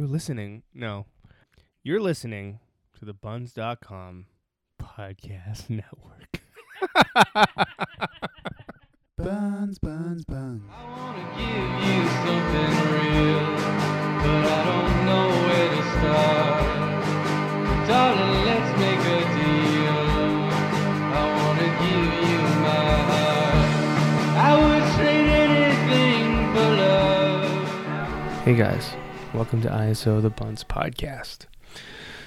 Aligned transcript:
You're 0.00 0.08
listening. 0.08 0.62
No. 0.72 1.04
You're 1.82 2.00
listening 2.00 2.60
to 2.98 3.04
the 3.04 3.12
buns.com 3.12 4.24
podcast 4.80 5.68
network. 5.68 6.40
Buns, 9.18 9.78
buns, 9.78 10.24
buns. 10.24 10.62
I 10.72 10.84
wanna 10.88 11.20
give 11.36 11.84
you 11.84 12.00
something 12.24 12.72
real, 12.96 13.44
but 14.24 14.42
I 14.48 14.64
don't 14.70 14.96
know 15.04 15.28
where 15.44 15.68
to 15.68 15.82
start. 15.92 16.64
Darling, 17.86 18.40
let's 18.48 18.72
make 18.80 19.04
a 19.04 19.20
deal. 19.36 20.00
I 21.12 21.22
wanna 21.36 21.68
give 21.82 22.08
you 22.24 22.40
my 22.64 22.88
heart. 23.10 23.68
I 24.48 24.50
would 24.62 24.84
trade 24.96 25.28
anything 25.44 26.24
for 26.54 26.68
love. 26.80 28.40
Hey 28.46 28.54
guys, 28.54 28.86
welcome 29.32 29.62
to 29.62 29.68
ISO 29.68 30.20
the 30.20 30.28
Buns 30.28 30.64
podcast. 30.64 31.46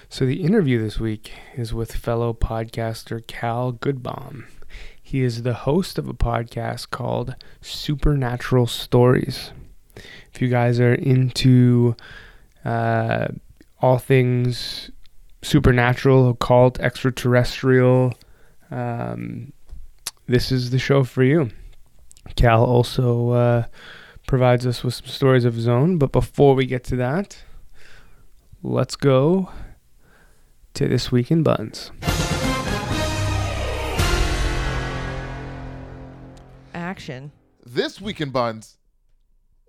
So 0.08 0.26
the 0.26 0.42
interview 0.42 0.82
this 0.82 1.02
week 1.02 1.34
is 1.56 1.74
with 1.74 1.96
fellow 1.96 2.34
podcaster 2.34 3.26
Cal 3.28 3.74
Goodbaum. 3.74 4.46
He 5.02 5.22
is 5.22 5.44
the 5.44 5.54
host 5.54 5.98
of 5.98 6.08
a 6.08 6.14
podcast 6.14 6.92
called 6.92 7.36
Supernatural 7.60 8.68
Stories. 8.68 9.52
If 10.34 10.42
you 10.42 10.48
guys 10.48 10.80
are 10.80 10.94
into 10.94 11.98
uh, 12.64 13.28
all 13.82 13.98
things 13.98 14.90
supernatural, 15.42 16.30
occult, 16.30 16.80
extraterrestrial, 16.80 18.14
um, 18.72 19.52
this 20.28 20.54
is 20.54 20.70
the 20.70 20.80
show 20.80 21.04
for 21.04 21.24
you. 21.24 21.50
Cal 22.38 22.64
also 22.64 23.32
uh, 23.32 23.64
provides 24.34 24.66
us 24.66 24.84
with 24.84 24.96
some 24.96 25.06
stories 25.06 25.46
of 25.46 25.54
his 25.54 25.68
own. 25.68 26.00
But 26.00 26.12
before 26.12 26.56
we 26.56 26.66
get 26.66 26.84
to 26.86 26.96
that, 26.96 27.44
let's 28.64 28.96
go 28.96 29.52
to 30.74 30.88
This 30.88 31.12
Week 31.12 31.30
in 31.30 31.44
Buns. 31.44 31.92
action. 36.74 37.32
This 37.64 38.02
week 38.02 38.22
in 38.22 38.32
Buns, 38.32 38.80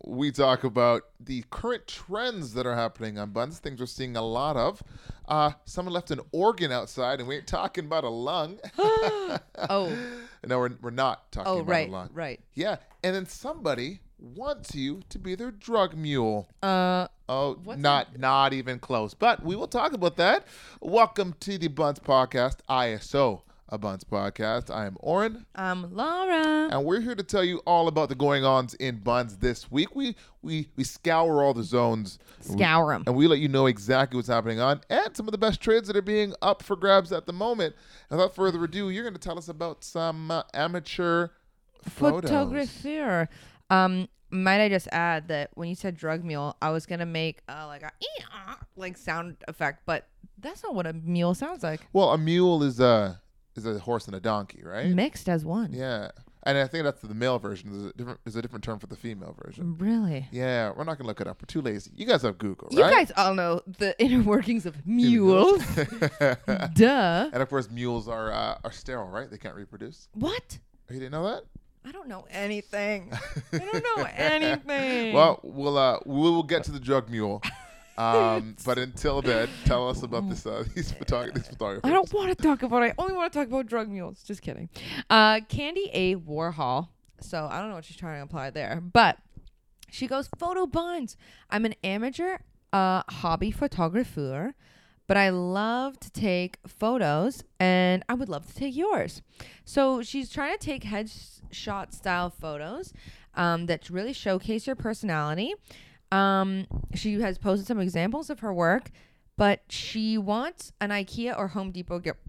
we 0.03 0.33
talk 0.33 0.65
about 0.65 1.03
the 1.21 1.45
current 1.51 1.87
trends 1.87 2.55
that 2.55 2.65
are 2.65 2.75
happening 2.75 3.19
on 3.19 3.33
buns, 3.33 3.59
things 3.59 3.81
we're 3.81 3.87
seeing 3.87 4.17
a 4.17 4.23
lot 4.23 4.57
of. 4.57 4.83
Uh, 5.29 5.51
someone 5.67 5.93
left 5.93 6.11
an 6.11 6.21
organ 6.33 6.73
outside, 6.73 7.21
and 7.21 7.29
we 7.29 7.37
ain't 7.37 7.47
talking 7.47 7.85
about 7.85 8.05
a 8.05 8.09
lung. 8.09 8.59
Oh, 9.71 9.97
no, 10.47 10.59
we're, 10.59 10.77
we're 10.83 10.91
not 10.91 11.31
talking 11.33 11.53
oh, 11.53 11.59
about 11.59 11.71
right, 11.71 11.89
a 11.89 11.93
lung. 11.93 12.11
right. 12.13 12.41
Yeah, 12.55 12.77
and 13.03 13.15
then 13.15 13.27
somebody 13.27 14.01
wants 14.35 14.75
you 14.75 15.03
to 15.11 15.19
be 15.19 15.35
their 15.35 15.51
drug 15.51 15.95
mule. 15.97 16.49
Uh, 16.63 17.09
Oh, 17.27 17.57
not 17.65 18.19
not 18.19 18.53
even 18.53 18.79
close. 18.79 19.15
But 19.15 19.43
we 19.43 19.57
will 19.57 19.67
talk 19.67 19.95
about 19.95 20.17
that. 20.17 20.47
Welcome 20.83 21.35
to 21.41 21.57
the 21.57 21.69
Buns 21.69 21.99
Podcast, 21.99 22.57
ISO, 22.69 23.41
a 23.71 23.79
Buns 23.79 24.05
Podcast. 24.05 24.71
I 24.71 24.85
am 24.85 24.99
Oren, 25.01 25.47
I'm 25.55 25.95
Laura. 25.95 26.69
and 26.71 26.85
we're 26.85 27.01
here 27.01 27.15
to 27.15 27.23
tell 27.23 27.43
you 27.43 27.63
all 27.67 27.89
about 27.89 28.11
the 28.11 28.15
going 28.15 28.45
ons 28.45 28.75
in 28.75 28.99
Buns 28.99 29.39
this 29.39 29.71
week. 29.71 29.97
We 29.97 30.17
we 30.43 30.69
we 30.77 30.85
scour 30.85 31.43
all 31.43 31.55
the 31.55 31.63
zones. 31.63 32.19
Scour 32.41 32.93
them. 32.93 33.05
And 33.07 33.17
we 33.17 33.27
let 33.27 33.39
you 33.39 33.49
know 33.49 33.67
exactly 33.67 34.17
what's 34.19 34.29
happening 34.29 34.61
on 34.61 34.83
and 34.91 35.17
some 35.17 35.27
of 35.27 35.33
the 35.33 35.39
best 35.39 35.63
trades 35.63 35.87
that 35.89 35.97
are 35.97 36.03
being 36.03 36.35
up 36.43 36.63
for 36.63 36.77
grabs 36.77 37.11
at 37.11 37.25
the 37.25 37.33
moment. 37.33 37.75
And 38.11 38.19
without 38.19 38.35
further 38.35 38.63
ado, 38.65 38.91
you're 38.91 39.03
going 39.05 39.15
to 39.15 39.21
tell 39.21 39.39
us 39.39 39.49
about 39.49 39.83
some 39.83 40.31
uh, 40.31 40.43
amateur 40.53 41.29
photos. 41.89 42.31
Photographer. 42.31 43.29
Um, 43.71 44.09
might 44.31 44.61
I 44.61 44.69
just 44.69 44.89
add 44.93 45.29
that 45.29 45.51
when 45.55 45.69
you 45.69 45.75
said 45.75 45.97
drug 45.97 46.25
mule, 46.25 46.57
I 46.61 46.71
was 46.71 46.87
gonna 46.87 47.07
make 47.07 47.41
uh, 47.49 47.67
like 47.67 47.83
a 47.83 47.93
like 48.77 48.97
sound 48.97 49.37
effect, 49.49 49.83
but 49.87 50.09
that's 50.39 50.63
not 50.63 50.75
what 50.75 50.87
a 50.87 50.93
mule 50.93 51.35
sounds 51.35 51.63
like. 51.63 51.87
Well, 51.93 52.11
a 52.11 52.19
mule 52.19 52.63
is 52.63 52.81
a 52.81 53.21
is 53.57 53.67
a 53.67 53.79
horse 53.79 54.07
and 54.07 54.17
a 54.17 54.21
donkey, 54.21 54.63
right? 54.65 54.89
Mixed 54.89 55.29
as 55.29 55.45
one. 55.45 55.73
Yeah, 55.73 56.11
and 56.43 56.59
I 56.59 56.67
think 56.67 56.85
that's 56.85 57.01
the 57.01 57.15
male 57.15 57.39
version. 57.39 57.71
There's 57.71 57.85
a 57.85 57.93
different, 57.93 58.21
there's 58.25 58.37
a 58.37 58.43
different 58.43 58.65
term 58.65 58.79
for 58.81 58.89
the 58.89 58.97
female 58.97 59.37
version. 59.45 59.77
Really? 59.79 60.29
Yeah, 60.33 60.73
we're 60.77 60.85
not 60.85 60.99
gonna 60.99 61.07
look 61.09 61.21
it 61.21 61.29
up. 61.29 61.41
We're 61.41 61.47
too 61.47 61.63
lazy. 61.63 61.93
You 61.95 62.05
guys 62.07 62.23
have 62.23 62.37
Google, 62.39 62.69
You 62.73 62.81
guys 62.81 63.13
all 63.17 63.35
know 63.35 63.61
the 63.79 63.99
inner 64.05 64.23
workings 64.23 64.67
of 64.67 64.85
mules. 64.87 65.63
Duh. 66.75 67.31
and 67.33 67.43
of 67.43 67.49
course, 67.49 67.71
mules 67.71 68.09
are 68.09 68.33
uh, 68.33 68.59
are 68.65 68.73
sterile, 68.73 69.07
right? 69.09 69.31
They 69.31 69.39
can't 69.39 69.55
reproduce. 69.55 70.09
What? 70.15 70.59
You 70.91 70.99
didn't 70.99 71.13
know 71.13 71.25
that? 71.31 71.45
I 71.85 71.93
don't 71.93 72.09
know 72.09 72.27
anything. 72.31 73.13
I 73.53 73.59
don't 73.59 73.85
know 73.97 74.05
anything. 74.17 75.15
Well, 75.15 75.41
we'll 75.43 75.77
uh, 75.77 75.99
we 76.07 76.15
will 76.15 76.43
get 76.43 76.65
to 76.65 76.73
the 76.73 76.81
drug 76.81 77.11
mule. 77.11 77.43
Um, 77.99 78.57
but 78.65 78.79
until 78.79 79.23
then, 79.23 79.49
tell 79.65 79.89
us 79.89 80.03
about 80.03 80.29
this 80.29 80.47
uh, 80.47 80.65
these, 80.75 80.93
photog- 81.01 81.35
these 81.35 81.47
photographers. 81.49 81.83
I 81.85 81.91
don't 81.93 82.13
want 82.13 82.37
to 82.37 82.43
talk 82.43 82.63
about 82.63 82.83
it. 82.83 82.95
I 82.99 83.03
only 83.03 83.15
want 83.15 83.33
to 83.33 83.39
talk 83.39 83.49
about 83.49 83.67
drug 83.67 83.89
mules. 83.89 84.23
Just 84.23 84.43
kidding. 84.43 84.69
Uh, 85.11 85.41
Candy 85.49 85.91
A. 85.93 86.17
Warhol. 86.17 86.89
So 87.21 87.49
I 87.51 87.61
don't 87.61 87.69
know 87.69 87.77
what 87.77 87.85
she's 87.85 87.97
trying 87.97 88.17
to 88.17 88.23
imply 88.23 88.51
there, 88.51 88.81
but 88.81 89.19
she 89.91 90.07
goes 90.07 90.29
photo 90.39 90.67
buns. 90.67 91.17
I'm 91.51 91.65
an 91.65 91.75
amateur 91.85 92.39
uh, 92.73 93.03
hobby 93.09 93.51
photographer, 93.51 94.55
but 95.07 95.17
I 95.17 95.29
love 95.31 95.99
to 96.01 96.11
take 96.11 96.59
photos, 96.67 97.45
and 97.61 98.03
I 98.09 98.15
would 98.15 98.29
love 98.29 98.47
to 98.47 98.55
take 98.55 98.75
yours. 98.75 99.23
So 99.65 100.03
she's 100.03 100.31
trying 100.31 100.57
to 100.57 100.65
take 100.65 100.85
headshot 100.85 101.93
style 101.93 102.31
photos 102.31 102.93
um, 103.35 103.67
that 103.67 103.91
really 103.91 104.13
showcase 104.13 104.67
your 104.67 104.77
personality. 104.77 105.55
Um, 106.11 106.67
she 106.95 107.21
has 107.21 107.39
posted 107.39 107.67
some 107.67 107.81
examples 107.81 108.31
of 108.31 108.41
her 108.41 108.53
work, 108.53 108.91
but 109.37 109.63
she 109.69 110.17
wants 110.17 110.73
an 110.81 110.91
IKEA 110.91 111.37
or 111.37 111.49
Home 111.49 111.71
Depot 111.71 111.99
gift. 111.99 112.21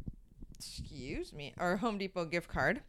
Excuse 0.57 1.33
me, 1.33 1.53
or 1.59 1.77
Home 1.77 1.97
Depot 1.97 2.25
gift 2.25 2.47
card. 2.49 2.81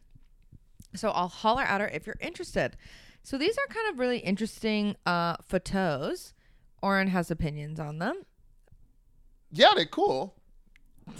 So 0.95 1.09
I'll 1.09 1.27
holler 1.27 1.61
at 1.63 1.81
her 1.81 1.87
if 1.87 2.07
you're 2.07 2.17
interested. 2.19 2.77
So 3.23 3.37
these 3.37 3.57
are 3.57 3.67
kind 3.67 3.89
of 3.91 3.99
really 3.99 4.19
interesting 4.19 4.95
uh, 5.05 5.35
photos. 5.45 6.33
Oren 6.81 7.09
has 7.09 7.29
opinions 7.29 7.79
on 7.79 7.99
them. 7.99 8.23
Yeah, 9.51 9.73
they're 9.75 9.85
cool. 9.85 10.35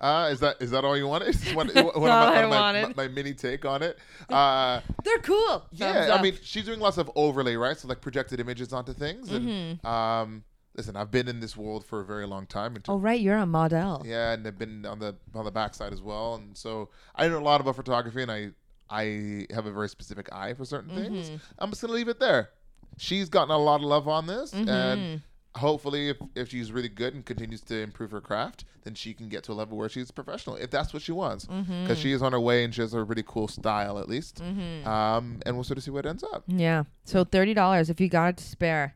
Uh, 0.00 0.30
is 0.32 0.40
that 0.40 0.56
is 0.60 0.72
that 0.72 0.84
all 0.84 0.96
you 0.96 1.06
wanted? 1.06 1.28
Is 1.28 1.44
what, 1.54 1.72
what, 1.76 1.84
what 2.00 2.10
all 2.10 2.26
my, 2.30 2.42
I 2.42 2.46
my- 2.46 2.60
wanted. 2.60 2.96
My, 2.96 3.06
mini 3.06 3.34
take 3.34 3.64
on 3.64 3.84
it. 3.84 3.96
Uh, 4.28 4.80
They're 5.04 5.18
cool. 5.18 5.60
Thumbs 5.60 5.68
yeah, 5.78 6.06
I 6.06 6.16
up. 6.16 6.22
mean, 6.22 6.36
she's 6.42 6.64
doing 6.64 6.80
lots 6.80 6.98
of 6.98 7.08
overlay, 7.14 7.54
right? 7.54 7.76
So 7.76 7.86
like 7.86 8.00
projected 8.00 8.40
images 8.40 8.72
onto 8.72 8.92
things. 8.94 9.30
And 9.30 9.46
Mm-hmm. 9.80 9.86
um, 9.86 10.42
listen, 10.76 10.96
I've 10.96 11.12
been 11.12 11.28
in 11.28 11.38
this 11.38 11.56
world 11.56 11.84
for 11.86 12.00
a 12.00 12.04
very 12.04 12.26
long 12.26 12.46
time. 12.46 12.74
in 12.74 12.82
oh 12.88 12.98
right, 12.98 13.20
you're 13.20 13.36
a 13.36 13.46
model. 13.46 14.02
Yeah, 14.04 14.32
and 14.32 14.44
I've 14.44 14.58
been 14.58 14.84
on 14.86 14.98
the 14.98 15.14
on 15.36 15.44
the 15.44 15.52
backside 15.52 15.92
as 15.92 16.02
well, 16.02 16.34
and 16.34 16.56
so 16.58 16.88
I 17.14 17.28
know 17.28 17.38
a 17.38 17.40
lot 17.40 17.60
about 17.60 17.76
photography, 17.76 18.22
and 18.22 18.30
I 18.32 18.50
I 18.90 19.46
have 19.54 19.66
a 19.66 19.70
very 19.72 19.88
specific 19.88 20.32
eye 20.32 20.54
for 20.54 20.64
certain 20.64 20.96
things. 20.96 21.28
Mm-hmm. 21.30 21.36
I'm 21.60 21.70
just 21.70 21.80
gonna 21.80 21.92
leave 21.94 22.08
it 22.08 22.18
there. 22.18 22.50
She's 22.98 23.28
gotten 23.28 23.52
a 23.54 23.58
lot 23.58 23.76
of 23.76 23.82
love 23.82 24.08
on 24.08 24.26
this, 24.26 24.50
Mm-hmm. 24.50 24.68
and 24.68 25.22
hopefully, 25.56 26.08
if, 26.08 26.16
if 26.34 26.48
she's 26.50 26.72
really 26.72 26.88
good 26.88 27.14
and 27.14 27.24
continues 27.24 27.60
to 27.62 27.78
improve 27.80 28.10
her 28.10 28.20
craft, 28.20 28.64
then 28.84 28.94
she 28.94 29.14
can 29.14 29.28
get 29.28 29.44
to 29.44 29.52
a 29.52 29.54
level 29.54 29.76
where 29.78 29.88
she's 29.88 30.10
professional, 30.10 30.56
if 30.56 30.70
that's 30.70 30.92
what 30.92 31.02
she 31.02 31.12
wants, 31.12 31.44
because 31.44 31.66
Mm-hmm. 31.66 31.94
she 31.94 32.12
is 32.12 32.22
on 32.22 32.32
her 32.32 32.40
way 32.40 32.64
and 32.64 32.74
she 32.74 32.80
has 32.80 32.94
a 32.94 33.04
really 33.04 33.22
cool 33.26 33.46
style, 33.48 33.98
at 33.98 34.08
least. 34.08 34.40
Um, 34.40 35.40
and 35.46 35.54
we'll 35.54 35.64
sort 35.64 35.78
of 35.78 35.84
see 35.84 35.90
what 35.90 36.06
ends 36.06 36.24
up. 36.24 36.42
Yeah. 36.48 36.84
So 37.04 37.24
thirty 37.24 37.54
dollars 37.54 37.90
if 37.90 38.00
you 38.00 38.08
got 38.08 38.30
it 38.30 38.36
to 38.38 38.44
spare 38.44 38.94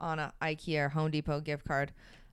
on 0.00 0.18
a 0.18 0.32
IKEA 0.42 0.86
or 0.86 0.88
Home 0.90 1.10
Depot 1.10 1.40
gift 1.40 1.66
card, 1.66 1.92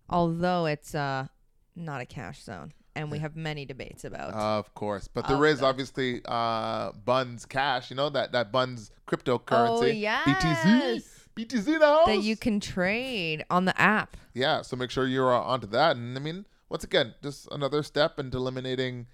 although 0.09 0.65
it's 0.65 0.93
uh 0.93 1.27
not 1.75 2.01
a 2.01 2.05
cash 2.05 2.43
zone, 2.43 2.73
and 2.95 3.09
we 3.09 3.19
have 3.19 3.35
many 3.35 3.65
debates 3.65 4.03
about. 4.03 4.33
Of 4.33 4.73
course, 4.75 5.07
but 5.07 5.27
there 5.27 5.43
is 5.45 5.61
God. 5.61 5.69
obviously 5.69 6.21
uh, 6.25 6.91
Buns 7.05 7.45
Cash. 7.45 7.89
You 7.89 7.95
know 7.95 8.09
that 8.09 8.33
that 8.33 8.51
Buns 8.51 8.91
cryptocurrency. 9.07 9.81
Oh, 9.81 9.85
yes. 9.85 10.27
BTC. 10.27 11.20
BTC 11.35 11.67
in 11.67 11.79
the 11.79 11.85
house. 11.85 12.07
that 12.07 12.17
you 12.23 12.35
can 12.35 12.59
trade 12.59 13.45
on 13.49 13.65
the 13.65 13.79
app. 13.79 14.17
Yeah, 14.33 14.61
so 14.61 14.75
make 14.75 14.91
sure 14.91 15.07
you're 15.07 15.33
uh, 15.33 15.39
onto 15.39 15.67
that. 15.67 15.95
And 15.95 16.17
I 16.17 16.21
mean, 16.21 16.45
once 16.69 16.83
again, 16.83 17.13
just 17.23 17.47
another 17.51 17.83
step 17.83 18.19
into 18.19 18.37
eliminating 18.37 19.07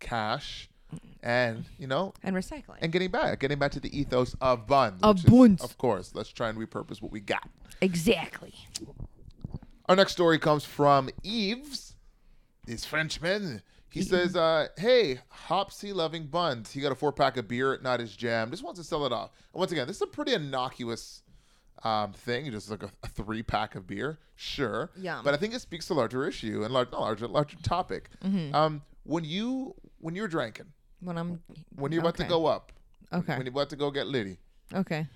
cash, 0.00 0.68
and 1.22 1.64
you 1.78 1.86
know, 1.86 2.12
and 2.22 2.36
recycling. 2.36 2.78
and 2.80 2.92
getting 2.92 3.10
back, 3.10 3.40
getting 3.40 3.58
back 3.58 3.72
to 3.72 3.80
the 3.80 3.96
ethos 3.98 4.34
of 4.40 4.66
buns. 4.66 5.00
Of 5.02 5.24
buns. 5.24 5.62
of 5.62 5.78
course. 5.78 6.12
Let's 6.14 6.30
try 6.30 6.48
and 6.48 6.58
repurpose 6.58 7.00
what 7.02 7.10
we 7.12 7.20
got. 7.20 7.48
exactly. 7.80 8.54
Our 9.86 9.96
next 9.96 10.12
story 10.12 10.38
comes 10.38 10.64
from 10.64 11.10
Yves, 11.22 11.94
this 12.66 12.84
Frenchman. 12.84 13.62
He 13.90 14.02
says, 14.02 14.34
uh, 14.34 14.68
"Hey, 14.76 15.20
Hopsy 15.28 15.92
loving 15.92 16.26
buns. 16.26 16.72
He 16.72 16.80
got 16.80 16.90
a 16.90 16.96
four 16.96 17.12
pack 17.12 17.36
of 17.36 17.46
beer, 17.46 17.74
at 17.74 17.82
not 17.82 18.00
his 18.00 18.16
jam. 18.16 18.50
Just 18.50 18.64
wants 18.64 18.80
to 18.80 18.84
sell 18.84 19.06
it 19.06 19.12
off. 19.12 19.30
And 19.52 19.60
once 19.60 19.70
again, 19.72 19.86
this 19.86 19.96
is 19.96 20.02
a 20.02 20.06
pretty 20.08 20.32
innocuous 20.34 21.22
um, 21.82 22.12
thing. 22.12 22.50
Just 22.50 22.70
like 22.70 22.82
a, 22.82 22.90
a 23.02 23.08
three 23.08 23.42
pack 23.42 23.74
of 23.74 23.86
beer, 23.86 24.18
sure. 24.36 24.90
Yeah. 24.96 25.20
But 25.24 25.34
I 25.34 25.36
think 25.36 25.54
it 25.54 25.60
speaks 25.60 25.86
to 25.88 25.94
a 25.94 25.96
larger 25.96 26.26
issue 26.26 26.62
and 26.64 26.72
large, 26.72 26.90
not 26.92 27.00
larger, 27.00 27.26
larger 27.28 27.56
topic. 27.62 28.10
Mm-hmm. 28.24 28.54
Um, 28.54 28.82
when 29.04 29.24
you 29.24 29.74
when 29.98 30.14
you're 30.14 30.28
drinking, 30.28 30.66
When 31.00 31.18
I'm 31.18 31.40
when 31.76 31.92
you're 31.92 32.00
about 32.02 32.16
to 32.18 32.24
go 32.24 32.46
up, 32.46 32.72
okay, 33.12 33.36
when 33.36 33.46
you're 33.46 33.52
about 33.52 33.70
to 33.70 33.76
go 33.76 33.90
get 33.90 34.06
Liddy, 34.06 34.38
okay, 34.72 35.06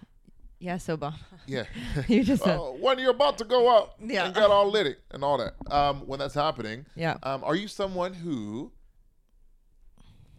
Yes, 0.60 0.86
Obama. 0.88 1.14
Yeah. 1.46 1.64
You 2.08 2.24
just 2.24 2.42
said. 2.42 2.58
Oh, 2.58 2.76
when 2.80 2.98
you're 2.98 3.12
about 3.12 3.38
to 3.38 3.44
go 3.44 3.68
up 3.76 3.94
Yeah. 4.04 4.26
and 4.26 4.34
get 4.34 4.44
all 4.50 4.68
litty 4.70 4.96
and 5.12 5.22
all 5.22 5.38
that. 5.38 5.54
Um, 5.72 6.00
when 6.06 6.18
that's 6.18 6.34
happening, 6.34 6.84
Yeah. 6.96 7.16
um, 7.22 7.44
are 7.44 7.54
you 7.54 7.68
someone 7.68 8.12
who 8.12 8.72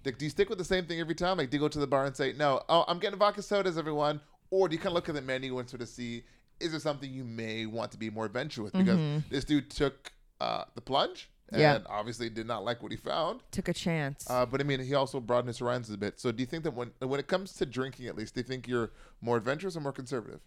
do 0.03 0.25
you 0.25 0.29
stick 0.29 0.49
with 0.49 0.57
the 0.57 0.65
same 0.65 0.85
thing 0.85 0.99
every 0.99 1.13
time? 1.13 1.37
Like, 1.37 1.49
do 1.51 1.57
you 1.57 1.61
go 1.61 1.67
to 1.67 1.79
the 1.79 1.85
bar 1.87 2.05
and 2.05 2.15
say, 2.15 2.33
"No, 2.33 2.61
oh, 2.67 2.83
I'm 2.87 2.99
getting 2.99 3.19
vodka 3.19 3.41
sodas, 3.43 3.77
everyone," 3.77 4.21
or 4.51 4.67
do 4.69 4.73
you 4.75 4.79
kind 4.79 4.87
of 4.89 4.93
look 4.93 5.09
at 5.09 5.15
the 5.15 5.21
menu 5.21 5.59
and 5.59 5.69
sort 5.69 5.81
of 5.81 5.87
see 5.89 6.23
is 6.59 6.71
there 6.71 6.79
something 6.79 7.09
you 7.11 7.23
may 7.23 7.65
want 7.65 7.91
to 7.91 7.97
be 7.97 8.09
more 8.09 8.25
adventurous 8.25 8.73
with? 8.73 8.85
Because 8.85 9.23
this 9.29 9.45
dude 9.45 9.69
took 9.69 10.11
uh, 10.41 10.65
the 10.75 10.81
plunge 10.81 11.29
and 11.51 11.61
Yeah. 11.61 11.79
obviously 11.87 12.29
did 12.29 12.47
not 12.47 12.65
like 12.65 12.83
what 12.83 12.91
he 12.91 12.97
found. 12.97 13.41
Took 13.51 13.69
a 13.69 13.73
chance. 13.73 14.29
Uh, 14.29 14.45
but 14.45 14.59
I 14.59 14.65
mean, 14.65 14.81
he 14.81 14.93
also 14.93 15.19
broadened 15.21 15.47
his 15.47 15.59
horizons 15.59 15.89
a 15.91 15.97
bit. 15.97 16.19
So, 16.19 16.31
do 16.33 16.41
you 16.41 16.45
think 16.45 16.63
that 16.65 16.71
when 16.73 16.91
when 16.99 17.19
it 17.19 17.27
comes 17.27 17.53
to 17.53 17.65
drinking, 17.65 18.07
at 18.07 18.15
least, 18.17 18.33
do 18.35 18.41
you 18.41 18.43
think 18.43 18.67
you're 18.67 18.91
more 19.21 19.37
adventurous 19.37 19.77
or 19.77 19.79
more 19.79 19.93
conservative? 19.93 20.41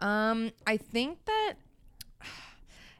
Um, 0.00 0.50
I 0.66 0.76
think 0.76 1.24
that 1.26 1.54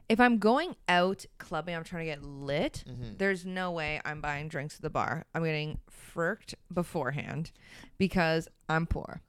if 0.09 0.19
I'm 0.19 0.37
going 0.37 0.75
out 0.87 1.25
clubbing, 1.37 1.75
I'm 1.75 1.83
trying 1.83 2.05
to 2.05 2.11
get 2.11 2.23
lit. 2.23 2.83
Mm-hmm. 2.87 3.17
There's 3.17 3.45
no 3.45 3.71
way 3.71 3.99
I'm 4.05 4.21
buying 4.21 4.47
drinks 4.47 4.75
at 4.75 4.81
the 4.81 4.89
bar. 4.89 5.25
I'm 5.35 5.43
getting 5.43 5.79
fricked 5.89 6.55
beforehand 6.73 7.51
because 7.97 8.47
I'm 8.69 8.85
poor. 8.85 9.21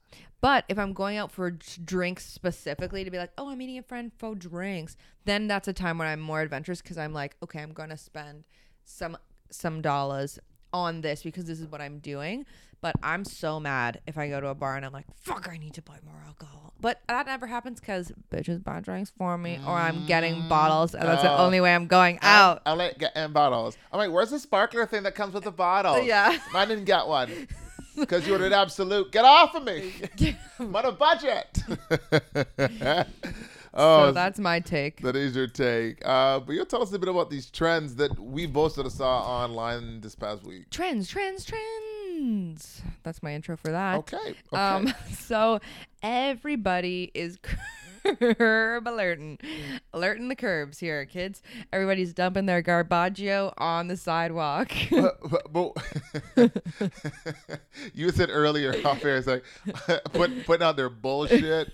But 0.44 0.66
if 0.68 0.78
I'm 0.78 0.92
going 0.92 1.16
out 1.16 1.32
for 1.32 1.50
drinks 1.50 2.26
specifically 2.26 3.02
to 3.02 3.10
be 3.10 3.16
like, 3.16 3.30
oh, 3.38 3.48
I'm 3.48 3.56
meeting 3.56 3.78
a 3.78 3.82
friend 3.82 4.12
for 4.18 4.34
drinks, 4.34 4.94
then 5.24 5.46
that's 5.46 5.68
a 5.68 5.72
time 5.72 5.96
when 5.96 6.06
I'm 6.06 6.20
more 6.20 6.42
adventurous 6.42 6.82
because 6.82 6.98
I'm 6.98 7.14
like, 7.14 7.34
okay, 7.42 7.62
I'm 7.62 7.72
gonna 7.72 7.96
spend 7.96 8.44
some 8.84 9.16
some 9.48 9.80
dollars 9.80 10.38
on 10.70 11.00
this 11.00 11.22
because 11.22 11.46
this 11.46 11.60
is 11.60 11.66
what 11.68 11.80
I'm 11.80 11.98
doing. 11.98 12.44
But 12.82 12.94
I'm 13.02 13.24
so 13.24 13.58
mad 13.58 14.02
if 14.06 14.18
I 14.18 14.28
go 14.28 14.38
to 14.38 14.48
a 14.48 14.54
bar 14.54 14.76
and 14.76 14.84
I'm 14.84 14.92
like, 14.92 15.06
fuck, 15.16 15.48
I 15.50 15.56
need 15.56 15.72
to 15.74 15.82
buy 15.82 15.96
more 16.04 16.22
alcohol. 16.26 16.74
But 16.78 17.00
that 17.08 17.24
never 17.24 17.46
happens 17.46 17.80
because 17.80 18.12
bitches 18.30 18.62
buy 18.62 18.80
drinks 18.80 19.14
for 19.16 19.38
me 19.38 19.58
or 19.66 19.72
I'm 19.72 20.04
getting 20.04 20.34
mm, 20.34 20.48
bottles 20.50 20.94
and 20.94 21.08
that's 21.08 21.22
the 21.22 21.32
Oh. 21.32 21.38
only 21.46 21.62
way 21.62 21.74
I'm 21.74 21.86
going 21.86 22.18
out. 22.20 22.60
I 22.66 22.74
like 22.74 22.98
getting 22.98 23.32
bottles. 23.32 23.78
I'm 23.90 23.96
like, 23.96 24.10
where's 24.10 24.28
the 24.28 24.38
sparkler 24.38 24.84
thing 24.84 25.04
that 25.04 25.14
comes 25.14 25.32
with 25.32 25.44
the 25.44 25.52
bottle? 25.52 26.02
Yeah. 26.02 26.36
I 26.54 26.66
didn't 26.66 26.84
get 26.84 27.06
one. 27.06 27.48
Because 27.96 28.26
you're 28.26 28.44
an 28.44 28.52
absolute. 28.52 29.12
Get 29.12 29.24
off 29.24 29.54
of 29.54 29.64
me. 29.64 29.92
I'm 30.58 30.74
on 30.74 30.84
a 30.84 30.92
budget. 30.92 31.62
oh, 33.74 34.06
so 34.06 34.12
that's 34.12 34.38
my 34.38 34.60
take. 34.60 35.00
that 35.02 35.16
is 35.16 35.36
your 35.36 35.46
take. 35.46 36.06
Uh, 36.06 36.40
but 36.40 36.52
you'll 36.54 36.66
tell 36.66 36.82
us 36.82 36.92
a 36.92 36.98
bit 36.98 37.08
about 37.08 37.30
these 37.30 37.50
trends 37.50 37.94
that 37.96 38.18
we 38.18 38.46
both 38.46 38.72
sort 38.72 38.86
of 38.86 38.92
saw 38.92 39.20
online 39.20 40.00
this 40.00 40.14
past 40.14 40.44
week. 40.44 40.70
Trends, 40.70 41.08
trends, 41.08 41.44
trends. 41.44 42.82
That's 43.02 43.22
my 43.22 43.34
intro 43.34 43.56
for 43.56 43.70
that. 43.70 43.96
Okay. 43.98 44.16
okay. 44.52 44.56
Um, 44.56 44.92
so 45.12 45.60
everybody 46.02 47.10
is 47.14 47.38
curb 48.04 48.86
alerting, 48.86 49.38
mm. 49.38 49.80
alerting 49.92 50.28
the 50.28 50.36
curbs 50.36 50.78
here, 50.78 51.04
kids. 51.04 51.42
Everybody's 51.72 52.12
dumping 52.12 52.46
their 52.46 52.62
garbaggio 52.62 53.52
on 53.58 53.88
the 53.88 53.96
sidewalk. 53.96 54.70
Uh, 54.92 54.96
uh, 55.02 55.10
but, 55.50 55.74
but- 56.36 56.62
you 57.94 58.10
said 58.10 58.28
earlier 58.30 58.74
off 58.84 59.04
air, 59.04 59.16
it's 59.16 59.26
like 59.26 59.44
put, 60.12 60.44
putting 60.46 60.64
out 60.64 60.76
their 60.76 60.90
bullshit. 60.90 61.72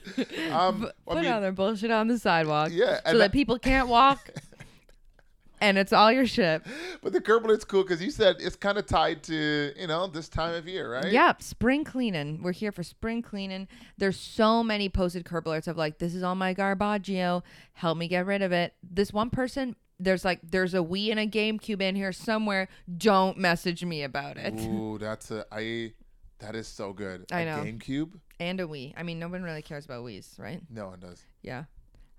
Um, 0.50 0.90
I 1.08 1.14
mean, 1.20 1.30
all 1.30 1.40
their 1.40 1.52
bullshit 1.52 1.90
on 1.90 2.08
the 2.08 2.18
sidewalk, 2.18 2.70
Yeah, 2.72 2.96
so 3.06 3.12
that 3.12 3.18
that- 3.18 3.32
people 3.32 3.58
can't 3.58 3.88
walk, 3.88 4.30
and 5.60 5.78
it's 5.78 5.92
all 5.92 6.10
your 6.12 6.26
shit. 6.26 6.62
But 7.02 7.12
the 7.12 7.20
curb 7.20 7.44
alert's 7.46 7.64
cool 7.64 7.82
because 7.82 8.02
you 8.02 8.10
said 8.10 8.36
it's 8.40 8.56
kind 8.56 8.78
of 8.78 8.86
tied 8.86 9.22
to 9.24 9.72
you 9.78 9.86
know 9.86 10.06
this 10.06 10.28
time 10.28 10.54
of 10.54 10.66
year, 10.68 10.92
right? 10.92 11.10
Yep, 11.12 11.42
spring 11.42 11.84
cleaning. 11.84 12.42
We're 12.42 12.52
here 12.52 12.72
for 12.72 12.82
spring 12.82 13.22
cleaning. 13.22 13.68
There's 13.98 14.18
so 14.18 14.62
many 14.62 14.88
posted 14.88 15.24
curb 15.24 15.44
alerts 15.44 15.68
of 15.68 15.76
like, 15.76 15.98
this 15.98 16.14
is 16.14 16.22
all 16.22 16.34
my 16.34 16.54
garbaggio. 16.54 17.42
Help 17.74 17.98
me 17.98 18.08
get 18.08 18.26
rid 18.26 18.42
of 18.42 18.52
it. 18.52 18.74
This 18.82 19.12
one 19.12 19.30
person, 19.30 19.76
there's 19.98 20.24
like, 20.24 20.40
there's 20.42 20.74
a 20.74 20.78
Wii 20.78 21.10
and 21.10 21.20
a 21.20 21.26
GameCube 21.26 21.80
in 21.82 21.94
here 21.96 22.12
somewhere. 22.12 22.68
Don't 22.96 23.36
message 23.38 23.84
me 23.84 24.02
about 24.02 24.36
it. 24.36 24.54
Ooh, 24.60 24.98
that's 24.98 25.30
a 25.30 25.44
I. 25.52 25.92
That 26.38 26.54
is 26.56 26.66
so 26.66 26.94
good. 26.94 27.26
I 27.30 27.40
A 27.40 27.44
know. 27.44 27.62
GameCube. 27.70 28.12
And 28.38 28.60
a 28.60 28.66
Wii. 28.66 28.94
I 28.96 29.02
mean, 29.02 29.18
no 29.18 29.28
one 29.28 29.42
really 29.42 29.60
cares 29.60 29.84
about 29.84 30.02
Wii's, 30.04 30.36
right? 30.38 30.62
No 30.70 30.86
one 30.86 30.98
does. 31.00 31.22
Yeah, 31.42 31.64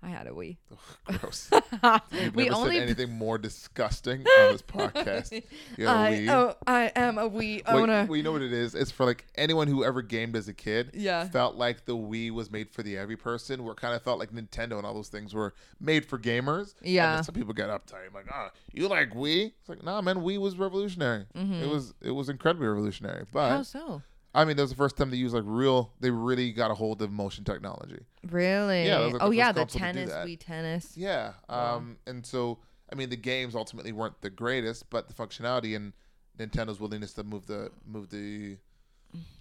I 0.04 0.08
had 0.08 0.26
a 0.26 0.30
Wii. 0.30 0.56
Ugh, 0.72 0.78
gross. 1.20 1.48
We 2.34 2.50
only. 2.50 2.74
said 2.76 2.82
anything 2.82 3.12
more 3.12 3.38
disgusting 3.38 4.20
on 4.40 4.52
this 4.52 4.62
podcast. 4.62 5.30
You 5.78 5.86
have 5.86 5.96
a 5.96 6.00
I 6.00 6.12
Wii. 6.12 6.28
oh, 6.30 6.56
I 6.66 6.92
am 6.96 7.18
a 7.18 7.30
Wii 7.30 7.38
Wait, 7.38 7.62
owner. 7.68 8.06
well, 8.08 8.16
you 8.16 8.22
know 8.24 8.32
what 8.32 8.42
it 8.42 8.52
is? 8.52 8.74
It's 8.74 8.90
for 8.90 9.06
like 9.06 9.24
anyone 9.36 9.68
who 9.68 9.84
ever 9.84 10.02
gamed 10.02 10.34
as 10.34 10.48
a 10.48 10.54
kid. 10.54 10.90
Yeah. 10.94 11.28
Felt 11.28 11.54
like 11.56 11.84
the 11.84 11.96
Wii 11.96 12.32
was 12.32 12.50
made 12.50 12.68
for 12.70 12.82
the 12.82 12.98
every 12.98 13.16
person. 13.16 13.64
Where 13.64 13.74
kind 13.74 13.94
of 13.94 14.02
felt 14.02 14.18
like 14.18 14.32
Nintendo 14.32 14.76
and 14.76 14.84
all 14.84 14.94
those 14.94 15.08
things 15.08 15.34
were 15.34 15.54
made 15.80 16.04
for 16.04 16.18
gamers. 16.18 16.74
And 16.80 16.90
Yeah. 16.90 17.14
then 17.14 17.24
some 17.24 17.34
people 17.34 17.54
get 17.54 17.68
uptight, 17.68 18.12
like, 18.12 18.26
ah, 18.32 18.50
you 18.72 18.88
like 18.88 19.10
Wii? 19.14 19.52
It's 19.60 19.68
like, 19.68 19.84
nah, 19.84 20.00
man, 20.02 20.16
Wii 20.16 20.38
was 20.40 20.56
revolutionary. 20.56 21.26
It 21.34 21.68
was 21.68 21.94
it 22.02 22.10
was 22.10 22.28
incredibly 22.28 22.66
revolutionary. 22.66 23.24
But 23.32 23.42
Mm-hmm. 23.42 23.56
How 23.56 23.62
so? 23.62 24.02
I 24.34 24.44
mean, 24.46 24.56
that 24.56 24.62
was 24.62 24.70
the 24.70 24.76
first 24.76 24.96
time 24.96 25.10
they 25.10 25.16
used 25.18 25.34
like 25.34 25.44
real. 25.46 25.92
They 26.00 26.10
really 26.10 26.52
got 26.52 26.70
a 26.70 26.74
hold 26.74 27.02
of 27.02 27.10
motion 27.10 27.44
technology. 27.44 28.00
Really? 28.30 28.86
Yeah, 28.86 28.98
like, 28.98 29.16
oh 29.20 29.30
yeah, 29.30 29.52
the 29.52 29.60
console 29.62 29.80
to 29.80 29.92
do 29.92 29.98
tennis. 30.06 30.12
Wii 30.12 30.38
tennis. 30.40 30.96
Yeah. 30.96 31.32
Um. 31.48 31.98
And 32.06 32.24
so, 32.24 32.58
I 32.90 32.94
mean, 32.94 33.10
the 33.10 33.16
games 33.16 33.54
ultimately 33.54 33.92
weren't 33.92 34.20
the 34.22 34.30
greatest, 34.30 34.88
but 34.90 35.08
the 35.08 35.14
functionality 35.14 35.76
and 35.76 35.92
Nintendo's 36.38 36.80
willingness 36.80 37.12
to 37.14 37.24
move 37.24 37.46
the 37.46 37.70
move 37.86 38.08
the, 38.08 38.56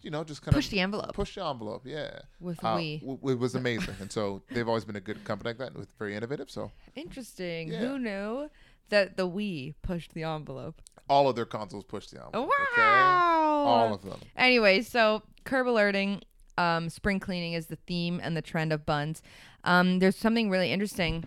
you 0.01 0.11
know, 0.11 0.25
just 0.25 0.41
kind 0.41 0.53
Push 0.53 0.65
of 0.65 0.69
push 0.69 0.69
the 0.71 0.79
envelope 0.81 1.13
push 1.13 1.35
the 1.35 1.45
envelope. 1.45 1.83
Yeah. 1.85 2.19
with 2.41 2.61
Uh, 2.63 2.75
Wii. 2.75 2.99
w- 2.99 3.19
it 3.31 3.39
was 3.39 3.55
amazing, 3.55 3.95
and 4.01 4.11
so 4.11 4.41
they've 4.51 4.67
always 4.67 4.83
been 4.83 4.97
a 4.97 5.01
good 5.01 5.23
company 5.23 5.51
like 5.51 5.57
that, 5.59 5.73
with 5.73 5.87
very 5.97 6.15
innovative. 6.15 6.51
So 6.51 6.69
Interesting. 6.95 7.71
Yeah. 7.71 7.79
Who 7.79 7.97
knew 7.99 8.49
that 8.89 9.15
the 9.15 9.25
Wii 9.29 9.75
pushed 9.81 10.13
the 10.13 10.23
envelope? 10.23 10.81
all 11.09 11.27
of 11.27 11.35
their 11.35 11.45
consoles 11.45 11.83
pushed 11.83 12.11
the 12.11 12.23
envelope. 12.23 12.47
wow. 12.47 12.65
Okay. 12.73 13.20
All 13.65 13.93
of 13.93 14.01
them. 14.03 14.19
Anyway, 14.35 14.81
so 14.81 15.23
curb 15.43 15.67
alerting, 15.67 16.21
um, 16.57 16.89
spring 16.89 17.19
cleaning 17.19 17.53
is 17.53 17.67
the 17.67 17.77
theme 17.87 18.19
and 18.23 18.35
the 18.35 18.41
trend 18.41 18.73
of 18.73 18.85
buns. 18.85 19.21
Um, 19.63 19.99
there's 19.99 20.15
something 20.15 20.49
really 20.49 20.71
interesting. 20.71 21.25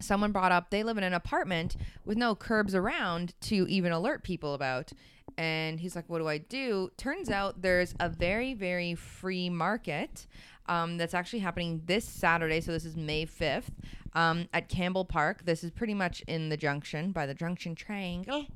Someone 0.00 0.32
brought 0.32 0.52
up 0.52 0.70
they 0.70 0.82
live 0.82 0.96
in 0.96 1.04
an 1.04 1.12
apartment 1.12 1.76
with 2.04 2.16
no 2.16 2.34
curbs 2.34 2.74
around 2.74 3.34
to 3.42 3.66
even 3.68 3.92
alert 3.92 4.22
people 4.22 4.54
about. 4.54 4.92
And 5.36 5.80
he's 5.80 5.94
like, 5.94 6.08
What 6.08 6.18
do 6.18 6.28
I 6.28 6.38
do? 6.38 6.90
Turns 6.96 7.30
out 7.30 7.62
there's 7.62 7.94
a 8.00 8.08
very, 8.08 8.54
very 8.54 8.94
free 8.94 9.50
market 9.50 10.26
um, 10.66 10.98
that's 10.98 11.14
actually 11.14 11.40
happening 11.40 11.82
this 11.86 12.04
Saturday. 12.04 12.60
So 12.60 12.72
this 12.72 12.84
is 12.84 12.96
May 12.96 13.26
5th 13.26 13.68
um, 14.14 14.48
at 14.52 14.68
Campbell 14.68 15.04
Park. 15.04 15.44
This 15.44 15.62
is 15.62 15.70
pretty 15.70 15.94
much 15.94 16.22
in 16.26 16.48
the 16.48 16.56
junction 16.56 17.12
by 17.12 17.26
the 17.26 17.34
Junction 17.34 17.74
Triangle 17.74 18.46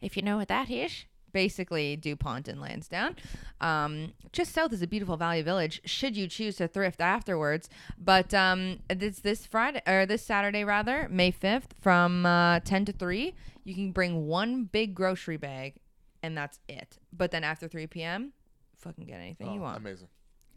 if 0.00 0.16
you 0.16 0.22
know 0.22 0.36
what 0.36 0.48
that 0.48 0.70
is. 0.70 1.04
Basically, 1.32 1.96
DuPont 1.96 2.48
and 2.48 2.60
Lansdowne. 2.60 3.16
Um, 3.60 4.12
just 4.32 4.52
south 4.52 4.72
is 4.72 4.82
a 4.82 4.86
beautiful 4.86 5.16
Value 5.16 5.42
Village. 5.42 5.80
Should 5.84 6.16
you 6.16 6.26
choose 6.26 6.56
to 6.56 6.68
thrift 6.68 7.00
afterwards, 7.00 7.68
but 7.98 8.32
um, 8.34 8.80
it's 8.88 9.20
this 9.20 9.46
Friday 9.46 9.82
or 9.86 10.06
this 10.06 10.22
Saturday 10.22 10.64
rather, 10.64 11.08
May 11.10 11.30
fifth, 11.30 11.74
from 11.80 12.26
uh, 12.26 12.60
ten 12.60 12.84
to 12.86 12.92
three. 12.92 13.34
You 13.64 13.74
can 13.74 13.92
bring 13.92 14.26
one 14.26 14.64
big 14.64 14.94
grocery 14.94 15.36
bag, 15.36 15.74
and 16.22 16.36
that's 16.36 16.58
it. 16.68 16.98
But 17.12 17.30
then 17.30 17.44
after 17.44 17.68
three 17.68 17.86
p.m., 17.86 18.32
fucking 18.78 19.04
get 19.04 19.20
anything 19.20 19.52
you 19.52 19.60
Oh, 19.60 19.64
want. 19.64 19.78
Amazing. 19.78 20.08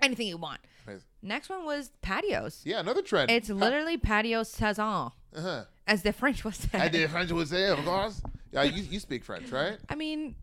Anything 0.01 0.27
you 0.27 0.37
want. 0.37 0.59
Amazing. 0.87 1.07
Next 1.21 1.49
one 1.49 1.65
was 1.65 1.91
patios. 2.01 2.61
Yeah, 2.65 2.79
another 2.79 3.01
trend. 3.01 3.31
It's 3.31 3.49
literally 3.49 3.97
patio 3.97 4.43
saison, 4.43 5.11
uh-huh. 5.35 5.63
as 5.87 6.03
the 6.03 6.11
French 6.11 6.43
would 6.43 6.55
say. 6.55 6.77
I 6.77 6.89
did 6.89 7.09
French 7.09 7.31
would 7.31 7.47
say, 7.47 7.69
of 7.69 7.79
course. 7.85 8.21
Yeah, 8.51 8.63
you, 8.63 8.83
you 8.83 8.99
speak 8.99 9.23
French, 9.23 9.49
right? 9.49 9.77
I 9.89 9.95
mean, 9.95 10.35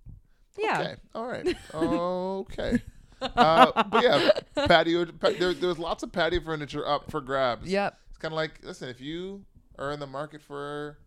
yeah. 0.61 0.81
Okay. 0.81 0.95
All 1.14 1.26
right. 1.26 1.57
okay. 1.75 2.83
Uh, 3.23 3.83
but 3.85 4.02
yeah, 4.02 4.31
patio. 4.67 5.05
Pa- 5.07 5.31
there, 5.38 5.52
there's 5.55 5.79
lots 5.79 6.02
of 6.02 6.11
patio 6.12 6.40
furniture 6.40 6.87
up 6.87 7.11
for 7.11 7.21
grabs. 7.21 7.69
Yep. 7.71 7.97
It's 8.09 8.19
kind 8.19 8.33
of 8.33 8.37
like, 8.37 8.61
listen, 8.62 8.88
if 8.88 9.00
you 9.00 9.45
are 9.79 9.93
in 9.93 10.00
the 10.00 10.07
market 10.07 10.40
for, 10.43 10.99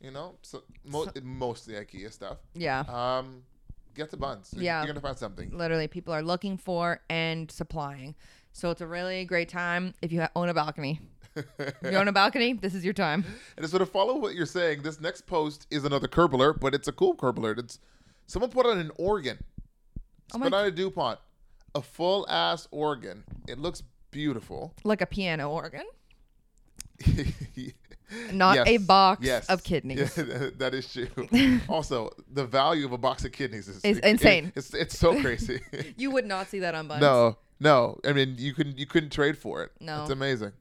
you 0.00 0.10
know, 0.10 0.34
so, 0.42 0.62
mo- 0.84 1.06
mostly 1.22 1.74
IKEA 1.74 2.12
stuff, 2.12 2.38
Yeah. 2.54 2.80
um, 2.88 3.42
get 3.94 4.10
the 4.10 4.16
buns. 4.16 4.50
You're- 4.52 4.64
Yeah. 4.66 4.80
You're 4.82 4.88
gonna 4.88 5.00
find 5.00 5.16
something. 5.18 5.56
literally 5.56 5.88
people 5.88 6.12
are 6.12 6.22
looking 6.22 6.56
for 6.58 7.00
and 7.08 7.50
supplying. 7.50 8.14
So 8.52 8.70
it's 8.70 8.80
a 8.82 8.86
really 8.86 9.24
great 9.24 9.48
time 9.48 9.94
if 10.02 10.12
you 10.12 10.20
ha- 10.20 10.30
own 10.36 10.48
a 10.48 10.54
balcony. 10.54 11.00
If 11.34 11.74
you 11.82 11.90
own 11.98 12.06
a 12.08 12.12
balcony, 12.22 12.52
this 12.52 12.74
is 12.74 12.84
your 12.84 12.94
time. 12.94 13.24
And 13.56 13.58
so 13.58 13.62
to 13.62 13.68
sort 13.68 13.82
of 13.82 13.90
follow 13.90 14.16
what 14.16 14.34
you're 14.34 14.46
saying, 14.46 14.82
this 14.82 15.00
next 15.00 15.26
post 15.26 15.66
is 15.70 15.84
another 15.84 16.06
curb 16.08 16.34
alert, 16.34 16.60
but 16.60 16.74
it's 16.74 16.86
a 16.86 16.92
cool 16.92 17.14
curb 17.16 17.38
alert. 17.40 17.58
It's 17.58 17.80
someone 18.26 18.50
put 18.50 18.66
on 18.66 18.78
an 18.78 18.90
organ. 18.98 19.38
It's 20.26 20.34
Oh 20.34 20.38
put 20.38 20.54
on 20.54 20.64
a 20.64 20.70
DuPont, 20.70 21.18
a 21.74 21.82
full 21.82 22.26
ass 22.28 22.66
organ. 22.70 23.24
It 23.48 23.58
looks 23.58 23.82
beautiful. 24.10 24.74
Like 24.84 25.00
a 25.00 25.06
piano 25.06 25.50
organ, 25.50 25.84
not 28.32 28.66
a 28.66 28.76
box 28.78 29.24
yes. 29.24 29.46
of 29.48 29.62
kidneys. 29.64 30.16
Yeah, 30.18 30.50
that 30.58 30.74
is 30.74 30.90
true. 30.92 31.08
also, 31.68 32.10
the 32.32 32.44
value 32.46 32.84
of 32.86 32.92
a 32.92 32.98
box 32.98 33.24
of 33.24 33.32
kidneys 33.32 33.68
is 33.68 33.80
It's 33.84 33.98
it- 33.98 34.04
insane. 34.04 34.52
it's 34.56 34.72
it's 34.74 34.98
so 34.98 35.20
crazy. 35.20 35.60
You 35.96 36.10
would 36.10 36.26
not 36.26 36.48
see 36.48 36.60
that 36.60 36.74
on 36.74 36.88
buns. 36.88 37.00
no, 37.00 37.36
No, 37.60 37.98
I 38.04 38.12
mean 38.12 38.36
you 38.38 38.54
couldn't 38.54 38.78
you 38.78 38.86
couldn't 38.86 39.10
trade 39.10 39.36
for 39.38 39.62
it. 39.62 39.72
No. 39.80 40.02
it's 40.02 40.10
amazing. 40.10 40.52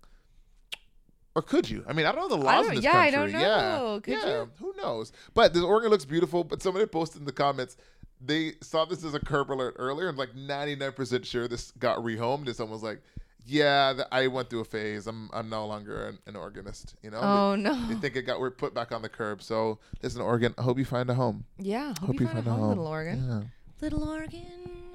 Or 1.36 1.42
could 1.42 1.70
you? 1.70 1.84
I 1.88 1.94
mean, 1.94 2.06
I 2.06 2.12
don't 2.12 2.30
know 2.30 2.38
the 2.38 2.44
laws 2.44 2.68
in 2.68 2.76
this 2.76 2.84
yeah, 2.84 2.98
I 2.98 3.10
don't 3.10 3.32
Yeah, 3.32 3.40
know. 3.40 4.00
Could 4.04 4.14
yeah. 4.14 4.28
you? 4.28 4.52
Who 4.60 4.74
knows? 4.78 5.12
But 5.34 5.54
this 5.54 5.64
organ 5.64 5.90
looks 5.90 6.06
beautiful. 6.06 6.44
But 6.44 6.62
somebody 6.62 6.86
posted 6.86 7.22
in 7.22 7.26
the 7.26 7.32
comments 7.32 7.78
they 8.26 8.54
saw 8.62 8.86
this 8.86 9.04
as 9.04 9.14
a 9.14 9.20
curb 9.20 9.52
alert 9.52 9.76
earlier, 9.78 10.10
and 10.10 10.18
like 10.18 10.36
ninety 10.36 10.76
nine 10.76 10.94
percent 10.94 11.26
sure 11.26 11.48
this 11.48 11.72
got 11.72 11.98
rehomed. 11.98 12.48
And 12.48 12.56
someone 12.56 12.74
was 12.74 12.84
like, 12.84 13.02
"Yeah, 13.46 14.04
I 14.12 14.28
went 14.28 14.50
through 14.50 14.62
a 14.62 14.66
phase. 14.66 15.08
I'm 15.08 15.30
I'm 15.34 15.50
no 15.50 15.66
longer 15.68 16.08
an, 16.08 16.20
an 16.26 16.36
organist. 16.36 16.96
You 17.04 17.12
know." 17.12 17.20
Oh 17.22 17.56
They, 17.56 17.62
no. 17.64 17.88
they 17.88 17.96
think 17.96 18.16
it 18.16 18.24
got 18.24 18.40
we're 18.40 18.52
put 18.52 18.74
back 18.74 18.92
on 18.92 19.02
the 19.02 19.10
curb. 19.10 19.42
So 19.42 19.80
listen, 20.02 20.22
organ. 20.22 20.54
I 20.58 20.62
hope 20.62 20.78
you 20.78 20.86
find 20.86 21.10
a 21.10 21.14
home. 21.14 21.46
Yeah. 21.60 21.94
Hope, 22.00 22.20
you 22.20 22.28
find, 22.28 22.40
a 22.40 22.52
home, 22.52 22.70
little 22.70 22.88
organ. 22.88 23.28
Yeah. 23.28 23.42
Little 23.82 24.10
organ, 24.10 24.46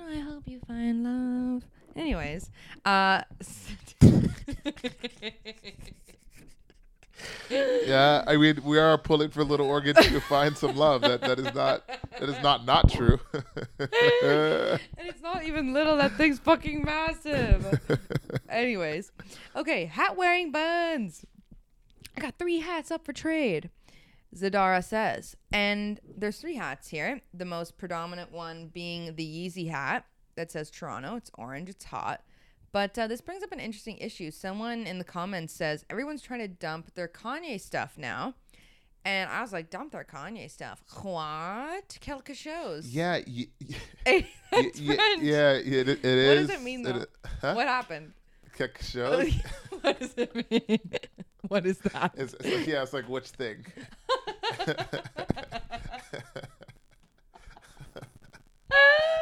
I 0.09 0.21
hope 0.21 0.45
you 0.47 0.61
find 0.67 1.05
love. 1.05 1.65
Anyways, 1.95 2.51
uh 2.85 3.23
Yeah, 7.51 8.25
I 8.27 8.37
mean, 8.37 8.61
we 8.65 8.79
are 8.79 8.99
pulling 8.99 9.31
for 9.31 9.43
Little 9.45 9.67
Oregon 9.67 9.95
to 9.95 10.21
find 10.21 10.57
some 10.57 10.77
love. 10.77 11.01
That 11.03 11.21
that 11.23 11.39
is 11.39 11.55
not 11.55 11.87
that 11.87 12.29
is 12.29 12.43
not 12.43 12.65
not 12.65 12.91
true. 12.91 13.19
and 13.33 14.81
it's 14.99 15.23
not 15.23 15.45
even 15.45 15.73
little, 15.73 15.97
that 15.97 16.13
thing's 16.13 16.39
fucking 16.39 16.85
massive. 16.85 17.81
Anyways, 18.49 19.13
okay, 19.57 19.87
hat 19.87 20.17
wearing 20.17 20.53
buns. 20.53 21.25
I 22.17 22.21
got 22.21 22.39
three 22.39 22.61
hats 22.61 22.91
up 22.91 23.05
for 23.05 23.13
trade. 23.13 23.71
Zadara 24.35 24.85
says, 24.85 25.37
and 25.53 26.01
there's 26.05 26.39
three 26.39 26.57
hats 26.57 26.89
here. 26.89 27.21
The 27.33 27.45
most 27.45 27.79
predominant 27.79 28.31
one 28.33 28.69
being 28.69 29.17
the 29.17 29.25
Yeezy 29.25 29.71
hat 29.71 30.05
that 30.37 30.51
says 30.51 30.71
Toronto. 30.71 31.17
It's 31.17 31.31
orange. 31.39 31.71
It's 31.71 31.85
hot. 31.85 32.23
But 32.73 32.99
uh, 32.99 33.07
this 33.07 33.21
brings 33.21 33.43
up 33.43 33.53
an 33.53 33.61
interesting 33.61 33.99
issue. 33.99 34.31
Someone 34.31 34.87
in 34.87 34.99
the 34.99 35.05
comments 35.05 35.55
says 35.55 35.85
everyone's 35.89 36.23
trying 36.23 36.41
to 36.41 36.49
dump 36.49 36.95
their 36.95 37.09
Kanye 37.09 37.61
stuff 37.61 37.95
now. 37.97 38.35
And 39.05 39.31
I 39.31 39.41
was 39.41 39.53
like, 39.53 39.71
dump 39.71 39.93
their 39.93 40.05
Kanye 40.05 40.51
stuff. 40.51 40.83
What? 41.03 41.97
Quelque 42.01 42.35
chose. 42.35 42.89
yeah, 42.89 43.21
y- 43.27 43.47
y- 43.61 43.77
y- 44.07 44.27
that's 44.51 44.81
y- 44.81 44.95
French. 44.97 45.23
yeah, 45.23 45.53
it, 45.53 45.89
it 45.89 45.99
What 46.03 46.05
is. 46.05 46.47
does 46.49 46.57
it 46.57 46.63
mean, 46.63 46.83
though? 46.83 47.05
huh? 47.41 47.55
What 47.55 47.67
happened? 47.69 48.13
Quelque 48.57 48.83
chose? 48.93 49.33
what 49.81 49.99
does 50.01 50.15
it 50.17 50.35
mean? 50.51 50.81
what 51.47 51.65
is 51.65 51.79
that? 51.79 52.13
It's, 52.17 52.35
it's 52.35 52.45
like, 52.45 52.67
yeah, 52.67 52.83
it's 52.83 52.93
like 52.93 53.09
which 53.09 53.29
thing? 53.29 53.65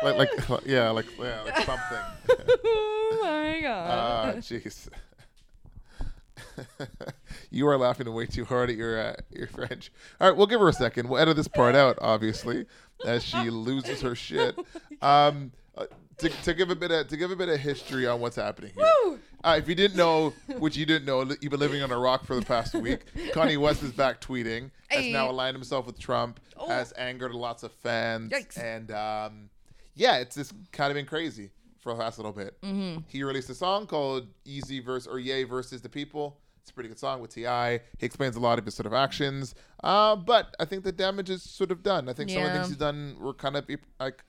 Like, 0.02 0.48
like, 0.48 0.66
yeah, 0.66 0.90
like, 0.90 1.06
yeah, 1.18 1.42
like 1.42 1.56
something. 1.58 1.98
oh 2.28 3.20
my 3.22 3.60
god. 3.60 3.90
Ah, 3.90 4.32
jeez. 4.38 4.88
you 7.50 7.66
are 7.68 7.76
laughing 7.76 8.12
way 8.12 8.26
too 8.26 8.44
hard 8.44 8.70
at 8.70 8.76
your 8.76 8.98
uh, 8.98 9.14
your 9.30 9.46
French. 9.46 9.90
All 10.20 10.28
right, 10.28 10.36
we'll 10.36 10.46
give 10.46 10.60
her 10.60 10.68
a 10.68 10.72
second. 10.72 11.08
We'll 11.08 11.20
edit 11.20 11.36
this 11.36 11.48
part 11.48 11.74
out, 11.74 11.98
obviously, 12.00 12.66
as 13.04 13.24
she 13.24 13.50
loses 13.50 14.00
her 14.00 14.14
shit. 14.14 14.56
Um, 15.02 15.52
uh, 15.76 15.86
to, 16.18 16.28
to 16.28 16.54
give 16.54 16.70
a 16.70 16.74
bit 16.76 16.90
of 16.90 17.08
to 17.08 17.16
give 17.16 17.30
a 17.30 17.36
bit 17.36 17.48
of 17.48 17.60
history 17.60 18.06
on 18.06 18.20
what's 18.20 18.36
happening 18.36 18.72
here. 18.74 18.86
Woo! 19.04 19.18
Uh, 19.44 19.56
if 19.58 19.68
you 19.68 19.74
didn't 19.74 19.96
know, 19.96 20.32
which 20.58 20.76
you 20.76 20.86
didn't 20.86 21.04
know, 21.04 21.20
li- 21.20 21.36
you've 21.40 21.50
been 21.50 21.60
living 21.60 21.82
on 21.82 21.92
a 21.92 21.98
rock 21.98 22.24
for 22.24 22.34
the 22.34 22.44
past 22.44 22.74
week. 22.74 23.00
Kanye 23.32 23.58
West 23.58 23.82
is 23.82 23.92
back 23.92 24.20
tweeting. 24.20 24.70
Has 24.88 25.04
Hey. 25.04 25.12
now 25.12 25.30
aligned 25.30 25.54
himself 25.54 25.86
with 25.86 25.98
Trump. 25.98 26.40
Oh. 26.56 26.68
Has 26.68 26.92
angered 26.92 27.32
lots 27.32 27.62
of 27.62 27.70
fans. 27.72 28.32
Yikes. 28.32 28.58
And 28.58 28.90
um, 28.90 29.50
yeah, 29.96 30.18
it's 30.18 30.36
just 30.36 30.52
kind 30.72 30.90
of 30.90 30.94
been 30.94 31.06
crazy 31.06 31.50
for 31.78 31.92
the 31.92 31.98
last 31.98 32.18
little 32.18 32.32
bit. 32.32 32.60
Mm-hmm. 32.62 33.00
He 33.08 33.24
released 33.24 33.50
a 33.50 33.54
song 33.54 33.86
called 33.86 34.28
"Easy 34.44 34.78
Verse" 34.80 35.06
or 35.06 35.18
"Ye 35.18 35.42
versus 35.44 35.80
the 35.82 35.88
People." 35.88 36.38
It's 36.60 36.70
a 36.70 36.74
pretty 36.74 36.88
good 36.88 36.98
song 36.98 37.20
with 37.20 37.32
Ti. 37.32 37.42
He 37.98 38.06
explains 38.06 38.34
a 38.36 38.40
lot 38.40 38.58
of 38.58 38.64
his 38.64 38.74
sort 38.74 38.86
of 38.86 38.92
actions, 38.92 39.54
uh, 39.84 40.16
but 40.16 40.54
I 40.58 40.64
think 40.64 40.82
the 40.82 40.90
damage 40.92 41.30
is 41.30 41.42
sort 41.42 41.70
of 41.70 41.82
done. 41.82 42.08
I 42.08 42.12
think 42.12 42.28
some 42.30 42.42
of 42.42 42.48
the 42.48 42.52
things 42.54 42.68
he's 42.68 42.76
done 42.76 43.16
were 43.20 43.34
kind 43.34 43.56
of 43.56 43.68
like, 44.00 44.24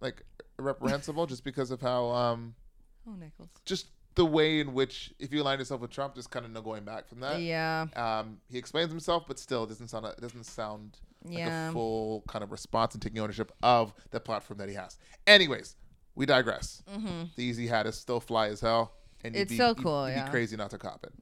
like 0.00 0.22
reprehensible, 0.58 1.26
just 1.26 1.44
because 1.44 1.70
of 1.70 1.82
how 1.82 2.06
um, 2.06 2.54
Oh, 3.06 3.12
Nichols. 3.12 3.50
just 3.66 3.88
the 4.18 4.26
way 4.26 4.60
in 4.60 4.74
which 4.74 5.12
if 5.18 5.32
you 5.32 5.40
align 5.42 5.58
yourself 5.58 5.80
with 5.80 5.90
Trump, 5.90 6.14
there's 6.14 6.26
kind 6.26 6.44
of 6.44 6.50
no 6.52 6.60
going 6.60 6.84
back 6.84 7.08
from 7.08 7.20
that. 7.20 7.40
Yeah. 7.40 7.86
Um, 7.96 8.38
he 8.50 8.58
explains 8.58 8.90
himself, 8.90 9.24
but 9.26 9.38
still 9.38 9.64
it 9.64 9.68
doesn't 9.68 9.88
sound 9.88 10.04
it 10.06 10.20
doesn't 10.20 10.44
sound 10.44 10.98
like 11.24 11.38
Yeah. 11.38 11.68
a 11.70 11.72
full 11.72 12.22
kind 12.28 12.42
of 12.42 12.50
response 12.52 12.94
and 12.94 13.02
taking 13.02 13.20
ownership 13.20 13.52
of 13.62 13.94
the 14.10 14.20
platform 14.20 14.58
that 14.58 14.68
he 14.68 14.74
has. 14.74 14.98
Anyways, 15.26 15.76
we 16.14 16.26
digress. 16.26 16.82
The 17.36 17.50
Yeezy 17.50 17.68
hat 17.68 17.86
is 17.86 17.96
still 17.96 18.20
fly 18.20 18.48
as 18.48 18.60
hell, 18.60 18.92
and 19.24 19.34
It's 19.34 19.50
be, 19.50 19.56
so 19.56 19.68
you'd- 19.68 19.82
cool, 19.82 20.08
You'd 20.08 20.16
yeah. 20.16 20.24
be 20.26 20.30
crazy 20.30 20.56
not 20.56 20.70
to 20.70 20.78
cop 20.78 21.04
it. 21.04 21.12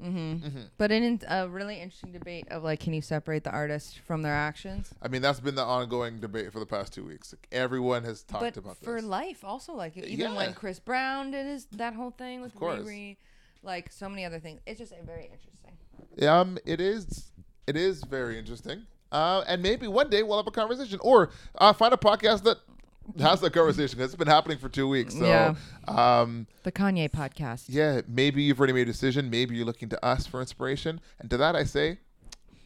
But 0.79 0.91
in 0.93 1.21
a 1.29 1.49
really 1.49 1.81
interesting 1.81 2.13
debate 2.13 2.47
of 2.51 2.63
like, 2.63 2.81
can 2.81 2.93
you 2.93 3.01
separate 3.03 3.45
the 3.45 3.51
artist 3.51 3.99
from 4.01 4.23
their 4.23 4.35
actions? 4.35 4.91
I 5.03 5.09
mean, 5.09 5.23
that's 5.23 5.41
been 5.41 5.55
the 5.55 5.65
ongoing 5.65 6.21
debate 6.21 6.53
for 6.53 6.59
the 6.61 6.67
past 6.67 6.93
two 6.93 7.05
weeks. 7.05 7.33
Like, 7.33 7.47
everyone 7.53 8.05
has 8.05 8.23
talked 8.23 8.43
but 8.45 8.57
about 8.57 8.77
for 8.79 8.97
this. 8.97 9.05
life, 9.05 9.45
also 9.45 9.73
like 9.75 9.97
even 9.97 10.19
Yeah. 10.33 10.37
when 10.37 10.55
Chris 10.55 10.79
Brown 10.79 11.31
did 11.31 11.47
his 11.47 11.67
that 11.73 11.95
whole 11.95 12.11
thing 12.11 12.43
with 12.43 12.55
course. 12.55 12.81
Riri, 12.81 13.17
like 13.63 13.91
so 13.93 14.09
many 14.09 14.25
other 14.25 14.39
things. 14.41 14.61
It's 14.67 14.79
just 14.79 14.93
uh, 14.93 14.97
very 15.05 15.25
interesting. 15.33 16.29
Um, 16.29 16.59
it 16.65 16.81
is. 16.81 17.31
It 17.67 17.77
is 17.77 18.05
very 18.05 18.39
interesting. 18.39 18.83
Uh, 19.13 19.43
and 19.47 19.63
maybe 19.63 19.87
one 19.89 20.11
day 20.11 20.23
we'll 20.23 20.37
have 20.37 20.47
a 20.47 20.51
conversation, 20.51 20.99
or 21.03 21.31
uh, 21.57 21.73
find 21.73 21.93
a 21.95 21.97
podcast 21.97 22.43
that 22.45 22.59
has 23.21 23.41
that 23.41 23.53
conversation. 23.53 23.99
'cause 23.99 24.07
It's 24.07 24.17
been 24.17 24.27
happening 24.29 24.59
for 24.59 24.69
two 24.69 24.89
weeks. 24.89 25.15
So, 25.15 25.25
Yeah. 25.25 25.55
um, 25.89 26.47
The 26.63 26.73
Kanye 26.73 27.11
podcast. 27.11 27.65
yeah, 27.69 28.01
maybe 28.09 28.43
you've 28.43 28.59
already 28.59 28.73
made 28.73 28.83
a 28.89 28.93
decision. 28.93 29.31
Maybe 29.31 29.57
you're 29.57 29.67
looking 29.67 29.89
to 29.91 30.05
us 30.05 30.27
for 30.27 30.41
inspiration. 30.41 31.01
And 31.21 31.31
to 31.31 31.37
that, 31.39 31.55
I 31.57 31.65
say, 31.65 31.99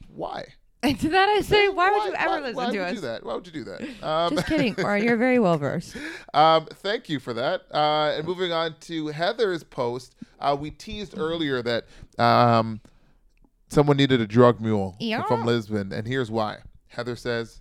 why? 0.08 0.54
And 0.82 0.98
to 1.00 1.10
that 1.10 1.28
I 1.28 1.42
say, 1.42 1.68
why, 1.68 1.90
would 1.90 2.04
you 2.06 2.14
ever 2.14 2.30
why, 2.30 2.40
listen 2.40 2.56
why 2.56 2.64
to 2.72 2.78
would 2.78 2.80
us? 2.80 2.90
you 2.90 2.94
do 2.96 3.00
that? 3.06 3.22
Why 3.26 3.34
would 3.34 3.46
you 3.46 3.52
do 3.52 3.64
that? 3.64 3.82
Um, 4.02 4.34
Just 4.34 4.46
kidding. 4.46 4.74
or 4.82 4.96
you're 4.96 5.18
very 5.18 5.38
well 5.46 5.58
versed. 5.58 5.94
Um, 6.32 6.64
thank 6.72 7.10
you 7.10 7.20
for 7.20 7.34
that. 7.34 7.64
Uh, 7.70 8.14
and 8.16 8.26
moving 8.26 8.50
on 8.50 8.76
to 8.88 9.08
Heather's 9.08 9.62
post, 9.62 10.14
uh, 10.40 10.56
we 10.58 10.70
teased 10.70 11.18
earlier 11.18 11.60
that 11.60 11.84
um, 12.18 12.80
someone 13.68 13.98
needed 13.98 14.22
a 14.22 14.26
drug 14.26 14.58
mule 14.58 14.96
Yeah. 14.98 15.22
from 15.26 15.44
Lisbon, 15.44 15.92
and 15.92 16.06
here's 16.06 16.30
why. 16.30 16.60
Heather 16.88 17.14
says, 17.14 17.60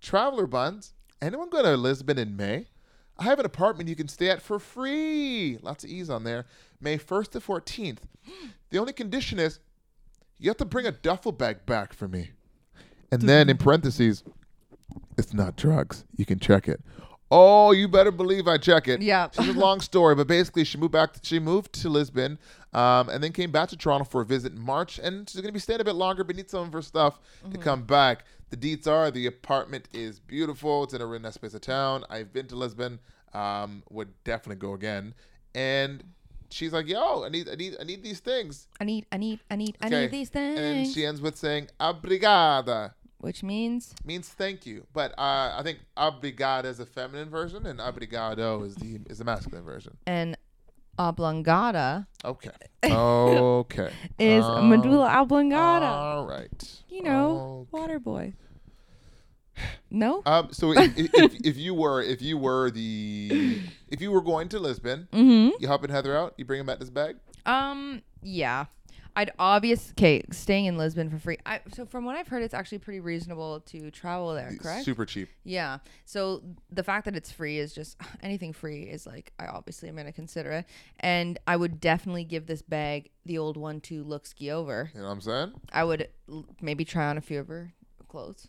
"Traveler 0.00 0.46
buns. 0.46 0.94
Anyone 1.20 1.50
go 1.50 1.62
to 1.62 1.76
Lisbon 1.76 2.18
in 2.18 2.36
May? 2.36 2.66
I 3.18 3.24
have 3.24 3.38
an 3.38 3.46
apartment 3.46 3.88
you 3.88 3.96
can 3.96 4.08
stay 4.08 4.28
at 4.28 4.42
for 4.42 4.58
free. 4.58 5.58
Lots 5.62 5.84
of 5.84 5.90
ease 5.90 6.10
on 6.10 6.24
there. 6.24 6.44
May 6.80 6.98
1st 6.98 7.30
to 7.32 7.40
14th. 7.40 7.98
The 8.70 8.78
only 8.78 8.92
condition 8.92 9.38
is 9.38 9.60
you 10.38 10.50
have 10.50 10.56
to 10.56 10.64
bring 10.64 10.86
a 10.86 10.90
duffel 10.92 11.30
bag 11.30 11.64
back 11.66 11.92
for 11.92 12.08
me." 12.08 12.30
And 13.12 13.22
then 13.22 13.48
in 13.48 13.56
parentheses, 13.58 14.24
it's 15.16 15.32
not 15.32 15.56
drugs. 15.56 16.04
You 16.16 16.26
can 16.26 16.40
check 16.40 16.66
it. 16.66 16.80
Oh, 17.30 17.70
you 17.72 17.88
better 17.88 18.10
believe 18.10 18.46
I 18.46 18.58
check 18.58 18.86
it. 18.88 19.02
Yeah. 19.02 19.26
It's 19.26 19.38
a 19.38 19.52
long 19.52 19.80
story, 19.90 20.14
but 20.16 20.26
basically 20.26 20.64
she 20.64 20.78
moved 20.78 20.92
back. 20.92 21.16
she 21.22 21.38
moved 21.38 21.72
to 21.74 21.88
Lisbon, 21.88 22.38
um, 22.72 23.08
and 23.08 23.22
then 23.22 23.32
came 23.32 23.50
back 23.50 23.68
to 23.70 23.76
Toronto 23.76 24.04
for 24.04 24.20
a 24.20 24.24
visit 24.24 24.52
in 24.52 24.60
March, 24.60 24.98
and 24.98 25.28
she's 25.28 25.40
gonna 25.40 25.52
be 25.52 25.58
staying 25.58 25.80
a 25.80 25.84
bit 25.84 25.94
longer, 25.94 26.24
but 26.24 26.36
needs 26.36 26.50
some 26.50 26.66
of 26.66 26.72
her 26.72 26.82
stuff 26.82 27.20
to 27.50 27.58
come 27.58 27.82
back. 27.84 28.24
The 28.50 28.56
deets 28.56 28.86
are 28.86 29.10
the 29.10 29.26
apartment 29.26 29.88
is 29.92 30.20
beautiful. 30.20 30.84
It's 30.84 30.94
in 30.94 31.00
a 31.00 31.06
really 31.06 31.22
nice 31.22 31.36
place 31.36 31.54
of 31.54 31.62
town. 31.62 32.04
I've 32.08 32.32
been 32.32 32.46
to 32.48 32.56
Lisbon. 32.56 33.00
Um, 33.34 33.82
would 33.90 34.08
definitely 34.24 34.60
go 34.60 34.72
again. 34.72 35.12
And 35.54 36.02
she's 36.48 36.72
like, 36.72 36.88
"Yo, 36.88 37.24
I 37.24 37.28
need, 37.28 37.48
I 37.50 37.54
need, 37.54 37.76
I 37.78 37.84
need 37.84 38.02
these 38.02 38.20
things." 38.20 38.68
I 38.80 38.84
need, 38.84 39.04
I 39.12 39.18
need, 39.18 39.40
I 39.50 39.56
need, 39.56 39.76
I 39.80 39.88
need 39.88 40.10
these 40.10 40.30
things. 40.30 40.58
And 40.58 40.86
she 40.86 41.04
ends 41.04 41.20
with 41.20 41.36
saying, 41.36 41.68
"Obrigada." 41.78 42.92
which 43.18 43.42
means 43.42 43.94
means 44.04 44.28
thank 44.28 44.66
you. 44.66 44.86
But 44.92 45.12
uh, 45.18 45.54
I 45.56 45.62
think 45.62 45.80
obrigada 45.96 46.66
is 46.66 46.80
a 46.80 46.86
feminine 46.86 47.28
version, 47.28 47.66
and 47.66 47.80
obrigado 47.80 48.64
is 48.64 48.76
the 48.76 49.00
is 49.08 49.18
the 49.18 49.24
masculine 49.24 49.64
version. 49.64 49.96
an 50.06 50.36
oblongata 50.98 52.06
Okay. 52.24 52.50
Okay. 52.84 53.90
is 54.18 54.44
Um, 54.44 54.68
medulla 54.70 55.08
oblongata. 55.08 55.86
All 55.86 56.26
right. 56.26 56.80
you 56.88 57.02
know, 57.02 57.66
Okay. 57.72 57.82
water 57.82 57.98
boy. 57.98 58.34
No? 59.90 60.22
Um. 60.26 60.48
So 60.52 60.72
if, 60.72 60.98
if, 60.98 61.10
if, 61.14 61.34
if 61.46 61.56
you 61.56 61.72
were 61.74 62.02
if 62.02 62.20
you 62.20 62.36
were 62.36 62.70
the 62.70 63.62
if 63.88 64.00
you 64.02 64.10
were 64.12 64.20
going 64.20 64.48
to 64.50 64.58
Lisbon, 64.58 65.08
Mm-hmm. 65.12 65.56
you 65.62 65.68
helping 65.68 65.90
Heather 65.90 66.16
out, 66.16 66.34
you 66.36 66.44
bring 66.44 66.60
him 66.60 66.66
back 66.66 66.78
this 66.78 66.90
bag. 66.90 67.16
Um, 67.46 68.02
yeah. 68.22 68.66
I'd 69.16 69.30
obvious 69.38 69.92
okay, 69.92 70.22
staying 70.30 70.66
in 70.66 70.76
Lisbon 70.76 71.08
for 71.08 71.18
free. 71.18 71.38
I 71.46 71.60
so 71.72 71.86
from 71.86 72.04
what 72.04 72.16
I've 72.16 72.28
heard, 72.28 72.42
it's 72.42 72.52
actually 72.52 72.78
pretty 72.78 73.00
reasonable 73.00 73.60
to 73.60 73.90
travel 73.90 74.34
there. 74.34 74.54
Correct? 74.60 74.84
Super 74.84 75.06
cheap. 75.06 75.30
Yeah. 75.42 75.78
So 76.04 76.42
the 76.70 76.82
fact 76.84 77.06
that 77.06 77.16
it's 77.16 77.32
free 77.32 77.58
is 77.58 77.72
just 77.72 77.96
anything 78.22 78.52
free 78.52 78.82
is 78.82 79.06
like 79.06 79.32
I 79.38 79.46
obviously 79.46 79.88
am 79.88 79.96
gonna 79.96 80.12
consider 80.12 80.52
it, 80.52 80.66
and 81.00 81.38
I 81.46 81.56
would 81.56 81.80
definitely 81.80 82.24
give 82.24 82.46
this 82.46 82.60
bag 82.60 83.10
the 83.24 83.38
old 83.38 83.56
one 83.56 83.80
to 83.82 84.04
look 84.04 84.26
ski 84.26 84.50
over. 84.50 84.90
You 84.94 85.00
know 85.00 85.06
what 85.06 85.12
I'm 85.14 85.20
saying? 85.22 85.52
I 85.72 85.82
would 85.84 86.08
l- 86.30 86.44
maybe 86.60 86.84
try 86.84 87.06
on 87.06 87.16
a 87.16 87.22
few 87.22 87.40
of 87.40 87.48
her 87.48 87.72
clothes. 88.08 88.48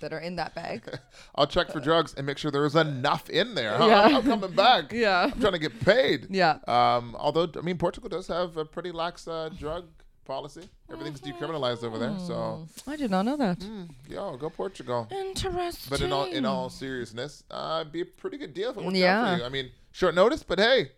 That 0.00 0.12
are 0.12 0.18
in 0.18 0.36
that 0.36 0.54
bag. 0.54 0.82
I'll 1.34 1.46
check 1.46 1.70
for 1.72 1.80
drugs 1.80 2.14
and 2.14 2.26
make 2.26 2.38
sure 2.38 2.50
there 2.50 2.66
is 2.66 2.74
enough 2.76 3.30
in 3.30 3.54
there. 3.54 3.76
huh? 3.76 3.86
Yeah. 3.86 4.00
I'm 4.02 4.12
not 4.12 4.24
coming 4.24 4.52
back. 4.56 4.92
Yeah. 4.92 5.30
I'm 5.32 5.40
trying 5.40 5.52
to 5.54 5.58
get 5.58 5.80
paid. 5.84 6.26
Yeah. 6.30 6.58
Um, 6.68 7.16
although 7.18 7.48
I 7.56 7.62
mean, 7.62 7.78
Portugal 7.78 8.08
does 8.08 8.26
have 8.28 8.56
a 8.56 8.64
pretty 8.64 8.92
lax 8.92 9.26
uh, 9.26 9.48
drug 9.58 9.86
policy. 10.24 10.68
Everything's 10.92 11.20
decriminalized 11.20 11.84
over 11.84 11.98
there. 11.98 12.14
So, 12.18 12.66
I 12.86 12.96
did 12.96 13.10
not 13.10 13.24
know 13.24 13.36
that. 13.36 13.60
mm, 13.60 13.88
yo, 14.08 14.36
go 14.36 14.50
Portugal. 14.50 15.06
Interesting. 15.10 15.88
But 15.88 16.00
in 16.00 16.12
all 16.12 16.24
in 16.24 16.44
all 16.44 16.68
seriousness, 16.68 17.44
uh, 17.50 17.78
it'd 17.80 17.92
be 17.92 18.00
a 18.00 18.04
pretty 18.06 18.36
good 18.36 18.52
deal 18.52 18.70
if 18.70 18.76
it 18.76 18.84
worked 18.84 18.96
out 18.96 19.00
Yeah. 19.00 19.34
for 19.34 19.40
you. 19.40 19.46
I 19.46 19.48
mean, 19.48 19.70
short 19.92 20.14
notice, 20.14 20.42
but 20.42 20.58
hey, 20.58 20.90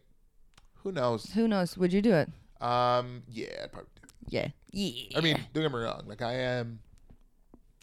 who 0.83 0.92
knows? 0.92 1.30
Who 1.33 1.47
knows? 1.47 1.76
Would 1.76 1.92
you 1.92 2.00
do 2.02 2.14
it? 2.14 2.30
Um, 2.62 3.23
yeah, 3.28 3.49
I'd 3.64 3.73
probably 3.73 3.90
do. 4.00 4.09
Yeah. 4.28 4.49
Yeah. 4.73 5.18
I 5.18 5.21
mean, 5.21 5.37
don't 5.52 5.62
get 5.62 5.73
me 5.73 5.78
wrong. 5.78 6.02
Like 6.07 6.23
I 6.23 6.33
am, 6.35 6.80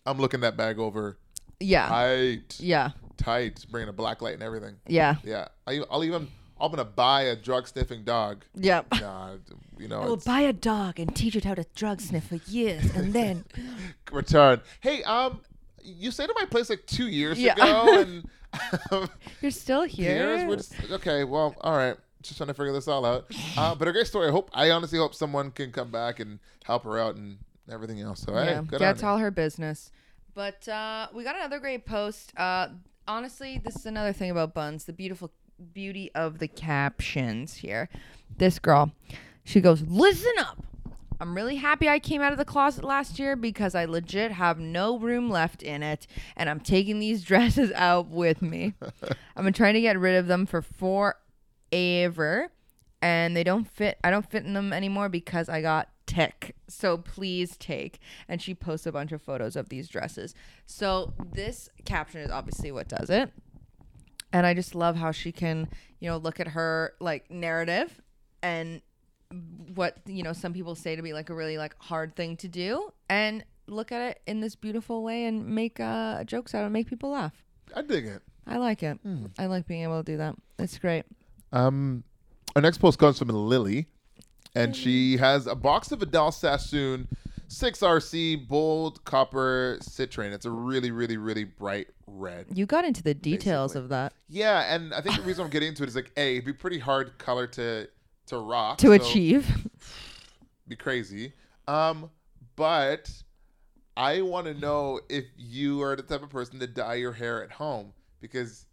I'm 0.06 0.18
looking 0.20 0.42
that 0.42 0.56
bag 0.58 0.80
over 0.80 1.18
yeah. 1.60 1.88
tight, 1.88 2.60
yeah. 2.60 2.92
tight, 3.18 3.66
bringing 3.70 3.90
a 3.90 3.94
black 3.94 4.22
light 4.22 4.34
and 4.34 4.44
everything. 4.44 4.76
Yeah. 4.88 5.16
Yeah, 5.24 5.48
I, 5.68 5.82
I'll 5.90 6.04
even. 6.04 6.28
I'm 6.60 6.72
gonna 6.72 6.86
buy 6.86 7.24
a 7.24 7.36
drug 7.36 7.68
sniffing 7.68 8.04
dog. 8.06 8.46
Yeah. 8.56 8.84
Nah, 8.94 9.34
you 9.78 9.90
know, 9.90 10.02
I 10.02 10.06
will 10.06 10.16
buy 10.18 10.40
a 10.42 10.54
dog 10.54 11.02
and 11.02 11.14
teach 11.14 11.36
it 11.36 11.44
how 11.44 11.54
to 11.54 11.66
drug 11.76 12.00
sniff 12.00 12.28
for 12.28 12.36
years, 12.50 12.96
and 12.96 13.12
then 13.12 13.44
return. 14.12 14.62
Hey, 14.80 15.04
um, 15.04 15.42
you 15.84 16.12
stayed 16.12 16.30
at 16.30 16.36
my 16.40 16.46
place 16.46 16.70
like 16.70 16.86
two 16.86 17.08
years 17.10 17.38
Yeah. 17.38 17.54
ago, 17.54 18.00
and 18.94 19.10
you're 19.42 19.52
still 19.52 19.84
here. 19.84 20.38
years. 20.38 20.70
Just, 20.70 20.92
okay, 20.92 21.26
well, 21.26 21.56
all 21.60 21.76
right. 21.76 21.98
Just 22.22 22.38
trying 22.38 22.48
to 22.48 22.54
figure 22.54 22.72
this 22.72 22.88
all 22.88 23.06
out. 23.06 23.26
Uh, 23.58 23.76
but 23.76 23.88
a 23.88 23.92
great 23.92 24.08
story. 24.08 24.30
I 24.30 24.32
hope. 24.32 24.50
I 24.54 24.72
honestly 24.72 24.98
hope 24.98 25.14
someone 25.14 25.52
can 25.52 25.72
come 25.72 25.92
back 25.92 26.20
and 26.20 26.40
help 26.64 26.86
her 26.86 26.98
out 26.98 27.18
and 27.18 27.38
everything 27.70 28.02
else. 28.02 28.22
So 28.22 28.34
hey, 28.34 28.46
yeah, 28.46 28.62
good 28.68 28.80
that's 28.80 29.04
on 29.04 29.08
you. 29.08 29.12
all 29.12 29.18
her 29.20 29.32
business. 29.32 29.92
But 30.34 30.68
uh, 30.68 31.08
we 31.14 31.24
got 31.24 31.36
another 31.36 31.60
great 31.60 31.86
post. 31.86 32.34
Uh, 32.38 32.70
honestly, 33.08 33.62
this 33.64 33.76
is 33.76 33.86
another 33.86 34.14
thing 34.14 34.32
about 34.32 34.54
buns: 34.54 34.86
the 34.86 34.94
beautiful 34.94 35.32
beauty 35.74 36.12
of 36.14 36.40
the 36.40 36.48
captions 36.48 37.56
here. 37.56 37.90
This 38.38 38.60
girl, 38.60 38.92
she 39.44 39.62
goes, 39.62 39.82
"Listen 39.82 40.34
up." 40.40 40.58
I'm 41.20 41.34
really 41.34 41.56
happy 41.56 41.88
I 41.88 42.00
came 42.00 42.22
out 42.22 42.34
of 42.34 42.38
the 42.38 42.46
closet 42.46 42.84
last 42.84 43.20
year 43.20 43.38
because 43.38 43.74
I 43.74 43.86
legit 43.86 44.32
have 44.34 44.60
no 44.60 45.00
room 45.00 45.30
left 45.30 45.64
in 45.64 45.82
it 45.82 46.08
and 46.36 46.50
I'm 46.50 46.60
taking 46.60 47.00
these 47.00 47.24
dresses 47.26 47.72
out 47.74 48.08
with 48.08 48.42
me. 48.42 48.74
I've 49.36 49.46
been 49.46 49.54
trying 49.54 49.76
to 49.76 49.82
get 49.82 49.98
rid 49.98 50.16
of 50.16 50.28
them 50.28 50.46
for 50.46 50.62
forever 50.62 52.52
and 53.02 53.36
they 53.36 53.44
don't 53.44 53.68
fit 53.68 53.98
I 54.04 54.10
don't 54.12 54.30
fit 54.30 54.46
in 54.46 54.54
them 54.54 54.74
anymore 54.74 55.10
because 55.10 55.48
I 55.48 55.62
got 55.62 55.90
tick. 56.06 56.56
So 56.68 56.98
please 56.98 57.58
take. 57.58 58.00
And 58.28 58.42
she 58.42 58.54
posts 58.54 58.86
a 58.86 58.92
bunch 58.92 59.12
of 59.12 59.22
photos 59.22 59.56
of 59.56 59.70
these 59.70 59.88
dresses. 59.88 60.34
So 60.66 61.14
this 61.34 61.70
caption 61.86 62.22
is 62.22 62.32
obviously 62.32 62.72
what 62.72 62.88
does 62.88 63.10
it. 63.10 63.32
And 64.34 64.46
I 64.46 64.54
just 64.54 64.76
love 64.76 64.96
how 64.96 65.12
she 65.12 65.32
can, 65.32 65.70
you 66.00 66.10
know, 66.10 66.18
look 66.18 66.40
at 66.40 66.50
her 66.50 66.94
like 67.00 67.32
narrative 67.32 68.02
and 68.44 68.82
what, 69.74 69.98
you 70.06 70.24
know, 70.24 70.34
some 70.34 70.54
people 70.54 70.76
say 70.76 70.96
to 70.96 71.02
be 71.02 71.14
like 71.14 71.30
a 71.30 71.34
really 71.34 71.58
like 71.58 71.76
hard 71.80 72.16
thing 72.16 72.38
to 72.38 72.48
do 72.48 72.92
and 73.10 73.44
look 73.68 73.92
at 73.92 74.02
it 74.02 74.22
in 74.28 74.42
this 74.42 74.56
beautiful 74.56 75.04
way 75.04 75.26
and 75.26 75.48
make 75.48 75.80
uh, 75.80 76.24
jokes 76.26 76.54
out 76.54 76.62
of 76.64 76.68
it, 76.68 76.70
make 76.72 76.88
people 76.90 77.12
laugh. 77.12 77.46
I 77.76 77.82
dig 77.82 78.06
it. 78.06 78.22
I 78.46 78.58
like 78.58 78.84
it. 78.84 79.00
I 79.40 79.48
like 79.48 79.68
being 79.68 79.84
able 79.84 80.04
to 80.04 80.12
do 80.12 80.18
that. 80.18 80.36
It's 80.60 80.78
great. 80.78 81.06
Um, 81.52 82.04
our 82.56 82.62
next 82.62 82.78
post 82.78 83.00
comes 83.00 83.18
from 83.18 83.30
Lily, 83.30 83.88
and 84.56 84.76
she 84.76 85.18
has 85.18 85.48
a 85.48 85.56
box 85.56 85.92
of 85.92 86.00
Vidal 86.00 86.32
Sassoon 86.32 87.08
6RC 87.50 88.48
bold 88.48 89.04
copper 89.06 89.78
citrine. 89.82 90.32
It's 90.32 90.46
a 90.46 90.52
really, 90.52 90.92
really, 90.92 91.18
really 91.18 91.44
bright 91.44 91.88
red. 92.08 92.48
You 92.54 92.66
got 92.66 92.86
into 92.86 93.04
the 93.04 93.14
details 93.14 93.74
Basically. 93.74 93.84
of 93.84 93.90
that 93.90 94.14
Yeah, 94.28 94.74
and 94.74 94.94
I 94.94 95.02
think 95.02 95.18
the 95.18 95.22
reason 95.22 95.44
I'm 95.44 95.50
getting 95.50 95.70
into 95.70 95.84
it 95.84 95.90
is 95.90 95.96
like, 95.96 96.12
a, 96.18 96.34
it'd 96.34 96.46
be 96.46 96.54
pretty 96.54 96.80
hard 96.80 97.18
color 97.18 97.48
to 97.48 97.88
to 98.28 98.38
rock 98.40 98.80
to 98.80 98.88
so 98.88 98.92
achieve. 98.94 99.68
Be 100.68 100.76
crazy. 100.76 101.34
Um, 101.68 102.10
but 102.56 103.12
I 103.96 104.22
want 104.22 104.48
to 104.48 104.56
know 104.56 105.00
if 105.10 105.26
you 105.38 105.84
are 105.84 105.96
the 105.96 106.02
type 106.02 106.24
of 106.24 106.30
person 106.32 106.60
to 106.60 106.66
dye 106.66 106.96
your 106.96 107.14
hair 107.14 107.44
at 107.44 107.52
home 107.52 107.94
because. 108.20 108.65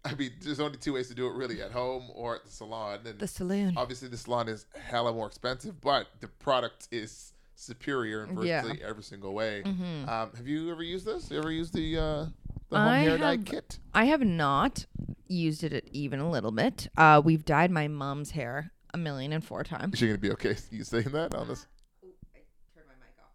I 0.04 0.14
mean, 0.14 0.30
there's 0.42 0.60
only 0.60 0.78
two 0.78 0.94
ways 0.94 1.08
to 1.08 1.14
do 1.14 1.26
it 1.26 1.34
really 1.34 1.60
at 1.62 1.72
home 1.72 2.04
or 2.14 2.36
at 2.36 2.44
the 2.44 2.50
salon. 2.50 3.00
And 3.04 3.18
The 3.18 3.26
saloon. 3.28 3.74
obviously 3.76 4.08
the 4.08 4.16
salon 4.16 4.48
is 4.48 4.66
hella 4.82 5.12
more 5.12 5.26
expensive, 5.26 5.80
but 5.80 6.06
the 6.20 6.28
product 6.28 6.88
is 6.90 7.32
superior 7.54 8.24
in 8.24 8.40
Yeah. 8.42 8.62
virtually 8.62 8.82
every 8.82 9.02
single 9.02 9.34
way. 9.34 9.62
Mhm. 9.64 10.08
Um, 10.08 10.30
have 10.34 10.46
you 10.46 10.70
ever 10.70 10.82
used 10.82 11.04
this? 11.04 11.30
You 11.30 11.38
ever 11.38 11.50
used 11.52 11.74
the 11.74 11.98
uh, 11.98 12.26
the 12.70 12.78
home 12.78 12.88
I 12.88 12.98
hair 13.00 13.18
dye 13.18 13.32
have- 13.32 13.44
kit? 13.44 13.78
I 13.92 14.04
have 14.06 14.22
not 14.22 14.86
used 15.26 15.62
it 15.64 15.88
even 15.92 16.18
a 16.20 16.30
little 16.30 16.52
bit. 16.52 16.88
Uh, 16.96 17.20
we've 17.24 17.44
dyed 17.44 17.70
my 17.70 17.86
mom's 17.88 18.30
hair 18.30 18.72
a 18.94 18.98
million 18.98 19.32
and 19.32 19.44
four 19.44 19.62
times. 19.64 19.92
Is 19.94 19.98
she 20.00 20.06
gonna 20.06 20.18
be 20.18 20.30
okay? 20.32 20.56
You 20.70 20.84
saying 20.84 21.10
that 21.12 21.34
on 21.34 21.48
this? 21.48 21.66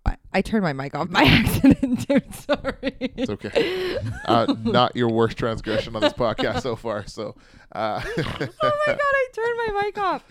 I, 0.06 0.18
I 0.34 0.42
turned 0.42 0.64
my 0.64 0.74
mic 0.74 0.96
off 0.96 1.10
by 1.12 1.24
accident, 1.24 2.08
dude. 2.08 2.34
Sorry. 2.36 2.96
It's 3.00 3.30
okay. 3.30 3.98
Uh, 4.26 4.54
not 4.64 4.96
your 4.96 5.10
worst 5.10 5.38
transgression 5.38 5.96
on 5.96 6.02
this 6.02 6.14
podcast 6.14 6.62
so 6.62 6.76
far. 6.76 7.08
So, 7.08 7.36
uh, 7.74 8.02
oh 8.18 8.22
my 8.22 8.46
god, 8.88 9.00
I 9.00 9.28
turned 9.34 9.58
my 9.58 9.82
mic 9.84 9.98
off. 9.98 10.24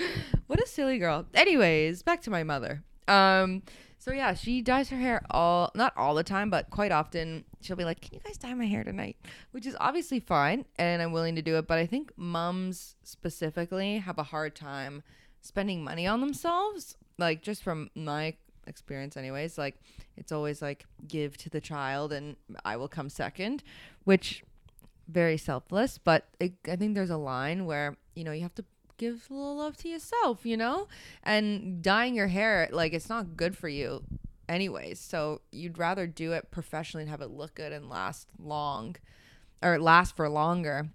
What 0.46 0.60
a 0.60 0.66
silly 0.66 0.98
girl. 0.98 1.26
Anyways, 1.34 2.02
back 2.02 2.22
to 2.22 2.30
my 2.30 2.42
mother. 2.42 2.82
Um, 3.08 3.62
so 4.04 4.12
yeah, 4.12 4.34
she 4.34 4.60
dyes 4.60 4.90
her 4.90 4.98
hair 4.98 5.22
all 5.30 5.70
not 5.74 5.94
all 5.96 6.14
the 6.14 6.22
time, 6.22 6.50
but 6.50 6.68
quite 6.68 6.92
often 6.92 7.44
she'll 7.62 7.74
be 7.74 7.86
like, 7.86 8.02
Can 8.02 8.12
you 8.12 8.20
guys 8.20 8.36
dye 8.36 8.52
my 8.52 8.66
hair 8.66 8.84
tonight? 8.84 9.16
Which 9.52 9.64
is 9.64 9.74
obviously 9.80 10.20
fine 10.20 10.66
and 10.78 11.00
I'm 11.00 11.12
willing 11.12 11.36
to 11.36 11.42
do 11.42 11.56
it, 11.56 11.66
but 11.66 11.78
I 11.78 11.86
think 11.86 12.12
mums 12.16 12.96
specifically 13.02 13.96
have 13.96 14.18
a 14.18 14.24
hard 14.24 14.54
time 14.54 15.02
spending 15.40 15.82
money 15.82 16.06
on 16.06 16.20
themselves. 16.20 16.98
Like 17.16 17.40
just 17.40 17.62
from 17.62 17.88
my 17.94 18.34
experience 18.66 19.16
anyways, 19.16 19.58
like 19.58 19.76
it's 20.16 20.32
always 20.32 20.62
like 20.62 20.86
give 21.06 21.36
to 21.38 21.50
the 21.50 21.60
child 21.60 22.12
and 22.12 22.36
I 22.64 22.76
will 22.76 22.88
come 22.88 23.08
second, 23.08 23.62
which 24.04 24.44
very 25.08 25.36
selfless, 25.36 25.98
but 25.98 26.28
it, 26.40 26.54
I 26.68 26.76
think 26.76 26.94
there's 26.94 27.10
a 27.10 27.16
line 27.16 27.66
where 27.66 27.96
you 28.14 28.24
know 28.24 28.32
you 28.32 28.42
have 28.42 28.54
to 28.54 28.64
give 28.96 29.26
a 29.30 29.34
little 29.34 29.56
love 29.56 29.76
to 29.78 29.88
yourself, 29.88 30.46
you 30.46 30.56
know, 30.56 30.88
and 31.22 31.82
dyeing 31.82 32.14
your 32.14 32.28
hair 32.28 32.68
like 32.72 32.92
it's 32.92 33.08
not 33.08 33.36
good 33.36 33.56
for 33.56 33.68
you, 33.68 34.04
anyways. 34.48 35.00
So 35.00 35.40
you'd 35.52 35.78
rather 35.78 36.06
do 36.06 36.32
it 36.32 36.50
professionally 36.50 37.02
and 37.02 37.10
have 37.10 37.20
it 37.20 37.30
look 37.30 37.54
good 37.54 37.72
and 37.72 37.88
last 37.88 38.28
long, 38.38 38.96
or 39.62 39.78
last 39.78 40.16
for 40.16 40.28
longer. 40.28 40.88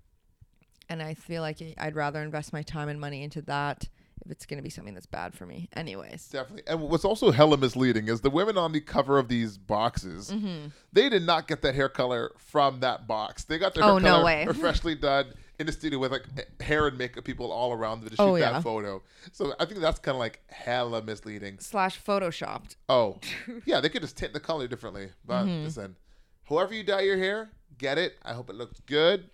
And 0.89 1.03
I 1.03 1.13
feel 1.13 1.41
like 1.41 1.57
I'd 1.77 1.95
rather 1.95 2.21
invest 2.21 2.51
my 2.51 2.63
time 2.63 2.89
and 2.89 2.99
money 2.99 3.21
into 3.23 3.41
that 3.43 3.89
it's 4.29 4.45
gonna 4.45 4.61
be 4.61 4.69
something 4.69 4.93
that's 4.93 5.05
bad 5.05 5.33
for 5.33 5.45
me, 5.45 5.69
anyways. 5.73 6.27
definitely. 6.29 6.63
And 6.67 6.81
what's 6.81 7.05
also 7.05 7.31
hella 7.31 7.57
misleading 7.57 8.07
is 8.07 8.21
the 8.21 8.29
women 8.29 8.57
on 8.57 8.71
the 8.71 8.81
cover 8.81 9.17
of 9.19 9.27
these 9.27 9.57
boxes. 9.57 10.31
Mm-hmm. 10.31 10.67
They 10.93 11.09
did 11.09 11.23
not 11.23 11.47
get 11.47 11.61
that 11.63 11.75
hair 11.75 11.89
color 11.89 12.31
from 12.37 12.79
that 12.81 13.07
box. 13.07 13.43
They 13.43 13.57
got 13.57 13.73
their 13.75 13.83
Oh, 13.83 13.93
hair 13.93 13.99
no 13.99 14.09
color 14.11 14.25
way. 14.25 14.43
professionally 14.45 14.95
done 14.95 15.33
in 15.59 15.65
the 15.65 15.71
studio 15.73 15.99
with 15.99 16.11
like 16.11 16.61
hair 16.61 16.87
and 16.87 16.97
makeup 16.97 17.23
people 17.25 17.51
all 17.51 17.73
around 17.73 17.99
them 18.01 18.09
to 18.09 18.15
shoot 18.15 18.21
Oh, 18.21 18.37
that 18.39 18.63
photo. 18.63 19.01
So 19.33 19.53
I 19.59 19.65
think 19.65 19.81
that's 19.81 19.99
kind 19.99 20.15
of 20.15 20.19
like 20.19 20.41
hella 20.49 21.01
misleading. 21.03 21.59
Slash 21.59 22.01
photoshopped. 22.01 22.75
Oh, 22.87 23.19
yeah, 23.65 23.81
they 23.81 23.89
could 23.89 24.01
just 24.01 24.15
tint 24.17 24.33
the 24.33 24.39
color 24.39 24.67
differently. 24.67 25.09
But 25.25 25.43
Mm-hmm. 25.45 25.63
listen, 25.65 25.95
however 26.43 26.73
you 26.73 26.83
dye 26.83 27.01
your 27.01 27.17
hair, 27.17 27.49
get 27.77 27.97
it. 27.97 28.13
I 28.23 28.33
hope 28.33 28.49
it 28.49 28.55
looks 28.55 28.79
good 28.85 29.29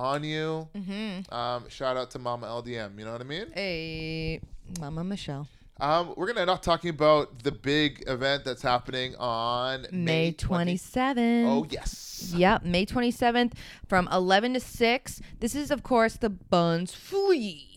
on 0.00 0.24
you. 0.24 0.68
Mm-hmm. 0.74 1.32
Um, 1.32 1.68
shout 1.68 1.96
out 1.96 2.10
to 2.12 2.18
Mama 2.18 2.46
LDM. 2.46 2.98
You 2.98 3.04
know 3.04 3.12
what 3.12 3.20
I 3.20 3.24
mean? 3.24 3.46
Hey, 3.54 4.40
Mama 4.80 5.04
Michelle. 5.04 5.46
Um, 5.78 6.12
we're 6.16 6.26
gonna 6.26 6.44
not 6.44 6.62
talking 6.62 6.90
about 6.90 7.42
the 7.42 7.52
big 7.52 8.04
event 8.06 8.44
that's 8.44 8.60
happening 8.60 9.14
on 9.16 9.86
May 9.90 10.32
20 10.32 10.74
27th. 10.74 11.44
Oh 11.46 11.66
yes. 11.70 12.32
Yep, 12.36 12.64
May 12.64 12.84
27th 12.84 13.52
from 13.88 14.06
11 14.12 14.54
to 14.54 14.60
6. 14.60 15.22
This 15.40 15.54
is, 15.54 15.70
of 15.70 15.82
course, 15.82 16.16
the 16.16 16.28
Buns 16.28 16.94
Flea 16.94 17.69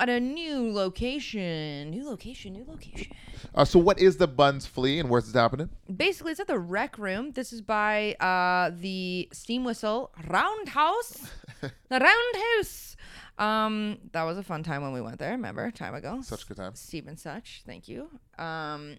at 0.00 0.08
a 0.08 0.20
new 0.20 0.72
location. 0.72 1.90
New 1.90 2.08
location, 2.08 2.52
new 2.52 2.64
location. 2.66 3.12
Uh, 3.54 3.64
so 3.64 3.78
what 3.78 3.98
is 3.98 4.16
the 4.16 4.26
Buns 4.26 4.66
Flea 4.66 4.98
and 5.00 5.08
where's 5.08 5.26
this 5.26 5.34
happening? 5.34 5.70
Basically, 5.94 6.32
it's 6.32 6.40
at 6.40 6.46
the 6.46 6.58
Rec 6.58 6.98
Room. 6.98 7.32
This 7.32 7.52
is 7.52 7.60
by 7.62 8.14
uh, 8.14 8.70
the 8.74 9.28
Steam 9.32 9.64
Whistle 9.64 10.10
Roundhouse. 10.28 11.30
the 11.60 11.70
Roundhouse. 11.90 12.96
Um, 13.38 13.98
that 14.12 14.22
was 14.22 14.38
a 14.38 14.42
fun 14.42 14.62
time 14.62 14.82
when 14.82 14.92
we 14.92 15.00
went 15.00 15.18
there. 15.18 15.32
Remember, 15.32 15.70
time 15.70 15.94
ago. 15.94 16.20
Such 16.22 16.44
a 16.44 16.46
good 16.46 16.56
time. 16.56 16.74
Stephen 16.74 17.16
Such. 17.16 17.62
Thank 17.66 17.88
you. 17.88 18.08
Um, 18.38 18.96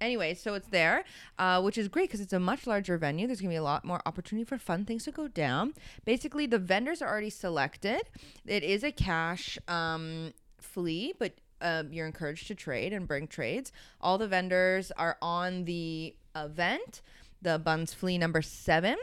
anyway, 0.00 0.34
so 0.34 0.54
it's 0.54 0.68
there, 0.68 1.04
uh, 1.38 1.60
which 1.62 1.78
is 1.78 1.88
great 1.88 2.08
because 2.08 2.20
it's 2.20 2.32
a 2.32 2.40
much 2.40 2.66
larger 2.66 2.98
venue. 2.98 3.26
There's 3.26 3.40
gonna 3.40 3.50
be 3.50 3.56
a 3.56 3.62
lot 3.62 3.84
more 3.84 4.00
opportunity 4.06 4.44
for 4.44 4.58
fun 4.58 4.84
things 4.84 5.04
to 5.04 5.12
go 5.12 5.28
down. 5.28 5.74
Basically, 6.04 6.46
the 6.46 6.58
vendors 6.58 7.02
are 7.02 7.08
already 7.08 7.30
selected. 7.30 8.02
It 8.46 8.62
is 8.62 8.84
a 8.84 8.92
cash 8.92 9.58
um, 9.68 10.32
flea, 10.58 11.14
but 11.18 11.34
um, 11.60 11.92
you're 11.92 12.06
encouraged 12.06 12.46
to 12.48 12.54
trade 12.54 12.92
and 12.92 13.06
bring 13.06 13.26
trades. 13.26 13.72
All 14.00 14.18
the 14.18 14.28
vendors 14.28 14.90
are 14.96 15.16
on 15.20 15.64
the 15.64 16.14
event. 16.34 17.02
the 17.42 17.58
Buns 17.58 17.94
Flea 17.94 18.18
number 18.18 18.42
seven. 18.42 18.96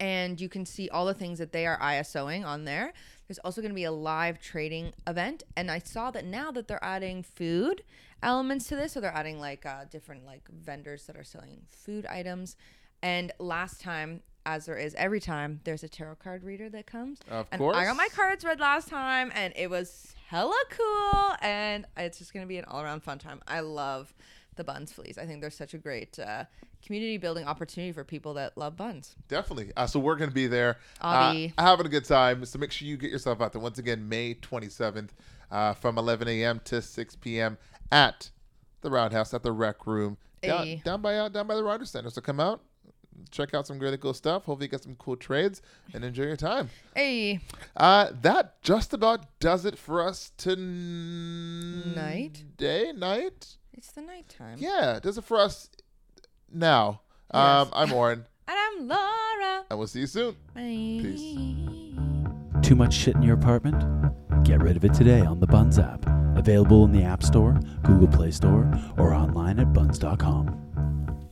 And 0.00 0.40
you 0.40 0.48
can 0.48 0.64
see 0.64 0.88
all 0.88 1.04
the 1.04 1.14
things 1.14 1.38
that 1.38 1.52
they 1.52 1.66
are 1.66 1.78
ISOing 1.78 2.44
on 2.44 2.64
there. 2.64 2.94
There's 3.26 3.38
also 3.38 3.60
going 3.60 3.70
to 3.70 3.76
be 3.76 3.84
a 3.84 3.92
live 3.92 4.40
trading 4.40 4.92
event. 5.06 5.42
And 5.56 5.70
I 5.70 5.78
saw 5.78 6.10
that 6.10 6.24
now 6.24 6.50
that 6.52 6.68
they're 6.68 6.84
adding 6.84 7.22
food 7.22 7.82
elements 8.22 8.68
to 8.68 8.76
this. 8.76 8.92
So 8.92 9.00
they're 9.00 9.14
adding 9.14 9.38
like 9.40 9.64
uh, 9.66 9.84
different 9.90 10.24
like 10.24 10.48
vendors 10.48 11.06
that 11.06 11.16
are 11.16 11.24
selling 11.24 11.62
food 11.68 12.06
items. 12.06 12.56
And 13.02 13.32
last 13.38 13.80
time, 13.80 14.22
as 14.46 14.66
there 14.66 14.76
is 14.76 14.94
every 14.96 15.20
time, 15.20 15.60
there's 15.64 15.82
a 15.82 15.88
tarot 15.88 16.16
card 16.16 16.44
reader 16.44 16.68
that 16.70 16.86
comes. 16.86 17.18
Of 17.30 17.46
and 17.50 17.58
course. 17.58 17.76
I 17.76 17.84
got 17.84 17.96
my 17.96 18.08
cards 18.14 18.44
read 18.44 18.60
last 18.60 18.88
time, 18.88 19.32
and 19.34 19.52
it 19.56 19.70
was 19.70 20.14
hella 20.28 20.62
cool. 20.70 21.34
And 21.40 21.86
it's 21.96 22.18
just 22.18 22.34
gonna 22.34 22.46
be 22.46 22.58
an 22.58 22.64
all 22.66 22.82
around 22.82 23.02
fun 23.02 23.18
time. 23.18 23.40
I 23.46 23.60
love 23.60 24.12
the 24.56 24.64
buns 24.64 24.92
fleas. 24.92 25.18
I 25.18 25.26
think 25.26 25.40
they're 25.40 25.50
such 25.50 25.74
a 25.74 25.78
great 25.78 26.18
uh, 26.18 26.44
community 26.84 27.18
building 27.18 27.46
opportunity 27.46 27.92
for 27.92 28.04
people 28.04 28.34
that 28.34 28.56
love 28.56 28.76
buns. 28.76 29.14
Definitely. 29.28 29.72
Uh, 29.76 29.86
so 29.86 29.98
we're 30.00 30.16
going 30.16 30.30
to 30.30 30.34
be 30.34 30.46
there, 30.46 30.78
uh, 31.00 31.06
Avi. 31.30 31.52
having 31.58 31.86
a 31.86 31.88
good 31.88 32.04
time. 32.04 32.44
So 32.44 32.58
make 32.58 32.72
sure 32.72 32.86
you 32.88 32.96
get 32.96 33.10
yourself 33.10 33.40
out 33.40 33.52
there. 33.52 33.60
Once 33.62 33.78
again, 33.78 34.08
May 34.08 34.34
27th, 34.34 35.10
uh, 35.50 35.74
from 35.74 35.98
11 35.98 36.28
a.m. 36.28 36.60
to 36.64 36.82
6 36.82 37.16
p.m. 37.16 37.58
at 37.92 38.30
the 38.82 38.90
Roundhouse 38.90 39.32
at 39.34 39.42
the 39.42 39.52
Rec 39.52 39.86
Room 39.86 40.16
down, 40.42 40.64
Hey. 40.66 40.82
down 40.84 41.00
by 41.00 41.16
uh, 41.16 41.28
down 41.28 41.46
by 41.46 41.54
the 41.54 41.64
Ryder 41.64 41.86
Center. 41.86 42.10
So 42.10 42.20
come 42.20 42.38
out, 42.38 42.60
check 43.30 43.54
out 43.54 43.66
some 43.66 43.78
really 43.78 43.96
cool 43.96 44.12
stuff. 44.12 44.44
Hopefully, 44.44 44.66
you 44.66 44.70
get 44.70 44.82
some 44.82 44.94
cool 44.96 45.16
trades 45.16 45.62
and 45.94 46.04
enjoy 46.04 46.24
your 46.24 46.36
time. 46.36 46.68
Hey, 46.94 47.40
Uh, 47.76 48.10
that 48.22 48.60
just 48.62 48.92
about 48.92 49.38
does 49.40 49.64
it 49.64 49.78
for 49.78 50.06
us 50.06 50.32
tonight. 50.36 52.44
Day 52.58 52.92
night. 52.94 53.56
It's 53.76 53.92
the 53.92 54.02
nighttime. 54.02 54.56
Yeah, 54.58 54.98
does 55.02 55.18
it 55.18 55.24
for 55.24 55.38
us 55.38 55.68
now. 56.52 57.00
Yes. 57.32 57.42
Um, 57.42 57.68
I'm 57.72 57.92
Oren, 57.92 58.24
And 58.48 58.56
I'm 58.58 58.88
Laura. 58.88 59.64
and 59.70 59.78
we'll 59.78 59.88
see 59.88 60.00
you 60.00 60.06
soon. 60.06 60.36
Bye. 60.54 60.60
Peace. 60.60 61.96
Too 62.66 62.76
much 62.76 62.94
shit 62.94 63.16
in 63.16 63.22
your 63.22 63.34
apartment? 63.34 63.82
Get 64.44 64.62
rid 64.62 64.76
of 64.76 64.84
it 64.84 64.94
today 64.94 65.20
on 65.20 65.40
the 65.40 65.46
Buns 65.46 65.78
app. 65.78 66.04
Available 66.36 66.84
in 66.84 66.92
the 66.92 67.02
App 67.02 67.22
Store, 67.22 67.58
Google 67.82 68.08
Play 68.08 68.30
Store, 68.30 68.70
or 68.98 69.14
online 69.14 69.58
at 69.60 69.72
buns.com. 69.72 70.60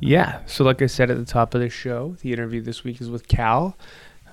Yeah. 0.01 0.41
So, 0.47 0.65
like 0.65 0.81
I 0.83 0.87
said 0.87 1.11
at 1.11 1.19
the 1.19 1.25
top 1.25 1.55
of 1.55 1.61
the 1.61 1.69
show, 1.69 2.17
the 2.23 2.33
interview 2.33 2.61
this 2.63 2.85
week 2.85 3.01
is 3.01 3.11
with 3.11 3.29
Cal, 3.29 3.77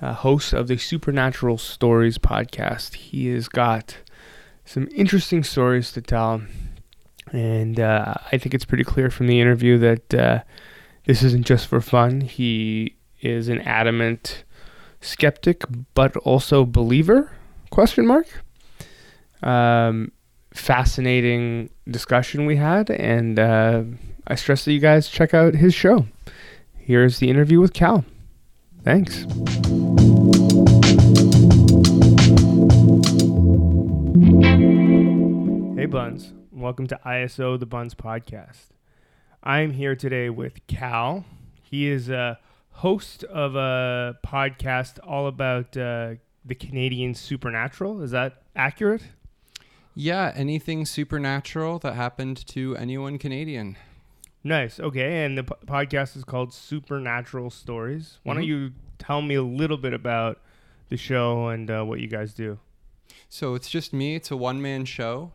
uh, 0.00 0.14
host 0.14 0.52
of 0.52 0.68
the 0.68 0.78
Supernatural 0.78 1.58
Stories 1.58 2.18
podcast. 2.18 2.94
He 2.94 3.28
has 3.28 3.48
got 3.48 3.98
some 4.64 4.88
interesting 4.94 5.42
stories 5.44 5.92
to 5.92 6.00
tell. 6.02 6.42
And 7.32 7.78
uh, 7.78 8.14
I 8.32 8.38
think 8.38 8.54
it's 8.54 8.64
pretty 8.64 8.84
clear 8.84 9.10
from 9.10 9.26
the 9.26 9.40
interview 9.40 9.78
that 9.78 10.14
uh, 10.14 10.40
this 11.04 11.22
isn't 11.22 11.46
just 11.46 11.66
for 11.66 11.80
fun. 11.80 12.22
He 12.22 12.96
is 13.20 13.48
an 13.48 13.60
adamant 13.60 14.44
skeptic, 15.00 15.64
but 15.94 16.16
also 16.18 16.64
believer? 16.64 17.30
Question 17.70 18.06
mark. 18.06 18.26
Um, 19.42 20.12
fascinating 20.52 21.70
discussion 21.88 22.46
we 22.46 22.56
had, 22.56 22.90
and 22.90 23.38
uh, 23.38 23.82
I 24.26 24.34
stress 24.34 24.64
that 24.64 24.72
you 24.72 24.80
guys 24.80 25.08
check 25.08 25.32
out 25.32 25.54
his 25.54 25.74
show. 25.74 26.06
Here's 26.76 27.18
the 27.18 27.30
interview 27.30 27.60
with 27.60 27.72
Cal. 27.72 28.04
Thanks. 28.82 29.24
Hey, 35.76 35.86
Buns. 35.86 36.32
Welcome 36.60 36.86
to 36.88 37.00
ISO 37.06 37.58
the 37.58 37.64
Buns 37.64 37.94
podcast. 37.94 38.68
I'm 39.42 39.72
here 39.72 39.96
today 39.96 40.28
with 40.28 40.66
Cal. 40.66 41.24
He 41.62 41.86
is 41.88 42.10
a 42.10 42.38
host 42.72 43.24
of 43.24 43.56
a 43.56 44.18
podcast 44.24 44.98
all 45.02 45.26
about 45.26 45.74
uh, 45.76 46.14
the 46.44 46.54
Canadian 46.54 47.14
supernatural. 47.14 48.02
Is 48.02 48.10
that 48.10 48.42
accurate? 48.54 49.02
Yeah, 49.94 50.32
anything 50.34 50.84
supernatural 50.84 51.78
that 51.78 51.94
happened 51.94 52.46
to 52.48 52.76
anyone 52.76 53.16
Canadian. 53.18 53.76
Nice. 54.44 54.78
Okay. 54.78 55.24
And 55.24 55.38
the 55.38 55.44
p- 55.44 55.54
podcast 55.66 56.14
is 56.16 56.24
called 56.24 56.52
Supernatural 56.52 57.48
Stories. 57.50 58.18
Why 58.22 58.34
don't 58.34 58.42
Mhm. 58.44 58.46
you 58.46 58.72
tell 58.98 59.22
me 59.22 59.34
a 59.34 59.42
little 59.42 59.78
bit 59.78 59.94
about 59.94 60.38
the 60.90 60.96
show 60.98 61.48
and 61.48 61.70
uh, 61.70 61.82
what 61.84 62.00
you 62.00 62.06
guys 62.08 62.34
do? 62.34 62.58
So 63.30 63.54
it's 63.54 63.70
just 63.70 63.92
me, 63.94 64.14
it's 64.16 64.30
a 64.30 64.36
one 64.36 64.60
man 64.60 64.84
show. 64.84 65.32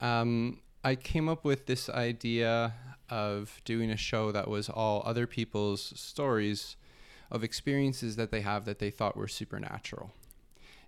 Um, 0.00 0.60
I 0.84 0.94
came 0.94 1.28
up 1.28 1.44
with 1.44 1.66
this 1.66 1.88
idea 1.88 2.74
of 3.08 3.60
doing 3.64 3.90
a 3.90 3.96
show 3.96 4.32
that 4.32 4.48
was 4.48 4.68
all 4.68 5.02
other 5.04 5.26
people's 5.26 5.92
stories 5.96 6.76
of 7.30 7.42
experiences 7.42 8.16
that 8.16 8.30
they 8.30 8.40
have 8.40 8.64
that 8.64 8.78
they 8.78 8.90
thought 8.90 9.16
were 9.16 9.28
supernatural. 9.28 10.12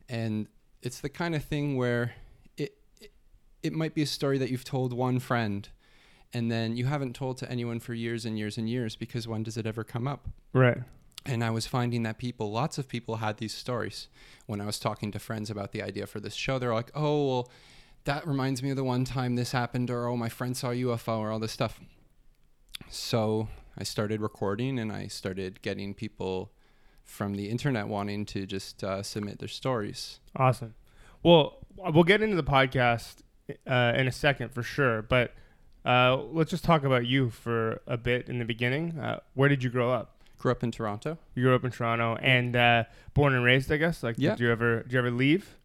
And 0.09 0.47
it's 0.83 1.01
the 1.01 1.09
kind 1.09 1.35
of 1.35 1.45
thing 1.45 1.77
where 1.77 2.15
it, 2.57 2.75
it, 3.01 3.13
it 3.63 3.73
might 3.73 3.95
be 3.95 4.03
a 4.03 4.07
story 4.07 4.39
that 4.39 4.51
you've 4.51 4.65
told 4.65 4.93
one 4.93 5.19
friend 5.19 5.69
and 6.33 6.51
then 6.51 6.77
you 6.77 6.87
haven't 6.87 7.15
told 7.15 7.39
to 7.39 7.51
anyone 7.51 7.81
for 7.81 7.95
years 7.95 8.25
and 8.25 8.39
years 8.39 8.59
and 8.59 8.69
years 8.69 8.97
because 8.97 9.27
when 9.27 9.43
does 9.43 9.57
it 9.57 9.67
ever 9.67 9.83
come 9.83 10.07
up? 10.07 10.29
Right. 10.53 10.79
And 11.25 11.43
I 11.43 11.51
was 11.51 11.67
finding 11.67 12.03
that 12.05 12.19
people, 12.19 12.51
lots 12.51 12.79
of 12.79 12.89
people 12.89 13.17
had 13.17 13.39
these 13.39 13.55
stories. 13.55 14.09
When 14.47 14.61
I 14.61 14.67
was 14.67 14.79
talking 14.79 15.11
to 15.13 15.19
friends 15.19 15.51
about 15.51 15.73
the 15.73 15.83
idea 15.83 16.07
for 16.07 16.21
this 16.21 16.35
show, 16.35 16.59
they're 16.59 16.75
like, 16.75 16.91
oh, 16.95 17.29
well, 17.29 17.51
that 18.09 18.27
reminds 18.27 18.63
me 18.63 18.71
of 18.71 18.77
the 18.77 18.83
one 18.85 19.05
time 19.05 19.37
this 19.37 19.53
happened, 19.53 19.91
or 19.91 20.07
oh, 20.09 20.17
my 20.17 20.31
friend 20.31 20.57
saw 20.57 20.71
a 20.71 20.75
UFO, 20.77 21.19
or 21.19 21.31
all 21.31 21.39
this 21.39 21.53
stuff. 21.53 21.79
So 22.89 23.49
I 23.77 23.85
started 23.85 24.23
recording 24.23 24.79
and 24.79 24.91
I 24.91 25.09
started 25.09 25.61
getting 25.61 25.93
people 25.93 26.51
from 27.05 27.35
the 27.35 27.51
internet 27.51 27.87
wanting 27.87 28.25
to 28.27 28.47
just 28.47 28.83
uh, 28.83 29.03
submit 29.03 29.41
their 29.41 29.49
stories. 29.49 30.21
Awesome. 30.35 30.75
Well, 31.23 31.59
we'll 31.77 32.03
get 32.05 32.23
into 32.23 32.35
the 32.37 32.43
podcast 32.43 33.17
uh, 33.67 33.93
in 33.95 34.09
a 34.09 34.13
second 34.13 34.53
for 34.55 34.63
sure, 34.63 35.03
but 35.03 35.35
uh, 35.85 36.17
let's 36.33 36.51
just 36.51 36.65
talk 36.65 36.85
about 36.85 37.07
you 37.07 37.29
for 37.29 37.83
a 37.87 37.99
bit 37.99 38.31
in 38.31 38.39
the 38.39 38.45
beginning. 38.47 38.99
Uh, 38.99 39.21
where 39.35 39.51
did 39.51 39.63
you 39.63 39.69
grow 39.69 39.93
up? 39.93 40.15
Grew 40.39 40.51
up 40.53 40.63
in 40.63 40.71
Toronto. 40.71 41.19
You 41.35 41.43
grew 41.43 41.55
up 41.55 41.65
in 41.65 41.73
Toronto 41.73 42.17
and 42.23 42.57
uh, 42.57 42.85
born 43.13 43.35
and 43.35 43.45
raised, 43.45 43.71
I 43.71 43.77
guess. 43.77 44.03
Like, 44.03 44.15
Yeah. 44.19 44.31
did 44.31 44.41
you 44.41 44.51
ever 44.51 44.83
did 44.85 44.93
you 44.95 44.99
ever 44.99 45.11
leave? 45.11 45.59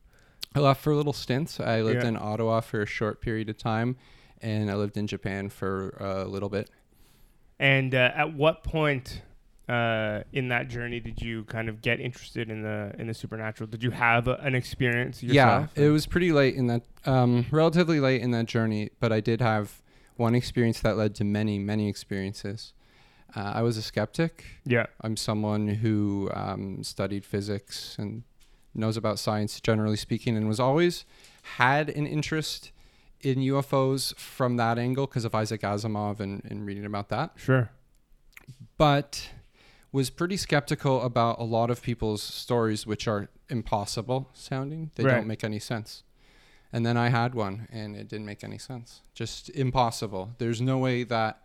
I 0.55 0.59
left 0.59 0.81
for 0.81 0.95
little 0.95 1.13
stints. 1.13 1.59
I 1.59 1.81
lived 1.81 2.03
Yeah. 2.03 2.09
in 2.09 2.17
Ottawa 2.17 2.61
for 2.61 2.81
a 2.81 2.85
short 2.85 3.21
period 3.21 3.49
of 3.49 3.57
time, 3.57 3.95
and 4.41 4.69
I 4.69 4.75
lived 4.75 4.97
in 4.97 5.07
Japan 5.07 5.49
for 5.49 5.89
a 5.99 6.25
little 6.25 6.49
bit. 6.49 6.69
And 7.59 7.95
uh, 7.95 8.11
at 8.15 8.33
what 8.33 8.63
point 8.63 9.21
uh, 9.69 10.21
in 10.33 10.49
that 10.49 10.67
journey 10.67 10.99
did 10.99 11.21
you 11.21 11.43
kind 11.45 11.69
of 11.69 11.81
get 11.81 11.99
interested 11.99 12.49
in 12.49 12.61
the 12.63 12.93
in 12.99 13.07
the 13.07 13.13
supernatural? 13.13 13.69
Did 13.69 13.81
you 13.83 13.91
have 13.91 14.27
a, 14.27 14.35
an 14.35 14.55
experience 14.55 15.23
yourself? 15.23 15.71
Yeah, 15.75 15.83
it 15.85 15.89
was 15.89 16.05
pretty 16.05 16.31
late 16.31 16.55
in 16.55 16.67
that, 16.67 16.83
um, 17.05 17.45
relatively 17.51 17.99
late 17.99 18.21
in 18.21 18.31
that 18.31 18.45
journey, 18.45 18.89
but 18.99 19.11
I 19.13 19.21
did 19.21 19.39
have 19.41 19.81
one 20.17 20.35
experience 20.35 20.79
that 20.81 20.97
led 20.97 21.15
to 21.15 21.23
many, 21.23 21.57
many 21.59 21.87
experiences. 21.87 22.73
Uh, 23.35 23.53
I 23.55 23.61
was 23.63 23.77
a 23.77 23.81
skeptic. 23.81 24.43
yeah. 24.65 24.85
I'm 25.01 25.17
someone 25.17 25.67
who 25.67 26.29
um, 26.35 26.83
studied 26.83 27.25
physics 27.25 27.95
and 27.97 28.23
knows 28.75 28.97
about 28.97 29.19
science 29.19 29.59
generally 29.61 29.97
speaking, 29.97 30.35
and 30.37 30.47
was 30.47 30.59
always 30.59 31.05
had 31.57 31.89
an 31.89 32.05
interest 32.07 32.71
in 33.21 33.39
UFOs 33.39 34.15
from 34.17 34.57
that 34.57 34.77
angle 34.77 35.07
because 35.07 35.23
of 35.25 35.33
Isaac 35.35 35.61
Asimov 35.61 36.19
and, 36.19 36.41
and 36.45 36.65
reading 36.65 36.85
about 36.85 37.09
that. 37.09 37.31
Sure. 37.35 37.69
but 38.77 39.29
was 39.91 40.09
pretty 40.09 40.35
skeptical 40.37 41.01
about 41.03 41.39
a 41.39 41.43
lot 41.43 41.69
of 41.69 41.81
people's 41.81 42.21
stories 42.23 42.85
which 42.87 43.07
are 43.07 43.29
impossible 43.49 44.29
sounding. 44.33 44.89
They 44.95 45.03
Right. 45.03 45.15
don't 45.15 45.27
make 45.27 45.43
any 45.43 45.59
sense. 45.59 46.03
And 46.73 46.83
then 46.85 46.97
i 46.97 47.09
had 47.09 47.35
one 47.35 47.67
and 47.71 47.95
it 47.95 48.07
didn't 48.07 48.25
make 48.25 48.43
any 48.43 48.57
sense. 48.57 49.01
Just 49.13 49.49
impossible. 49.51 50.33
There's 50.39 50.59
no 50.59 50.79
way 50.79 51.03
that 51.03 51.42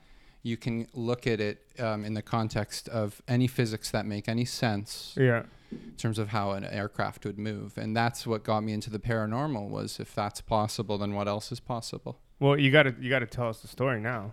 you 0.49 0.57
can 0.57 0.87
look 0.95 1.27
at 1.27 1.41
it 1.41 1.57
um, 1.79 2.05
in 2.05 2.15
the 2.15 2.23
context 2.23 2.89
of 2.89 3.21
any 3.29 3.47
physics 3.47 3.91
that 3.91 4.05
make 4.07 4.29
any 4.29 4.45
sense 4.45 5.15
Yeah. 5.17 5.43
in 5.71 5.93
terms 5.97 6.19
of 6.19 6.29
how 6.29 6.53
an 6.53 6.65
aircraft 6.65 7.25
would 7.27 7.39
move 7.39 7.77
and 7.79 7.97
that's 7.97 8.27
what 8.27 8.43
got 8.43 8.61
me 8.67 8.73
into 8.73 8.91
the 8.91 8.99
paranormal 8.99 9.69
was 9.69 10.01
if 10.01 10.15
that's 10.15 10.41
possible 10.41 10.97
then 10.99 11.13
what 11.15 11.29
else 11.29 11.53
is 11.53 11.61
possible 11.61 12.19
Well, 12.41 12.59
you 12.59 12.71
gotta 12.71 12.95
you 13.01 13.11
gotta 13.11 13.27
tell 13.27 13.49
us 13.49 13.61
the 13.61 13.69
story 13.69 14.01
now. 14.01 14.33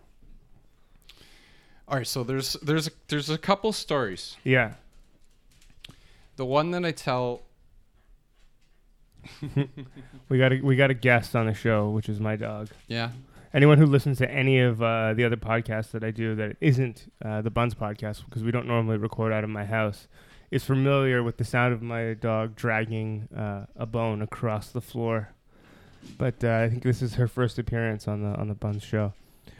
all 1.87 1.97
right 1.97 2.07
so 2.07 2.23
there's 2.23 2.53
there's 2.67 2.87
a, 2.87 2.91
there's 3.09 3.29
a 3.29 3.37
couple 3.37 3.71
stories 3.73 4.37
Yeah. 4.43 4.73
the 6.37 6.45
one 6.45 6.71
that 6.71 6.85
i 6.85 6.91
tell 6.91 7.41
We 10.29 10.37
got 10.37 10.53
a, 10.53 10.59
we 10.61 10.75
got 10.75 10.91
a 10.91 10.93
guest 10.93 11.35
on 11.35 11.45
the 11.47 11.53
show, 11.53 11.89
which 11.89 12.09
is 12.09 12.19
my 12.19 12.35
dog. 12.35 12.69
yeah 12.87 13.09
Anyone 13.55 13.77
who 13.77 13.85
listens 13.85 14.17
to 14.17 14.29
any 14.29 14.59
of 14.59 14.81
uh, 14.81 15.13
the 15.13 15.23
other 15.23 15.37
podcasts 15.37 15.91
that 15.91 16.03
I 16.03 16.11
do 16.11 16.35
that 16.35 16.57
isn't 16.59 17.09
uh, 17.23 17.41
the 17.41 17.49
Buns 17.49 17.73
podcast, 17.73 18.25
because 18.25 18.43
we 18.43 18.51
don't 18.51 18.67
normally 18.67 18.97
record 18.97 19.31
out 19.31 19.45
of 19.45 19.49
my 19.49 19.63
house, 19.63 20.09
is 20.51 20.65
familiar 20.65 21.23
with 21.23 21.37
the 21.37 21.45
sound 21.45 21.73
of 21.73 21.81
my 21.81 22.15
dog 22.15 22.57
dragging 22.57 23.29
uh, 23.33 23.65
a 23.77 23.85
bone 23.85 24.21
across 24.21 24.71
the 24.71 24.81
floor. 24.81 25.29
But 26.17 26.43
uh, 26.43 26.63
I 26.65 26.69
think 26.69 26.83
this 26.83 27.01
is 27.01 27.13
her 27.13 27.29
first 27.29 27.57
appearance 27.57 28.09
on 28.09 28.23
the 28.23 28.37
on 28.37 28.49
the 28.49 28.55
Buns 28.55 28.83
show. 28.83 29.13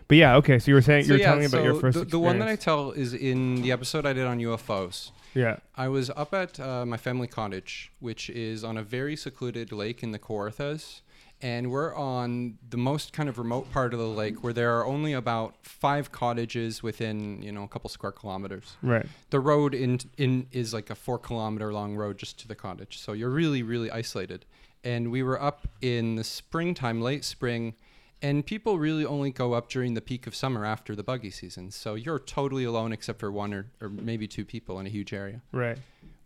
But 0.09 0.17
yeah, 0.17 0.35
okay. 0.35 0.59
So 0.59 0.71
you 0.71 0.75
were 0.75 0.81
saying 0.81 1.05
So 1.05 1.07
you 1.07 1.13
were 1.13 1.19
yeah, 1.19 1.25
telling 1.27 1.39
me 1.39 1.45
about 1.45 1.63
your 1.63 1.75
first 1.75 1.97
the, 1.97 2.03
the 2.03 2.19
one 2.19 2.39
that 2.39 2.49
I 2.49 2.57
tell 2.57 2.91
is 2.91 3.13
in 3.13 3.61
the 3.61 3.71
episode 3.71 4.05
I 4.05 4.11
did 4.11 4.27
on 4.27 4.39
UFOs. 4.39 5.11
yeah. 5.33 5.59
I 5.77 5.87
was 5.87 6.09
up 6.09 6.33
at 6.33 6.59
uh, 6.59 6.85
my 6.85 6.97
family 6.97 7.27
cottage, 7.27 7.93
which 8.01 8.29
is 8.29 8.61
on 8.61 8.75
a 8.75 8.83
very 8.83 9.15
secluded 9.15 9.71
lake 9.71 10.03
in 10.03 10.11
the 10.11 10.19
Kawarthas. 10.19 10.99
And 11.41 11.69
we're 11.69 11.93
on 11.95 12.57
the 12.69 12.77
most 12.77 13.13
kind 13.13 13.27
of 13.29 13.37
remote 13.37 13.71
part 13.71 13.93
of 13.93 13.99
the 13.99 14.07
lake 14.07 14.43
where 14.43 14.53
there 14.53 14.77
are 14.79 14.85
only 14.85 15.13
about 15.13 15.55
five 15.63 16.11
cottages 16.11 16.81
within, 16.81 17.41
you 17.43 17.51
know, 17.51 17.63
a 17.63 17.67
couple 17.67 17.89
square 17.89 18.13
kilometers. 18.13 18.77
Right. 18.81 19.05
The 19.29 19.39
road 19.39 19.75
in, 19.75 19.99
in 20.17 20.47
is 20.51 20.73
like 20.73 20.89
a 20.89 20.95
four 20.95 21.19
kilometer 21.19 21.71
long 21.73 21.95
road 21.95 22.17
just 22.17 22.39
to 22.39 22.47
the 22.47 22.55
cottage. 22.55 22.99
So 22.99 23.11
you're 23.13 23.29
really, 23.29 23.63
really 23.63 23.91
isolated. 23.91 24.45
And 24.83 25.11
we 25.11 25.23
were 25.23 25.39
up 25.41 25.67
in 25.81 26.15
the 26.15 26.23
springtime, 26.23 27.01
late 27.01 27.25
spring, 27.25 27.73
and 28.21 28.45
people 28.45 28.79
really 28.79 29.05
only 29.05 29.31
go 29.31 29.53
up 29.53 29.67
during 29.69 29.93
the 29.93 30.01
peak 30.01 30.25
of 30.25 30.33
summer 30.35 30.65
after 30.65 30.95
the 30.95 31.03
buggy 31.03 31.31
season. 31.31 31.69
So 31.69 31.95
you're 31.95 32.17
totally 32.19 32.63
alone 32.63 32.93
except 32.93 33.19
for 33.19 33.31
one 33.31 33.53
or, 33.53 33.65
or 33.81 33.89
maybe 33.89 34.27
two 34.27 34.45
people 34.45 34.79
in 34.79 34.85
a 34.87 34.89
huge 34.89 35.11
area 35.11 35.41
Right. 35.51 35.77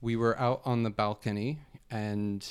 we 0.01 0.15
were 0.15 0.37
out 0.39 0.61
on 0.65 0.83
the 0.83 0.89
balcony 0.91 1.57
and 1.89 2.47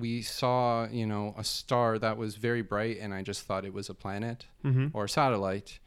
we 0.00 0.22
saw, 0.22 0.86
you 0.88 1.06
know, 1.06 1.34
a 1.38 1.44
star 1.44 1.98
that 1.98 2.16
was 2.16 2.34
very 2.36 2.62
bright 2.62 2.98
and 3.00 3.12
I 3.14 3.22
just 3.22 3.42
thought 3.42 3.64
it 3.64 3.72
was 3.72 3.88
a 3.88 3.94
planet 3.94 4.46
Mm-hmm. 4.64 4.88
or 4.92 5.06
satellite, 5.08 5.78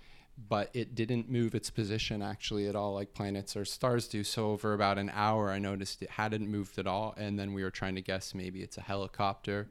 but 0.49 0.69
it 0.73 0.95
didn't 0.95 1.30
move 1.30 1.54
its 1.56 1.69
position 1.69 2.21
actually 2.21 2.67
at 2.67 2.76
all 2.76 2.93
like 2.93 3.13
planets 3.13 3.56
or 3.56 3.65
stars 3.65 4.08
do. 4.08 4.23
So 4.23 4.52
over 4.52 4.73
about 4.73 4.97
an 4.97 5.12
hour 5.13 5.52
I 5.52 5.60
noticed 5.60 6.02
it 6.02 6.10
hadn't 6.12 6.47
moved 6.49 6.78
at 6.80 6.88
all 6.88 7.13
and 7.17 7.38
then 7.38 7.54
we 7.54 7.63
were 7.63 7.71
trying 7.71 7.95
to 7.95 8.02
guess 8.02 8.34
maybe 8.34 8.62
it's 8.62 8.78
a 8.78 8.82
helicopter. 8.82 9.67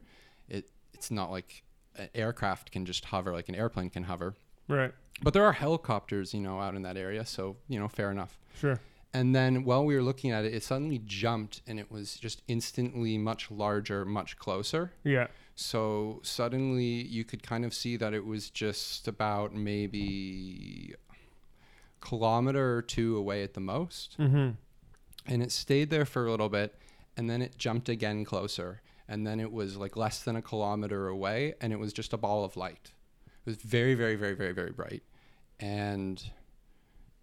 It 0.47 0.69
it's 0.93 1.09
not 1.11 1.31
like 1.31 1.63
an 1.95 2.09
aircraft 2.15 2.71
can 2.71 2.85
just 2.85 3.05
hover 3.05 3.31
like 3.33 3.49
an 3.49 3.55
airplane 3.55 3.89
can 3.89 4.03
hover. 4.03 4.35
Right. 4.67 4.93
But 5.21 5.33
there 5.33 5.43
are 5.45 5.51
helicopters, 5.53 6.33
you 6.33 6.39
know, 6.41 6.59
out 6.59 6.75
in 6.75 6.81
that 6.83 6.97
area, 6.97 7.25
so, 7.25 7.57
you 7.67 7.79
know, 7.79 7.87
fair 7.87 8.09
enough. 8.09 8.37
Sure. 8.59 8.79
And 9.13 9.35
then 9.35 9.63
while 9.63 9.85
we 9.85 9.95
were 9.95 10.01
looking 10.01 10.31
at 10.31 10.43
it, 10.43 10.53
it 10.53 10.63
suddenly 10.63 10.99
jumped 11.05 11.61
and 11.67 11.79
it 11.79 11.91
was 11.91 12.15
just 12.15 12.41
instantly 12.47 13.17
much 13.17 13.51
larger, 13.51 14.05
much 14.05 14.37
closer. 14.37 14.91
Yeah. 15.03 15.27
So 15.55 16.19
suddenly 16.23 17.03
you 17.03 17.23
could 17.23 17.43
kind 17.43 17.63
of 17.63 17.75
see 17.75 17.95
that 17.97 18.13
it 18.13 18.25
was 18.25 18.49
just 18.49 19.07
about 19.07 19.53
maybe 19.53 20.95
a 21.11 22.05
kilometer 22.05 22.77
or 22.77 22.81
two 22.81 23.15
away 23.15 23.43
at 23.43 23.53
the 23.53 23.59
most. 23.59 24.17
Mm-hmm. 24.17 24.51
And 25.27 25.43
it 25.43 25.51
stayed 25.51 25.91
there 25.91 26.05
for 26.05 26.25
a 26.25 26.31
little 26.31 26.49
bit 26.49 26.75
and 27.15 27.29
then 27.29 27.43
it 27.43 27.55
jumped 27.57 27.89
again 27.89 28.25
closer. 28.25 28.81
And 29.07 29.27
then 29.27 29.39
it 29.39 29.51
was 29.51 29.77
like 29.77 29.95
less 29.95 30.23
than 30.23 30.35
a 30.35 30.41
kilometer 30.41 31.07
away 31.07 31.53
and 31.61 31.71
it 31.71 31.77
was 31.77 31.93
just 31.93 32.13
a 32.13 32.17
ball 32.17 32.43
of 32.43 32.57
light. 32.57 32.93
It 33.45 33.45
was 33.45 33.57
very, 33.57 33.93
very, 33.93 34.15
very, 34.15 34.33
very, 34.33 34.53
very 34.53 34.71
bright. 34.71 35.03
And 35.59 36.23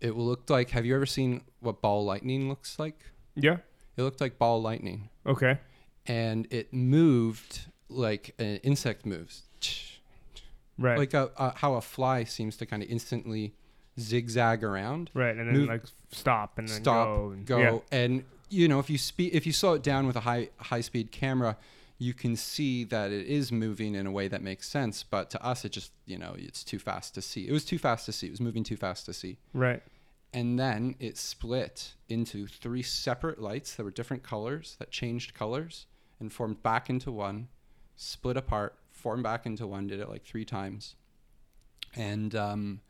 it 0.01 0.17
looked 0.17 0.51
like 0.51 0.71
have 0.71 0.85
you 0.87 0.95
ever 0.95 1.07
seen 1.07 1.43
what 1.61 1.81
ball 1.83 2.05
lightning 2.05 2.49
looks 2.49 2.79
like? 2.79 2.99
Yeah. 3.35 3.59
It 3.97 4.03
looked 4.03 4.21
like 4.21 4.39
ball 4.39 4.63
lightning. 4.63 5.09
Okay. 5.27 5.59
And 6.07 6.47
it 6.51 6.73
moved 6.73 7.61
like 7.89 8.35
an 8.39 8.57
insect 8.59 9.05
moves. 9.05 9.43
Right. 10.79 10.99
Like 10.99 11.13
a, 11.15 11.31
a, 11.37 11.57
how 11.59 11.75
a 11.75 11.81
fly 11.81 12.25
seems 12.25 12.57
to 12.59 12.67
kind 12.67 12.83
of 12.83 12.89
instantly 12.89 13.53
zigzag 13.99 14.65
around. 14.65 15.11
right. 15.15 15.37
And 15.37 15.49
then 15.49 15.53
move- 15.59 15.69
like 15.69 15.83
stop 16.11 16.59
and 16.59 16.69
then 16.69 16.83
stop, 16.83 17.07
go. 17.07 17.31
and- 17.33 17.47
go, 17.47 17.59
Yeah. 17.59 17.79
and 17.93 18.25
you 18.49 18.67
know 18.67 18.81
if 18.81 18.91
you 18.91 18.99
speed 18.99 19.33
if 19.35 19.47
you 19.47 19.53
slow 19.53 19.75
it 19.75 19.83
down 19.83 20.07
with 20.07 20.17
a 20.17 20.21
high 20.21 20.49
high 20.57 20.81
speed 20.81 21.13
camera, 21.13 21.57
you 22.03 22.15
can 22.15 22.35
see 22.35 22.83
that 22.85 23.13
it 23.13 23.27
is 23.27 23.53
moving 23.53 23.95
in 23.95 24.07
a 24.07 24.11
way 24.11 24.27
that 24.27 24.43
makes 24.43 24.67
sense. 24.69 25.03
But 25.03 25.29
to 25.31 25.45
us, 25.45 25.65
it 25.65 25.73
just 25.73 25.93
you 26.07 26.19
know 26.19 26.35
it's 26.37 26.65
too 26.65 26.79
fast 26.79 27.15
to 27.15 27.23
see. 27.23 27.47
It 27.47 27.53
was 27.53 27.65
too 27.65 27.79
fast 27.79 28.07
to 28.07 28.13
see. 28.13 28.27
It 28.27 28.31
was 28.31 28.41
moving 28.41 28.65
too 28.65 28.77
fast 28.77 29.05
to 29.07 29.13
see. 29.13 29.37
Right. 29.53 29.83
And 30.33 30.59
then 30.59 30.95
it 30.99 31.19
split 31.19 31.95
into 32.09 32.47
three 32.47 32.83
separate 32.83 33.41
lights 33.41 33.75
that 33.75 33.85
were 33.85 33.91
different 33.91 34.23
colors 34.23 34.77
that 34.79 34.91
changed 34.91 35.35
colors 35.35 35.87
and 36.21 36.33
formed 36.33 36.63
back 36.63 36.89
into 36.89 37.11
one, 37.13 37.49
split 37.97 38.37
apart, 38.37 38.77
formed 38.93 39.23
back 39.25 39.45
into 39.45 39.67
one. 39.67 39.87
Did 39.87 40.01
it 40.01 40.09
like 40.09 40.25
three 40.25 40.45
times, 40.45 40.95
and 41.97 42.35
um, 42.35 42.81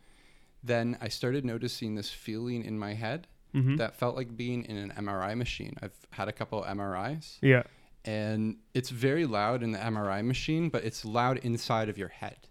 then 0.63 0.97
I 1.01 1.09
started 1.09 1.45
noticing 1.45 1.95
this 1.95 2.11
feeling 2.11 2.65
in 2.65 2.79
my 2.79 2.95
head 2.95 3.27
Mm-hmm. 3.53 3.77
that 3.79 3.97
felt 3.97 4.15
like 4.15 4.37
being 4.37 4.63
in 4.67 4.77
an 4.77 4.93
MRI 4.97 5.37
machine. 5.37 5.75
I've 5.83 5.97
had 6.11 6.29
a 6.29 6.33
couple 6.33 6.63
MRIs, 6.63 7.39
Yeah. 7.43 7.65
And 8.05 8.57
it's 8.75 8.91
very 8.91 9.27
loud 9.27 9.63
in 9.63 9.73
the 9.73 9.79
MRI 9.79 10.25
machine, 10.25 10.69
but 10.69 10.85
it's 10.85 11.05
loud 11.05 11.39
inside 11.39 11.89
of 11.89 11.99
your 11.99 12.09
head. 12.09 12.49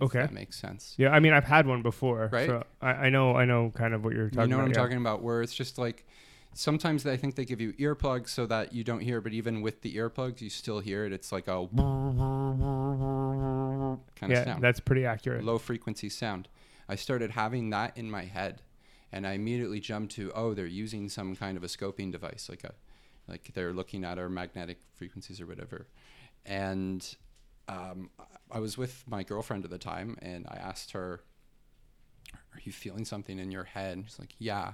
Okay. 0.00 0.20
that 0.20 0.32
makes 0.32 0.58
sense. 0.58 0.94
Yeah. 0.96 1.10
I 1.10 1.20
mean, 1.20 1.32
I've 1.32 1.44
had 1.44 1.66
one 1.66 1.82
before. 1.82 2.28
Right? 2.32 2.46
So 2.46 2.64
I, 2.80 2.90
I 2.90 3.10
know. 3.10 3.34
I 3.34 3.44
know 3.44 3.72
kind 3.74 3.92
of 3.94 4.04
what 4.04 4.14
you're 4.14 4.30
talking 4.30 4.42
you 4.42 4.48
know 4.48 4.56
about. 4.56 4.62
what 4.62 4.64
I'm 4.64 4.70
yeah. 4.70 4.74
talking 4.82 4.96
about? 4.98 5.22
Where 5.22 5.42
it's 5.42 5.54
just 5.54 5.76
like 5.76 6.06
sometimes 6.54 7.04
I 7.06 7.16
think 7.16 7.34
they 7.34 7.44
give 7.44 7.60
you 7.60 7.72
earplugs 7.74 8.28
so 8.28 8.46
that 8.46 8.72
you 8.72 8.84
don't 8.84 9.00
hear, 9.00 9.20
but 9.20 9.32
even 9.32 9.60
with 9.60 9.82
the 9.82 9.94
earplugs, 9.96 10.40
you 10.40 10.50
still 10.50 10.78
hear 10.80 11.04
it. 11.04 11.12
It's 11.12 11.32
like 11.32 11.48
a 11.48 11.66
kind 14.16 14.32
of 14.32 14.38
Yeah. 14.38 14.44
sound, 14.44 14.62
That's 14.62 14.80
pretty 14.80 15.04
accurate. 15.04 15.44
low 15.44 15.58
frequency 15.58 16.08
sound. 16.08 16.48
I 16.88 16.94
started 16.94 17.32
having 17.32 17.70
that 17.70 17.96
in 17.96 18.10
my 18.10 18.24
head, 18.24 18.62
and 19.12 19.26
I 19.26 19.32
immediately 19.32 19.80
jumped 19.80 20.14
to, 20.14 20.32
oh, 20.34 20.54
they're 20.54 20.66
using 20.66 21.08
some 21.08 21.36
kind 21.36 21.56
of 21.56 21.62
a 21.64 21.66
scoping 21.66 22.10
device, 22.12 22.48
like 22.48 22.64
a, 22.64 22.74
like 23.28 23.50
they're 23.54 23.72
looking 23.72 24.04
at 24.04 24.18
our 24.18 24.28
magnetic 24.28 24.78
frequencies 24.94 25.40
or 25.40 25.46
whatever, 25.46 25.86
and. 26.46 27.16
Um, 27.70 28.08
I 28.50 28.60
was 28.60 28.78
with 28.78 29.04
my 29.06 29.22
girlfriend 29.24 29.66
at 29.66 29.70
the 29.70 29.76
time, 29.76 30.16
and 30.22 30.46
I 30.48 30.56
asked 30.56 30.92
her, 30.92 31.20
"Are 32.54 32.60
you 32.64 32.72
feeling 32.72 33.04
something 33.04 33.38
in 33.38 33.50
your 33.50 33.64
head?" 33.64 33.98
And 33.98 34.06
she's 34.06 34.18
like, 34.18 34.34
"Yeah." 34.38 34.72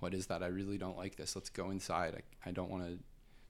What 0.00 0.12
is 0.12 0.26
that? 0.26 0.42
I 0.42 0.48
really 0.48 0.76
don't 0.76 0.98
like 0.98 1.16
this. 1.16 1.34
Let's 1.34 1.48
go 1.48 1.70
inside. 1.70 2.14
I, 2.44 2.50
I 2.50 2.52
don't 2.52 2.68
want 2.70 2.84
to 2.84 2.98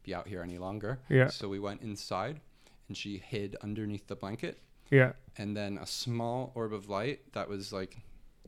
be 0.05 0.15
out 0.15 0.29
here 0.29 0.43
any 0.43 0.59
longer. 0.59 1.01
Yeah. 1.09 1.27
So 1.27 1.49
we 1.49 1.59
went 1.59 1.83
inside, 1.83 2.41
and 2.87 2.97
she 2.97 3.19
hid 3.19 3.57
underneath 3.63 4.07
the 4.07 4.15
blanket, 4.15 4.61
Yeah. 4.93 5.15
and 5.39 5.57
then 5.57 5.77
a 5.79 5.87
small 5.87 6.53
orb 6.55 6.73
of 6.73 6.89
light 6.89 7.33
that 7.33 7.49
was 7.49 7.73
like, 7.73 7.97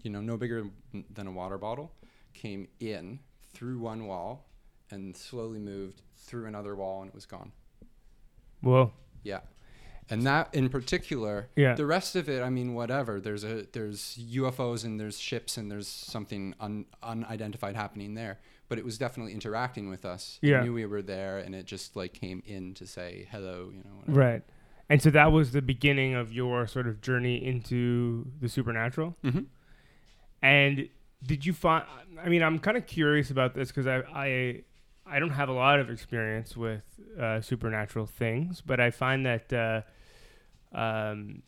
you 0.04 0.10
know, 0.10 0.20
no 0.20 0.36
bigger 0.36 0.66
than 1.10 1.26
a 1.26 1.32
water 1.32 1.58
bottle, 1.58 1.90
came 2.34 2.68
in 2.78 3.18
through 3.52 3.80
one 3.80 4.06
wall, 4.06 4.46
and 4.90 5.16
slowly 5.16 5.58
moved 5.58 6.02
through 6.16 6.46
another 6.46 6.74
wall, 6.74 7.00
and 7.02 7.08
it 7.08 7.14
was 7.14 7.26
gone. 7.26 7.52
Well. 8.62 8.92
Yeah. 9.22 9.40
And 10.08 10.24
that 10.26 10.54
in 10.54 10.68
particular, 10.68 11.48
Yeah. 11.56 11.74
the 11.74 11.86
rest 11.86 12.14
of 12.14 12.28
it, 12.28 12.40
I 12.42 12.48
mean, 12.50 12.74
whatever. 12.74 13.20
There's 13.20 13.42
a 13.44 13.66
there's 13.72 14.16
UFOs 14.18 14.84
and 14.84 15.00
there's 15.00 15.18
ships 15.18 15.56
and 15.56 15.68
there's 15.70 15.88
something 15.88 16.54
un, 16.60 16.86
unidentified 17.02 17.74
happening 17.74 18.14
there. 18.14 18.38
But 18.68 18.78
it 18.78 18.84
was 18.84 18.98
definitely 18.98 19.32
interacting 19.32 19.88
with 19.90 20.04
us. 20.04 20.38
It 20.42 20.48
Yeah. 20.50 20.62
knew 20.62 20.72
we 20.72 20.86
were 20.86 21.02
there, 21.02 21.38
and 21.38 21.54
it 21.54 21.66
just 21.66 21.96
like 21.96 22.12
came 22.12 22.42
in 22.46 22.74
to 22.74 22.86
say 22.86 23.26
hello. 23.32 23.70
You 23.74 23.82
know. 23.84 23.96
Whatever. 23.98 24.18
Right. 24.20 24.42
And 24.88 25.02
so 25.02 25.10
that 25.10 25.32
was 25.32 25.50
the 25.50 25.62
beginning 25.62 26.14
of 26.14 26.32
your 26.32 26.68
sort 26.68 26.86
of 26.86 27.00
journey 27.00 27.44
into 27.44 28.30
the 28.40 28.48
supernatural. 28.48 29.16
Mm-hmm. 29.24 29.40
And 30.42 30.88
did 31.24 31.44
you 31.44 31.52
find? 31.52 31.84
I 32.22 32.28
mean, 32.28 32.42
I'm 32.42 32.58
kind 32.60 32.76
of 32.76 32.86
curious 32.86 33.30
about 33.30 33.54
this 33.54 33.68
because 33.68 33.86
I, 33.88 33.98
I 34.14 34.62
I 35.08 35.18
don't 35.20 35.30
have 35.30 35.48
a 35.48 35.52
lot 35.52 35.78
of 35.78 35.88
experience 35.90 36.56
with 36.56 36.82
uh, 37.20 37.40
supernatural 37.40 38.06
things, 38.06 38.60
but 38.60 38.80
I 38.80 38.90
find 38.90 39.24
that 39.24 39.52
uh, 39.52 39.82
um, 40.76 41.42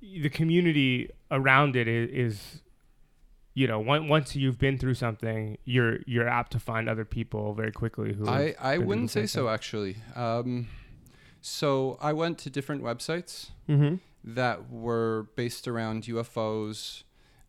the 0.00 0.28
community 0.28 1.10
around 1.30 1.76
it 1.76 1.88
is, 1.88 2.10
is 2.10 2.62
you 3.54 3.66
know, 3.66 3.88
on- 3.88 4.08
once 4.08 4.36
you've 4.36 4.58
been 4.58 4.76
through 4.78 4.94
something, 4.94 5.56
you're 5.64 5.98
you're 6.06 6.28
apt 6.28 6.52
to 6.52 6.58
find 6.58 6.88
other 6.88 7.04
people 7.04 7.54
very 7.54 7.72
quickly 7.72 8.12
who. 8.12 8.28
I, 8.28 8.54
I 8.60 8.78
wouldn't 8.78 9.10
say 9.10 9.26
so 9.26 9.48
actually. 9.48 9.96
Um, 10.14 10.68
so 11.40 11.96
I 12.00 12.12
went 12.12 12.38
to 12.38 12.50
different 12.50 12.82
websites. 12.82 13.50
Mhm. 13.68 14.00
that 14.28 14.68
were 14.70 15.28
based 15.36 15.68
around 15.68 16.02
UFOs 16.04 17.04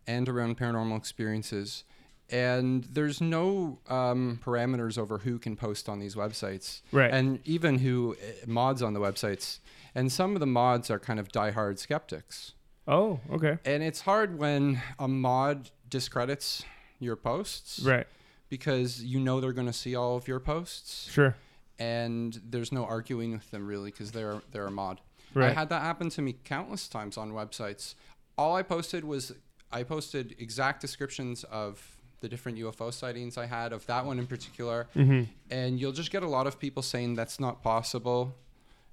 and 0.06 0.30
around 0.30 0.58
paranormal 0.60 0.96
experiences. 0.96 1.84
And 2.30 2.84
there's 2.92 3.22
no 3.22 3.80
um, 3.88 4.40
parameters 4.44 4.98
over 4.98 5.20
who 5.20 5.40
can 5.40 5.56
post 5.56 5.88
on 5.88 6.00
these 6.00 6.16
websites, 6.16 6.82
Right. 6.92 7.12
and 7.14 7.40
even 7.46 7.80
who 7.80 8.16
uh, 8.22 8.46
mods 8.46 8.82
on 8.82 8.94
the 8.94 9.00
websites. 9.00 9.60
And 9.96 10.12
some 10.12 10.34
of 10.36 10.40
the 10.42 10.46
mods 10.48 10.92
are 10.92 11.00
kind 11.00 11.20
of 11.20 11.30
diehard 11.30 11.80
skeptics. 11.80 12.54
Oh, 12.88 13.20
okay. 13.32 13.58
And 13.66 13.82
it's 13.82 14.02
hard 14.02 14.38
when 14.38 14.82
a 15.00 15.08
mod 15.08 15.70
discredits 15.90 16.64
your 17.00 17.16
posts, 17.16 17.80
Right. 17.80 18.08
Because 18.50 19.04
you 19.04 19.20
know 19.20 19.40
they're 19.42 19.52
going 19.54 19.68
to 19.68 19.74
see 19.74 19.96
all 19.96 20.16
of 20.16 20.28
your 20.28 20.40
posts, 20.40 21.10
Sure. 21.12 21.36
and 21.80 22.40
there's 22.50 22.72
no 22.72 22.86
arguing 22.86 23.34
with 23.34 23.50
them 23.52 23.68
really 23.68 23.92
because 23.92 24.12
they're 24.12 24.42
they're 24.52 24.68
a 24.68 24.72
mod. 24.72 25.02
Right. 25.34 25.52
I 25.52 25.54
had 25.54 25.70
that 25.70 25.82
happen 25.82 26.10
to 26.12 26.22
me 26.22 26.36
countless 26.46 26.88
times 26.88 27.18
on 27.18 27.32
websites. 27.32 27.96
All 28.38 28.56
I 28.56 28.64
posted 28.64 29.04
was 29.04 29.34
I 29.72 29.84
posted 29.84 30.36
exact 30.40 30.80
descriptions 30.82 31.44
of 31.46 31.97
the 32.20 32.30
different 32.30 32.58
UFO 32.58 32.94
sightings 32.94 33.38
I 33.38 33.46
had 33.46 33.74
of 33.74 33.86
that 33.88 34.06
one 34.06 34.20
in 34.20 34.28
particular, 34.28 34.88
mm-hmm. 34.96 35.24
and 35.52 35.80
you'll 35.80 35.92
just 35.92 36.12
get 36.12 36.24
a 36.24 36.28
lot 36.28 36.48
of 36.48 36.60
people 36.60 36.82
saying 36.82 37.16
that's 37.16 37.40
not 37.40 37.64
possible. 37.64 38.36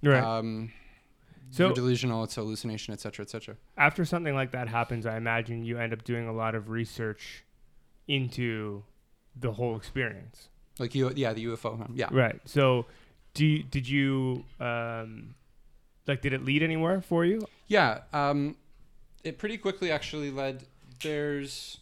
Right. 0.03 0.23
Um, 0.23 0.73
So- 1.51 1.67
you're 1.67 1.75
delusional, 1.75 2.25
it's 2.25 2.35
hallucination, 2.35 2.93
etc., 2.93 3.25
etc. 3.25 3.57
After 3.77 4.05
something 4.05 4.35
like 4.35 4.51
that 4.53 4.69
happens, 4.69 5.07
I 5.07 5.17
imagine 5.17 5.65
you 5.65 5.79
end 5.79 5.93
up 5.93 6.05
doing 6.05 6.29
a 6.29 6.33
lot 6.33 6.55
of 6.55 6.69
research 6.69 7.45
into 8.09 8.83
the 9.37 9.53
whole 9.53 9.77
experience. 9.77 10.49
Like 10.79 10.95
you, 10.95 11.13
yeah, 11.15 11.33
the 11.33 11.47
UFO. 11.47 11.79
huh? 11.79 11.87
Yeah. 11.95 12.09
Right. 12.11 12.41
So, 12.45 12.87
do 13.33 13.47
you, 13.47 13.63
did 13.63 13.89
you 13.89 14.45
um, 14.61 15.35
like 16.07 16.21
did 16.21 16.33
it 16.33 16.45
lead 16.45 16.63
anywhere 16.63 17.01
for 17.01 17.25
you? 17.25 17.41
Yeah, 17.69 18.01
um, 18.13 18.57
it 19.23 19.39
pretty 19.39 19.57
quickly 19.57 19.91
actually 19.91 20.31
led. 20.31 20.67
There's, 21.03 21.79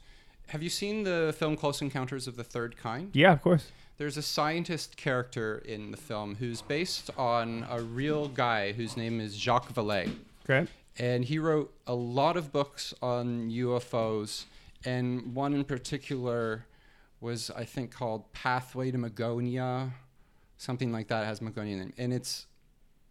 have 0.48 0.62
you 0.62 0.70
seen 0.70 1.04
the 1.04 1.34
film 1.38 1.56
Close 1.56 1.80
Encounters 1.80 2.26
of 2.26 2.36
the 2.36 2.44
Third 2.44 2.76
Kind? 2.76 3.10
Yeah, 3.14 3.32
of 3.32 3.42
course. 3.42 3.70
There's 3.98 4.16
a 4.16 4.22
scientist 4.22 4.96
character 4.96 5.62
in 5.64 5.90
the 5.90 5.96
film 5.96 6.36
who's 6.36 6.62
based 6.62 7.10
on 7.16 7.66
a 7.70 7.80
real 7.80 8.28
guy 8.28 8.72
whose 8.72 8.96
name 8.96 9.20
is 9.20 9.36
Jacques 9.36 9.72
Vallée. 9.72 10.12
Okay. 10.44 10.70
And 10.98 11.24
he 11.24 11.38
wrote 11.38 11.72
a 11.86 11.94
lot 11.94 12.36
of 12.36 12.52
books 12.52 12.92
on 13.00 13.50
UFOs, 13.50 14.44
and 14.84 15.34
one 15.34 15.54
in 15.54 15.64
particular 15.64 16.66
was, 17.20 17.50
I 17.50 17.64
think, 17.64 17.92
called 17.92 18.32
Pathway 18.32 18.90
to 18.90 18.98
Magonia, 18.98 19.92
something 20.58 20.92
like 20.92 21.08
that. 21.08 21.22
It 21.22 21.26
has 21.26 21.40
Magonia 21.40 21.74
in 21.74 21.80
it. 21.80 21.94
And 21.96 22.12
it's, 22.12 22.46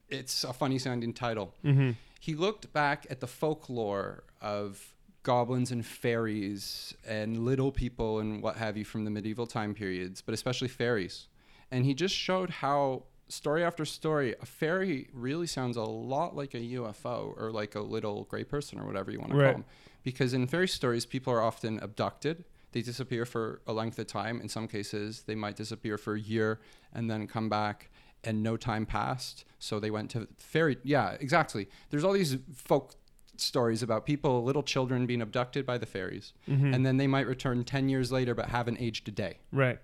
it's 0.10 0.44
a 0.44 0.54
funny 0.54 0.78
sounding 0.78 1.14
title. 1.14 1.54
Mm-hmm. 1.64 1.92
He 2.20 2.36
looked 2.36 2.72
back 2.74 3.08
at 3.10 3.20
the 3.22 3.28
folklore 3.28 4.24
of 4.42 4.94
goblins 5.24 5.72
and 5.72 5.86
fairies 5.86 6.96
and 7.08 7.46
little 7.46 7.72
people 7.72 8.20
and 8.20 8.42
what 8.42 8.56
have 8.58 8.78
you 8.78 8.86
from 8.86 9.06
the 9.06 9.12
medieval 9.12 9.46
time 9.48 9.74
periods, 9.74 10.22
but 10.22 10.34
especially 10.34 10.68
fairies. 10.68 11.28
And 11.70 11.86
he 11.86 11.94
just 11.94 12.16
showed 12.16 12.50
how, 12.50 13.04
story 13.30 13.64
after 13.64 13.86
story, 13.86 14.36
a 14.42 14.46
fairy 14.46 15.10
really 15.14 15.48
sounds 15.48 15.78
a 15.78 15.84
lot 15.84 16.36
like 16.36 16.54
a 16.54 16.60
UFO 16.60 17.34
or 17.38 17.52
like 17.52 17.76
a 17.76 17.80
little 17.82 18.26
gray 18.26 18.44
person 18.44 18.80
or 18.80 18.86
whatever 18.86 19.12
you 19.12 19.20
want 19.20 19.32
to 19.32 19.38
Right. 19.38 19.46
call 19.46 19.54
them. 19.62 19.66
Because 20.04 20.34
in 20.34 20.48
fairy 20.48 20.68
stories, 20.68 21.06
people 21.06 21.32
are 21.32 21.42
often 21.42 21.80
abducted. 21.80 22.44
They 22.72 22.82
disappear 22.82 23.26
for 23.26 23.62
a 23.68 23.74
length 23.74 24.00
of 24.00 24.08
time. 24.08 24.42
In 24.42 24.50
some 24.50 24.68
cases, 24.68 25.24
they 25.28 25.36
might 25.36 25.56
disappear 25.56 25.98
for 25.98 26.16
a 26.16 26.20
year 26.20 26.60
and 26.94 27.10
then 27.10 27.28
come 27.28 27.48
back 27.50 27.90
and 28.24 28.42
no 28.44 28.58
time 28.58 28.86
passed. 28.86 29.46
So 29.60 29.80
they 29.80 29.92
went 29.92 30.10
to 30.12 30.28
fairy. 30.38 30.78
Yeah, 30.84 31.18
exactly. 31.20 31.68
There's 31.90 32.04
all 32.04 32.14
these 32.14 32.38
folk 32.56 32.96
stories 33.38 33.82
about 33.82 34.06
people, 34.06 34.44
little 34.44 34.64
children 34.64 35.06
being 35.06 35.22
abducted 35.22 35.66
by 35.66 35.78
the 35.78 35.86
fairies. 35.86 36.34
Mm-hmm. 36.48 36.74
And 36.74 36.86
then 36.86 36.98
they 36.98 37.08
might 37.08 37.28
return 37.28 37.64
10 37.64 37.90
years 37.90 38.12
later 38.12 38.36
but 38.36 38.48
haven't 38.50 38.80
aged 38.80 39.08
a 39.08 39.12
day 39.12 39.38
Right. 39.52 39.80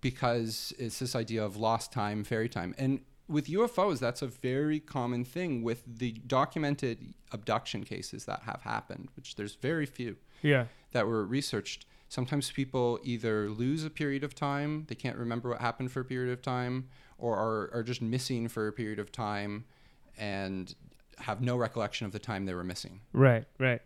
because 0.00 0.72
it's 0.78 0.98
this 0.98 1.14
idea 1.14 1.44
of 1.44 1.56
lost 1.56 1.92
time, 1.92 2.24
fairy 2.24 2.48
time. 2.48 2.74
And 2.78 3.00
with 3.28 3.48
UFOs, 3.48 3.98
that's 3.98 4.22
a 4.22 4.26
very 4.28 4.78
common 4.78 5.24
thing 5.24 5.62
with 5.62 5.82
the 5.86 6.12
documented 6.26 7.14
abduction 7.32 7.82
cases 7.84 8.24
that 8.26 8.42
have 8.42 8.62
happened, 8.62 9.08
which 9.16 9.34
there's 9.34 9.56
very 9.56 9.86
few 9.86 10.16
Yeah. 10.42 10.66
that 10.92 11.06
were 11.06 11.24
researched. 11.24 11.86
Sometimes 12.08 12.52
people 12.52 13.00
either 13.02 13.50
lose 13.50 13.84
a 13.84 13.90
period 13.90 14.22
of 14.22 14.34
time, 14.34 14.84
they 14.88 14.94
can't 14.94 15.16
remember 15.18 15.48
what 15.50 15.60
happened 15.60 15.90
for 15.90 16.00
a 16.00 16.04
period 16.04 16.32
of 16.32 16.40
time, 16.40 16.88
or 17.18 17.36
are, 17.36 17.68
are 17.74 17.82
just 17.82 18.00
missing 18.00 18.46
for 18.48 18.68
a 18.68 18.72
period 18.72 19.00
of 19.00 19.10
time 19.10 19.64
and 20.16 20.74
have 21.18 21.40
no 21.40 21.56
recollection 21.56 22.06
of 22.06 22.12
the 22.12 22.18
time 22.18 22.46
they 22.46 22.54
were 22.54 22.64
missing. 22.64 23.00
Right. 23.12 23.44
Right. 23.58 23.80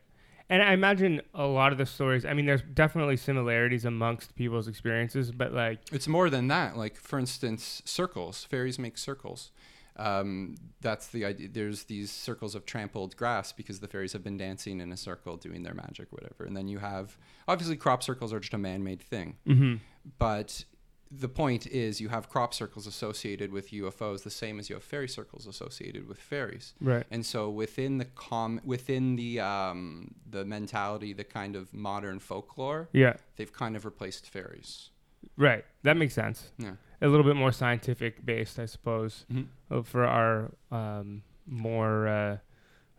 And 0.49 0.63
I 0.65 0.73
imagine 0.73 1.23
a 1.33 1.47
lot 1.47 1.71
of 1.71 1.79
the 1.79 1.87
stories. 1.87 2.25
I 2.25 2.35
mean, 2.35 2.45
there's 2.45 2.63
definitely 2.63 3.17
similarities 3.17 3.85
amongst 3.85 4.35
people's 4.35 4.67
experiences, 4.67 5.31
but 5.31 5.53
like, 5.53 5.79
It's 5.93 6.09
more 6.09 6.29
than 6.29 6.49
that. 6.49 6.77
Like, 6.77 6.97
for 6.97 7.21
instance, 7.21 7.83
circles. 7.85 8.45
Fairies 8.45 8.77
make 8.77 8.99
circles. 8.99 9.53
Um, 9.97 10.57
that's 10.81 11.09
the 11.09 11.25
idea. 11.25 11.49
There's 11.49 11.85
these 11.85 12.11
circles 12.11 12.57
of 12.57 12.67
trampled 12.67 13.17
grass 13.17 13.53
because 13.53 13.79
the 13.79 13.87
fairies 13.87 14.13
have 14.13 14.25
been 14.25 14.39
dancing 14.39 14.81
in 14.81 14.91
a 14.91 14.97
circle 14.97 15.37
doing 15.37 15.63
their 15.63 15.75
magic, 15.75 16.09
whatever. 16.11 16.45
And 16.45 16.57
then 16.57 16.67
you 16.67 16.79
have, 16.79 17.17
obviously, 17.47 17.77
crop 17.77 18.03
circles 18.03 18.33
are 18.33 18.41
just 18.41 18.55
a 18.55 18.59
man 18.59 18.83
made 18.83 19.03
thing. 19.03 19.37
mm-hmm. 19.47 19.75
But 20.19 20.65
the 21.11 21.29
point 21.29 21.67
is, 21.67 22.01
you 22.01 22.09
have 22.09 22.29
crop 22.29 22.55
circles 22.55 22.87
associated 22.87 23.51
with 23.53 23.71
UFOs, 23.73 24.23
the 24.23 24.31
same 24.31 24.59
as 24.61 24.69
you 24.71 24.77
have 24.77 24.85
fairy 24.85 25.09
circles 25.09 25.47
associated 25.47 26.07
with 26.09 26.19
fairies. 26.19 26.75
right. 26.81 27.05
And 27.11 27.27
so 27.27 27.51
within 27.51 27.99
the 27.99 28.05
com, 28.05 28.61
within 28.65 29.17
the 29.17 29.41
um, 29.41 30.15
the 30.31 30.45
mentality, 30.45 31.13
the 31.13 31.25
kind 31.25 31.57
of 31.57 31.75
modern 31.75 32.19
folklore, 32.21 32.89
Yeah. 32.93 33.15
they've 33.37 33.53
kind 33.53 33.75
of 33.77 33.85
replaced 33.85 34.29
fairies. 34.31 34.91
Right. 35.37 35.65
That 35.83 35.97
makes 35.97 36.15
sense. 36.15 36.53
Yeah. 36.59 36.75
A 37.03 37.09
little 37.09 37.25
bit 37.25 37.37
more 37.37 37.53
scientific 37.53 38.25
based, 38.25 38.59
I 38.59 38.67
suppose, 38.67 39.27
Mhm. 39.33 39.47
uh, 39.71 39.83
for 39.83 40.05
our 40.07 40.53
um, 40.71 41.23
more, 41.47 42.07
uh, 42.07 42.39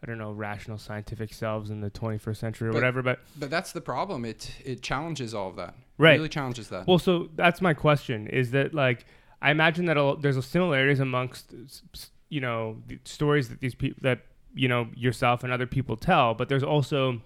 I 0.03 0.07
don't 0.07 0.17
know, 0.17 0.31
rational 0.31 0.77
scientific 0.79 1.31
selves 1.33 1.69
in 1.69 1.81
the 1.81 1.91
21st 1.91 2.37
century 2.37 2.69
or 2.69 2.71
But- 2.71 2.77
whatever. 2.79 3.01
But 3.03 3.19
But 3.37 3.49
that's 3.49 3.71
the 3.71 3.81
problem. 3.81 4.25
It 4.25 4.51
it 4.65 4.81
challenges 4.81 5.33
all 5.33 5.49
of 5.49 5.55
that. 5.57 5.75
Right. 5.97 6.13
It 6.13 6.17
really 6.17 6.29
challenges 6.29 6.69
that. 6.69 6.87
well, 6.87 6.97
so 6.99 7.29
that's 7.35 7.61
my 7.61 7.73
question: 7.73 8.27
is 8.27 8.51
that 8.51 8.73
like 8.73 9.05
I 9.41 9.51
imagine 9.51 9.85
that 9.85 9.97
a, 9.97 10.15
there's 10.19 10.37
a 10.37 10.41
similarities 10.41 10.99
amongst 10.99 11.53
you 12.29 12.41
know 12.41 12.77
the 12.87 12.99
stories 13.05 13.49
that 13.49 13.59
these 13.59 13.75
people 13.75 13.99
that 14.01 14.21
you 14.55 14.67
know 14.67 14.87
yourself 14.95 15.43
and 15.43 15.53
other 15.53 15.67
people 15.67 15.95
tell, 15.97 16.33
but 16.33 16.49
there's 16.49 16.63
also 16.63 17.21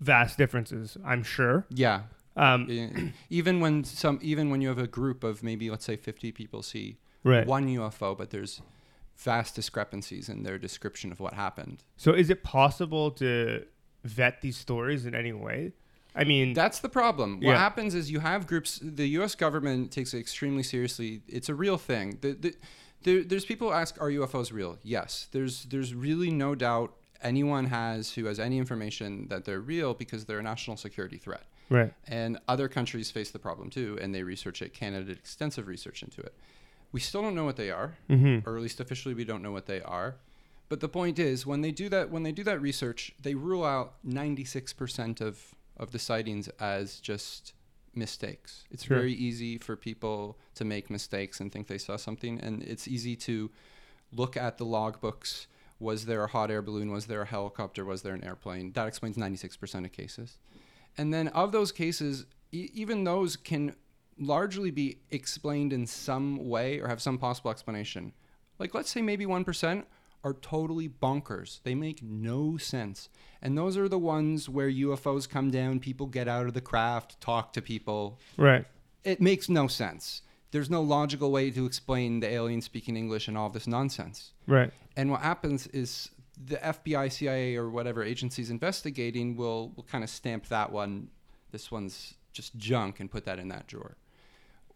vast 0.00 0.36
differences. 0.38 0.96
I'm 1.04 1.22
sure. 1.22 1.66
yeah. 1.70 2.02
Um, 2.36 3.12
even 3.30 3.58
when 3.58 3.82
some 3.82 4.18
even 4.22 4.50
when 4.50 4.60
you 4.60 4.68
have 4.68 4.78
a 4.78 4.86
group 4.86 5.24
of 5.24 5.42
maybe 5.42 5.70
let's 5.70 5.84
say 5.84 5.96
50 5.96 6.30
people 6.30 6.62
see 6.62 6.98
right. 7.24 7.44
one 7.46 7.66
UFO, 7.66 8.16
but 8.16 8.30
there's 8.30 8.62
vast 9.18 9.54
discrepancies 9.54 10.28
in 10.28 10.42
their 10.44 10.58
description 10.58 11.10
of 11.12 11.20
what 11.20 11.34
happened. 11.34 11.82
So 11.96 12.12
is 12.12 12.30
it 12.30 12.42
possible 12.44 13.10
to 13.12 13.64
vet 14.04 14.40
these 14.40 14.56
stories 14.56 15.06
in 15.06 15.14
any 15.14 15.32
way? 15.32 15.72
I 16.14 16.24
mean, 16.24 16.52
That's 16.54 16.80
the 16.80 16.88
problem. 16.88 17.34
What 17.40 17.42
Yeah. 17.52 17.58
happens 17.58 17.94
is 17.94 18.10
you 18.10 18.20
have 18.20 18.46
groups. 18.46 18.80
The 18.82 19.06
U.S. 19.18 19.34
government 19.34 19.90
takes 19.92 20.14
it 20.14 20.18
extremely 20.20 20.62
seriously. 20.62 21.22
It's 21.28 21.48
a 21.48 21.54
real 21.54 21.78
thing. 21.78 22.18
The, 22.20 22.32
the, 22.32 22.54
there, 23.02 23.22
there's 23.22 23.44
people 23.44 23.68
who 23.68 23.74
ask, 23.74 24.00
"Are 24.00 24.08
UFOs 24.10 24.52
real?" 24.52 24.78
Yes. 24.82 25.28
There's 25.32 25.64
there's 25.64 25.94
really 25.94 26.30
no 26.30 26.54
doubt 26.54 26.94
anyone 27.22 27.66
has 27.66 28.12
who 28.14 28.24
has 28.26 28.38
any 28.40 28.58
information 28.58 29.28
that 29.28 29.44
they're 29.44 29.60
real 29.60 29.94
because 29.94 30.24
they're 30.24 30.38
a 30.40 30.42
national 30.42 30.76
security 30.76 31.18
threat. 31.18 31.44
right. 31.68 31.92
And 32.08 32.38
other 32.48 32.68
countries 32.68 33.10
face 33.10 33.30
the 33.30 33.38
problem 33.38 33.70
too, 33.70 33.98
and 34.00 34.14
they 34.14 34.22
research 34.22 34.62
it. 34.62 34.72
Canada 34.74 35.04
did 35.06 35.18
extensive 35.18 35.66
research 35.68 36.02
into 36.02 36.20
it. 36.22 36.34
We 36.92 37.00
still 37.00 37.22
don't 37.22 37.34
know 37.34 37.44
what 37.44 37.56
they 37.56 37.70
are, 37.70 37.96
Mm-hmm. 38.08 38.48
or 38.48 38.56
at 38.56 38.62
least 38.62 38.80
officially 38.80 39.14
we 39.14 39.24
don't 39.24 39.42
know 39.42 39.52
what 39.52 39.66
they 39.66 39.80
are. 39.82 40.16
But 40.68 40.80
the 40.80 40.88
point 40.88 41.18
is, 41.18 41.46
when 41.46 41.60
they 41.62 41.70
do 41.70 41.88
that, 41.88 42.10
when 42.10 42.22
they 42.22 42.32
do 42.32 42.44
that 42.44 42.60
research, 42.60 43.12
they 43.22 43.34
rule 43.34 43.64
out 43.64 43.94
96% 44.06 45.20
of 45.20 45.54
of 45.76 45.92
the 45.92 45.98
sightings 45.98 46.48
as 46.58 46.98
just 46.98 47.52
mistakes. 47.94 48.64
It's 48.70 48.84
Sure. 48.84 48.96
very 48.98 49.12
easy 49.12 49.58
for 49.58 49.76
people 49.76 50.36
to 50.56 50.64
make 50.64 50.90
mistakes 50.90 51.40
and 51.40 51.52
think 51.52 51.68
they 51.68 51.78
saw 51.78 51.96
something, 51.96 52.40
and 52.40 52.62
it's 52.64 52.88
easy 52.88 53.14
to 53.16 53.50
look 54.12 54.36
at 54.36 54.58
the 54.58 54.64
logbooks. 54.66 55.46
Was 55.78 56.06
there 56.06 56.24
a 56.24 56.28
hot 56.28 56.50
air 56.50 56.62
balloon? 56.62 56.90
Was 56.90 57.06
there 57.06 57.22
a 57.22 57.26
helicopter? 57.26 57.84
Was 57.84 58.02
there 58.02 58.14
an 58.14 58.24
airplane? 58.24 58.72
That 58.72 58.88
explains 58.88 59.16
96% 59.16 59.84
of 59.84 59.92
cases. 59.92 60.38
And 60.96 61.14
then 61.14 61.28
of 61.28 61.52
those 61.52 61.70
cases, 61.70 62.26
e- 62.50 62.70
even 62.74 63.04
those 63.04 63.36
can 63.36 63.76
largely 64.18 64.70
be 64.70 64.98
explained 65.10 65.72
in 65.72 65.86
some 65.86 66.48
way 66.48 66.78
or 66.80 66.88
have 66.88 67.00
some 67.00 67.18
possible 67.18 67.50
explanation. 67.50 68.12
Like, 68.58 68.74
let's 68.74 68.90
say 68.90 69.02
maybe 69.02 69.26
1% 69.26 69.84
are 70.24 70.34
totally 70.34 70.88
bonkers. 70.88 71.60
They 71.62 71.74
make 71.74 72.02
no 72.02 72.56
sense. 72.56 73.08
And 73.40 73.56
those 73.56 73.76
are 73.76 73.88
the 73.88 73.98
ones 73.98 74.48
where 74.48 74.70
UFOs 74.70 75.28
come 75.28 75.50
down, 75.50 75.78
people 75.78 76.06
get 76.06 76.26
out 76.26 76.46
of 76.46 76.54
the 76.54 76.60
craft, 76.60 77.20
talk 77.20 77.52
to 77.52 77.62
people. 77.62 78.18
Right. 78.36 78.64
It 79.04 79.20
makes 79.20 79.48
no 79.48 79.68
sense. 79.68 80.22
There's 80.50 80.70
no 80.70 80.82
logical 80.82 81.30
way 81.30 81.50
to 81.50 81.66
explain 81.66 82.20
the 82.20 82.28
alien 82.28 82.62
speaking 82.62 82.96
English 82.96 83.28
and 83.28 83.38
all 83.38 83.46
of 83.46 83.52
this 83.52 83.66
nonsense. 83.66 84.32
Right. 84.46 84.72
And 84.96 85.10
what 85.10 85.20
happens 85.20 85.66
is 85.68 86.10
the 86.46 86.56
FBI, 86.56 87.12
CIA, 87.12 87.56
or 87.56 87.70
whatever 87.70 88.02
agencies 88.02 88.50
investigating 88.50 89.36
will, 89.36 89.72
will 89.76 89.84
kind 89.84 90.02
of 90.02 90.10
stamp 90.10 90.48
that 90.48 90.72
one, 90.72 91.08
this 91.52 91.70
one's 91.70 92.14
just 92.32 92.56
junk, 92.56 92.98
and 93.00 93.10
put 93.10 93.24
that 93.24 93.38
in 93.38 93.48
that 93.48 93.66
drawer. 93.66 93.96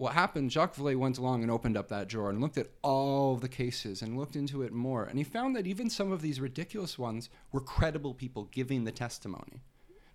What 0.03 0.15
happened, 0.15 0.51
Jacques 0.51 0.75
Vallée 0.75 0.97
went 0.97 1.17
along 1.17 1.43
and 1.43 1.51
opened 1.51 1.77
up 1.77 1.87
that 1.91 2.09
drawer 2.09 2.29
and 2.29 2.41
looked 2.41 2.59
at 2.59 2.67
all 2.83 3.37
the 3.37 3.49
cases 3.49 4.03
and 4.03 4.19
looked 4.19 4.35
into 4.35 4.63
it 4.63 4.73
more. 4.73 5.05
And 5.05 5.17
he 5.17 5.23
found 5.23 5.55
that 5.55 5.65
even 5.65 5.89
some 5.89 6.11
of 6.11 6.23
these 6.23 6.41
ridiculous 6.41 6.99
ones 6.99 7.31
were 7.53 7.61
credible 7.61 8.13
people 8.13 8.49
giving 8.51 8.83
the 8.83 8.91
testimony. 8.91 9.63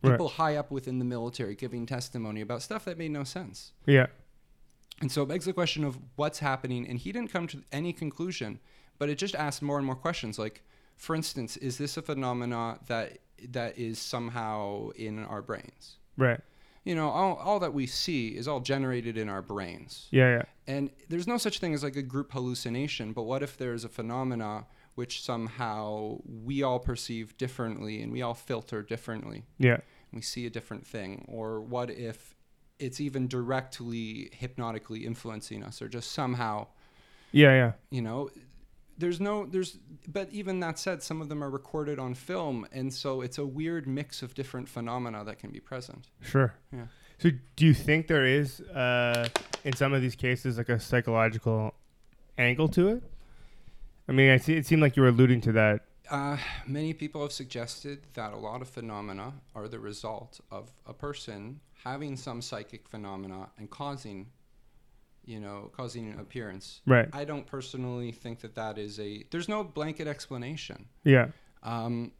Right. 0.01 0.11
People 0.11 0.27
high 0.27 0.57
up 0.57 0.71
within 0.71 0.99
the 0.99 1.05
military 1.05 1.55
giving 1.55 1.85
testimony 1.85 2.41
about 2.41 2.63
stuff 2.63 2.83
that 2.83 2.97
made 2.97 3.11
no 3.11 3.23
sense. 3.23 3.71
Yeah. 3.85 4.07
And 4.99 5.09
so 5.09 5.23
it 5.23 5.29
begs 5.29 5.45
the 5.45 5.53
question 5.53 5.85
of 5.85 5.97
what's 6.17 6.39
happening. 6.39 6.85
And 6.85 6.99
he 6.99 7.13
didn't 7.13 7.31
come 7.31 7.47
to 7.47 7.63
any 7.71 7.93
conclusion, 7.93 8.59
but 8.97 9.07
it 9.07 9.17
just 9.17 9.35
asked 9.35 9.61
more 9.61 9.77
and 9.77 9.85
more 9.85 9.95
questions. 9.95 10.37
Like, 10.37 10.63
for 10.97 11.15
instance, 11.15 11.55
is 11.55 11.77
this 11.77 11.95
a 11.95 12.01
phenomena 12.01 12.79
that 12.87 13.19
that 13.51 13.77
is 13.77 13.99
somehow 13.99 14.89
in 14.97 15.23
our 15.23 15.41
brains? 15.41 15.95
Right. 16.17 16.41
You 16.87 16.95
know, 16.95 17.09
all, 17.09 17.35
all 17.35 17.59
that 17.59 17.73
we 17.73 17.85
see 17.85 18.29
is 18.29 18.47
all 18.47 18.61
generated 18.61 19.17
in 19.17 19.27
our 19.27 19.41
brains. 19.41 20.07
Yeah. 20.11 20.37
Yeah. 20.37 20.43
And 20.67 20.89
there's 21.09 21.27
no 21.27 21.37
such 21.37 21.59
thing 21.59 21.73
as 21.73 21.83
like 21.83 21.95
a 21.95 22.01
group 22.01 22.31
hallucination, 22.31 23.13
but 23.13 23.23
what 23.23 23.43
if 23.43 23.57
there's 23.57 23.83
a 23.83 23.89
phenomena 23.89 24.65
which 24.95 25.21
somehow 25.21 26.17
we 26.25 26.63
all 26.63 26.79
perceive 26.79 27.37
differently 27.37 28.01
and 28.01 28.11
we 28.11 28.23
all 28.23 28.33
filter 28.33 28.81
differently. 28.81 29.43
Yeah. 29.59 29.77
We 30.11 30.21
see 30.21 30.47
a 30.47 30.49
different 30.49 30.87
thing. 30.87 31.23
Or 31.27 31.61
what 31.61 31.91
if 31.91 32.33
it's 32.79 32.99
even 32.99 33.27
directly 33.27 34.29
hypnotically 34.33 35.05
influencing 35.05 35.63
us 35.63 35.83
or 35.83 35.87
just 35.87 36.13
somehow 36.13 36.65
Yeah, 37.31 37.51
yeah. 37.51 37.71
you 37.91 38.01
know 38.01 38.29
there's 38.97 39.19
no 39.19 39.45
there's 39.45 39.77
but 40.07 40.27
even 40.31 40.59
that 40.59 40.79
said 40.79 41.03
some 41.03 41.21
of 41.21 41.29
them 41.29 41.43
are 41.43 41.49
recorded 41.49 41.99
on 41.99 42.13
film 42.13 42.65
and 42.71 42.93
so 42.93 43.21
it's 43.21 43.37
a 43.37 43.45
weird 43.45 43.87
mix 43.87 44.21
of 44.21 44.33
different 44.33 44.67
phenomena 44.69 45.23
that 45.23 45.37
can 45.39 45.51
be 45.51 45.59
present 45.59 46.07
Sure. 46.21 46.53
Yeah. 46.73 46.87
So, 47.19 47.31
do 47.55 47.65
you 47.65 47.73
think 47.73 48.05
there 48.05 48.27
is, 48.27 48.61
uh, 48.61 49.27
in 49.63 49.73
some 49.75 49.91
of 49.91 50.03
these 50.03 50.15
cases, 50.15 50.59
like 50.59 50.69
a 50.69 50.79
psychological 50.79 51.73
angle 52.37 52.67
to 52.69 52.89
it? 52.89 53.03
I 54.07 54.11
mean, 54.11 54.29
I 54.29 54.37
see, 54.37 54.53
it 54.53 54.67
seemed 54.67 54.83
like 54.83 54.95
you 54.95 55.01
were 55.01 55.09
alluding 55.09 55.41
to 55.41 55.51
that. 55.53 55.81
uh, 56.11 56.37
many 56.67 56.93
people 56.93 57.21
have 57.23 57.31
suggested 57.31 57.97
that 58.13 58.33
a 58.33 58.37
lot 58.37 58.61
of 58.61 58.69
phenomena 58.69 59.33
are 59.55 59.67
the 59.67 59.79
result 59.79 60.39
of 60.51 60.71
a 60.85 60.93
person 60.93 61.59
having 61.83 62.15
some 62.15 62.39
psychic 62.39 62.87
phenomena 62.87 63.49
and 63.57 63.69
causing 63.71 64.27
you 65.27 65.39
know 65.39 65.69
causing 65.75 66.09
an 66.11 66.19
appearance 66.19 66.81
Right. 66.87 67.07
i 67.13 67.23
don't 67.25 67.45
personally 67.45 68.11
think 68.11 68.39
that 68.41 68.55
that 68.55 68.77
is 68.77 68.99
a 68.99 69.23
there's 69.31 69.47
no 69.49 69.63
blanket 69.63 70.07
explanation 70.07 70.85
Yeah. 71.03 71.27
um, 71.63 72.11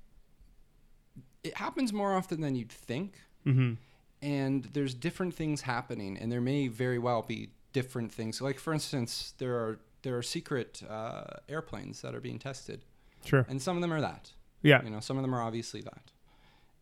it 1.44 1.56
happens 1.58 1.94
more 1.94 2.14
often 2.14 2.42
than 2.42 2.56
you'd 2.56 2.72
think 2.72 3.14
Mm-hmm. 3.46 3.74
and 4.22 4.66
there's 4.74 4.94
different 4.94 5.34
things 5.34 5.62
happening 5.62 6.18
and 6.18 6.30
there 6.30 6.42
may 6.42 6.68
very 6.68 7.00
well 7.00 7.22
be 7.22 7.50
different 7.72 8.12
things 8.12 8.42
like 8.42 8.60
for 8.60 8.74
instance 8.74 9.34
there 9.38 9.56
are 9.56 9.80
there 10.02 10.18
are 10.18 10.22
secret 10.24 10.84
uh, 10.90 11.24
airplanes 11.48 12.02
that 12.02 12.14
are 12.14 12.20
being 12.20 12.40
tested 12.40 12.82
Sure. 13.26 13.46
and 13.48 13.62
some 13.62 13.78
of 13.78 13.82
them 13.82 13.94
are 13.94 14.02
that 14.02 14.32
Yeah. 14.64 14.84
you 14.84 14.90
know 14.90 15.00
some 15.00 15.16
of 15.18 15.24
them 15.24 15.34
are 15.34 15.42
obviously 15.42 15.80
that 15.82 16.12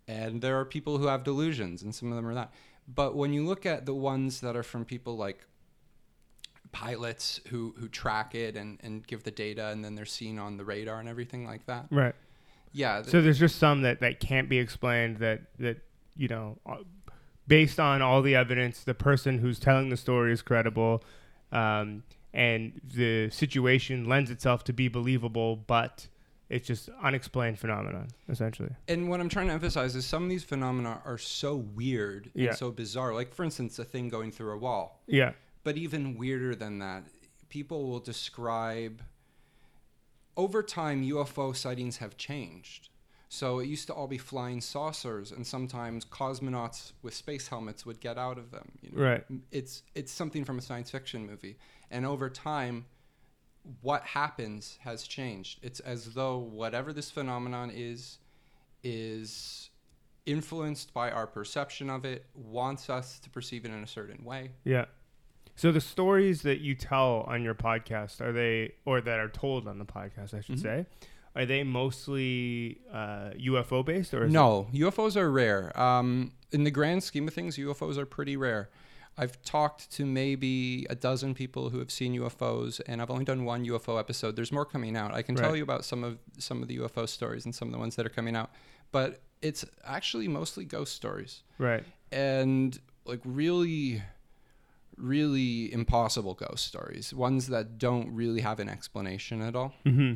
and 0.07 0.41
there 0.41 0.59
are 0.59 0.65
people 0.65 0.97
who 0.97 1.05
have 1.05 1.23
delusions 1.23 1.83
and 1.83 1.93
some 1.93 2.09
of 2.11 2.15
them 2.15 2.25
are 2.25 2.33
that 2.33 2.51
but 2.87 3.15
when 3.15 3.31
you 3.31 3.45
look 3.45 3.65
at 3.67 3.85
the 3.85 3.93
ones 3.93 4.41
that 4.41 4.55
are 4.55 4.63
from 4.63 4.85
people 4.85 5.15
like 5.15 5.45
pilots 6.71 7.39
who 7.49 7.73
who 7.79 7.87
track 7.87 8.35
it 8.35 8.55
and 8.57 8.79
and 8.83 9.05
give 9.07 9.23
the 9.23 9.31
data 9.31 9.67
and 9.67 9.83
then 9.83 9.95
they're 9.95 10.05
seen 10.05 10.37
on 10.39 10.57
the 10.57 10.65
radar 10.65 10.99
and 10.99 11.07
everything 11.09 11.45
like 11.45 11.65
that 11.67 11.85
Right. 11.89 12.15
yeah 12.73 12.99
th- 13.01 13.11
So 13.11 13.21
there's 13.21 13.39
just 13.39 13.57
some 13.57 13.81
that, 13.83 13.99
that 14.01 14.19
can't 14.19 14.49
be 14.49 14.57
explained 14.59 15.17
that, 15.17 15.41
that, 15.59 15.77
you 16.17 16.27
know, 16.27 16.57
uh, 16.65 16.77
based 17.47 17.79
on 17.79 18.01
all 18.01 18.21
the 18.21 18.35
evidence, 18.35 18.83
the 18.83 18.93
person 18.93 19.37
who's 19.39 19.59
telling 19.59 19.89
the 19.89 19.97
story 19.97 20.31
is 20.33 20.41
credible, 20.41 21.03
um, 21.51 22.03
and 22.33 22.81
the 22.93 23.29
situation 23.29 24.05
lends 24.05 24.29
itself 24.31 24.63
to 24.65 24.73
be 24.73 24.87
believable, 24.89 25.55
but 25.55 26.07
it's 26.49 26.67
just 26.67 26.89
unexplained 27.01 27.57
phenomenon, 27.57 28.07
essentially. 28.29 28.69
and 28.87 29.09
what 29.09 29.19
I'm 29.19 29.29
trying 29.29 29.47
to 29.47 29.53
emphasize 29.53 29.95
is 29.95 30.05
some 30.05 30.23
of 30.23 30.29
these 30.29 30.43
phenomena 30.43 31.01
are 31.05 31.17
so 31.17 31.55
weird 31.55 32.29
Yeah. 32.33 32.49
and 32.49 32.57
so 32.57 32.71
bizarre. 32.71 33.13
Like 33.13 33.33
for 33.33 33.43
instance, 33.45 33.79
a 33.79 33.83
thing 33.85 34.09
going 34.09 34.31
through 34.31 34.51
a 34.53 34.57
wall. 34.57 35.01
Yeah. 35.07 35.31
But 35.65 35.77
even 35.77 36.15
weirder 36.15 36.55
than 36.55 36.77
that, 36.77 37.05
people 37.49 37.87
will 37.89 37.99
describe 37.99 39.01
over 40.37 40.61
time 40.61 41.03
UFO 41.03 41.55
sightings 41.55 41.97
have 41.97 42.17
changed. 42.17 42.89
So 43.29 43.57
it 43.57 43.67
used 43.67 43.87
to 43.87 43.93
all 43.93 44.07
be 44.07 44.19
flying 44.19 44.61
saucers, 44.61 45.31
and 45.31 45.45
sometimes 45.45 46.05
cosmonauts 46.05 46.91
with 47.01 47.15
space 47.15 47.47
helmets 47.47 47.83
would 47.83 47.99
get 47.99 48.15
out 48.15 48.37
of 48.37 48.51
them. 48.51 48.73
You 48.83 48.91
know? 48.91 49.03
Right. 49.03 49.25
It's 49.51 49.81
it's 49.95 50.11
something 50.11 50.45
from 50.45 50.59
a 50.59 50.61
science 50.61 50.91
fiction 50.91 51.25
movie, 51.25 51.57
and 51.89 52.05
over 52.05 52.29
time, 52.29 52.85
what 53.81 54.03
happens 54.03 54.77
has 54.81 55.07
changed. 55.07 55.59
It's 55.63 55.79
as 55.79 56.13
though 56.13 56.37
whatever 56.37 56.93
this 56.93 57.09
phenomenon 57.09 57.71
is, 57.73 58.19
is 58.83 59.71
influenced 60.27 60.93
by 60.93 61.09
our 61.09 61.25
perception 61.25 61.89
of 61.89 62.05
it, 62.05 62.25
wants 62.35 62.87
us 62.87 63.17
to 63.21 63.31
perceive 63.31 63.65
it 63.65 63.71
in 63.71 63.81
a 63.83 63.87
certain 63.87 64.23
way. 64.23 64.51
Yeah. 64.63 64.85
So 65.55 65.71
the 65.71 65.81
stories 65.81 66.41
that 66.41 66.59
you 66.59 66.75
tell 66.75 67.21
on 67.27 67.41
your 67.43 67.55
podcast 67.55 68.19
are 68.21 68.31
they, 68.33 68.73
or 68.85 68.99
that 69.01 69.19
are 69.19 69.29
told 69.29 69.67
on 69.67 69.79
the 69.79 69.85
podcast, 69.85 70.33
I 70.33 70.41
should 70.41 70.57
Mhm. 70.57 70.61
say, 70.61 70.85
are 71.35 71.45
they 71.45 71.63
mostly 71.63 72.79
uh, 72.91 73.31
UFO 73.37 73.83
based 73.83 74.13
or 74.13 74.27
No, 74.27 74.67
UFOs 74.73 75.15
are 75.15 75.31
rare. 75.31 75.77
Um, 75.79 76.33
in 76.51 76.63
the 76.63 76.71
grand 76.71 77.03
scheme 77.03 77.27
of 77.27 77.33
things, 77.33 77.57
UFOs 77.57 77.97
are 77.97 78.05
pretty 78.05 78.35
rare. 78.37 78.69
I've 79.17 79.41
talked 79.43 79.89
to 79.93 80.05
maybe 80.05 80.85
a 80.89 80.95
dozen 80.95 81.33
people 81.33 81.69
who 81.69 81.79
have 81.79 81.89
seen 81.89 82.13
UFOs, 82.15 82.81
and 82.85 83.01
I've 83.01 83.09
only 83.09 83.23
done 83.23 83.45
one 83.45 83.63
UFO 83.65 83.97
episode. 83.97 84.35
There's 84.35 84.51
more 84.51 84.65
coming 84.65 84.97
out. 84.97 85.13
I 85.13 85.21
can 85.21 85.35
tell 85.35 85.55
you 85.55 85.63
about 85.63 85.85
some 85.85 86.03
of 86.03 86.19
some 86.37 86.61
of 86.61 86.67
the 86.67 86.75
UFO 86.79 87.05
stories 87.07 87.45
and 87.45 87.55
some 87.55 87.69
of 87.69 87.71
the 87.71 87.79
ones 87.79 87.95
that 87.95 88.05
are 88.05 88.09
coming 88.09 88.35
out, 88.35 88.51
but 88.91 89.21
it's 89.41 89.63
actually 89.85 90.27
mostly 90.27 90.65
ghost 90.65 90.93
stories 90.95 91.43
right? 91.59 91.83
and 92.11 92.77
like 93.05 93.21
really, 93.23 94.01
really 94.97 95.71
impossible 95.73 96.33
ghost 96.33 96.65
stories. 96.65 97.13
Ones 97.13 97.47
that 97.47 97.77
don't 97.77 98.13
really 98.13 98.41
have 98.41 98.59
an 98.59 98.69
explanation 98.69 99.41
at 99.41 99.55
all. 99.55 99.73
Mm-hmm. 99.85 100.13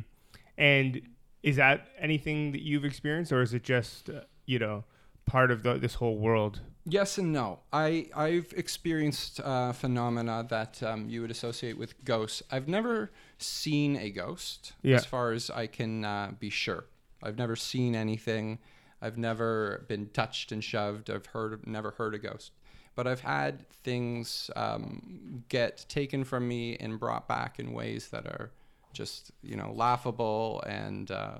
And 0.58 1.00
is 1.42 1.56
that 1.56 1.88
anything 1.98 2.52
that 2.52 2.62
you've 2.62 2.84
experienced, 2.84 3.32
or 3.32 3.42
is 3.42 3.54
it 3.54 3.62
just 3.62 4.10
uh, 4.10 4.20
you 4.46 4.58
know 4.58 4.84
part 5.26 5.50
of 5.50 5.62
the, 5.62 5.74
this 5.74 5.94
whole 5.94 6.18
world? 6.18 6.60
Yes 6.86 7.18
and 7.18 7.32
no. 7.32 7.60
I 7.72 8.08
I've 8.14 8.52
experienced 8.56 9.40
uh, 9.40 9.72
phenomena 9.72 10.46
that 10.48 10.82
um, 10.82 11.08
you 11.08 11.20
would 11.22 11.30
associate 11.30 11.78
with 11.78 12.04
ghosts. 12.04 12.42
I've 12.50 12.68
never 12.68 13.10
seen 13.38 13.96
a 13.96 14.10
ghost, 14.10 14.72
Yeah. 14.82 14.96
as 14.96 15.04
far 15.04 15.32
as 15.32 15.50
I 15.50 15.66
can 15.66 16.04
uh, 16.04 16.32
be 16.38 16.50
sure. 16.50 16.84
I've 17.22 17.36
never 17.38 17.54
seen 17.56 17.94
anything. 17.94 18.58
I've 19.02 19.16
never 19.18 19.84
been 19.88 20.08
touched 20.08 20.52
and 20.52 20.62
shoved. 20.64 21.08
I've 21.10 21.26
heard 21.26 21.66
never 21.66 21.92
heard 21.92 22.14
a 22.14 22.18
ghost, 22.18 22.52
but 22.94 23.06
I've 23.06 23.20
had 23.20 23.68
things 23.84 24.50
um, 24.56 25.44
get 25.48 25.84
taken 25.88 26.24
from 26.24 26.46
me 26.48 26.76
and 26.76 26.98
brought 27.00 27.26
back 27.28 27.58
in 27.58 27.72
ways 27.72 28.08
that 28.08 28.26
are 28.26 28.50
just 28.92 29.30
you 29.42 29.56
know 29.56 29.72
laughable 29.72 30.62
and 30.66 31.10
uh, 31.10 31.38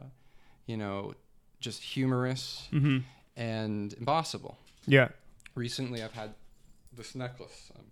you 0.67 0.77
know 0.77 1.15
just 1.61 1.83
humorous 1.83 2.69
Mm-hmm. 2.73 2.99
and 3.37 3.93
impossible 3.95 4.57
Yeah. 4.87 5.09
recently 5.55 6.03
I've 6.03 6.15
had 6.15 6.35
this 6.93 7.15
necklace. 7.15 7.71
Um, 7.79 7.85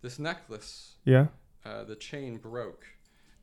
this 0.00 0.18
necklace, 0.18 0.94
Yeah. 1.04 1.26
uh, 1.64 1.82
the 1.84 1.96
chain 1.96 2.36
broke, 2.38 2.84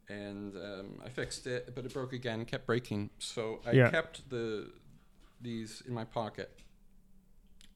and 0.08 0.56
um, 0.56 1.02
I 1.06 1.10
fixed 1.10 1.48
it, 1.48 1.74
but 1.76 1.86
it 1.86 1.94
broke 1.94 2.14
again, 2.14 2.46
kept 2.46 2.66
breaking. 2.66 3.10
So 3.20 3.60
I 3.66 3.72
Yeah. 3.72 3.90
kept 3.90 4.30
the 4.30 4.72
these 5.42 5.82
in 5.88 5.94
my 5.94 6.06
pocket, 6.06 6.50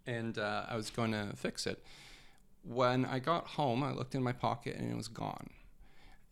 and 0.10 0.38
uh, 0.38 0.64
I 0.68 0.76
was 0.76 0.90
going 0.90 1.12
to 1.12 1.30
fix 1.36 1.68
it. 1.68 1.84
When 2.64 3.06
I 3.06 3.20
got 3.20 3.48
home, 3.48 3.84
I 3.84 3.92
looked 3.92 4.16
in 4.16 4.24
my 4.24 4.34
pocket 4.34 4.76
and 4.76 4.92
it 4.92 4.98
was 4.98 5.08
gone. 5.08 5.52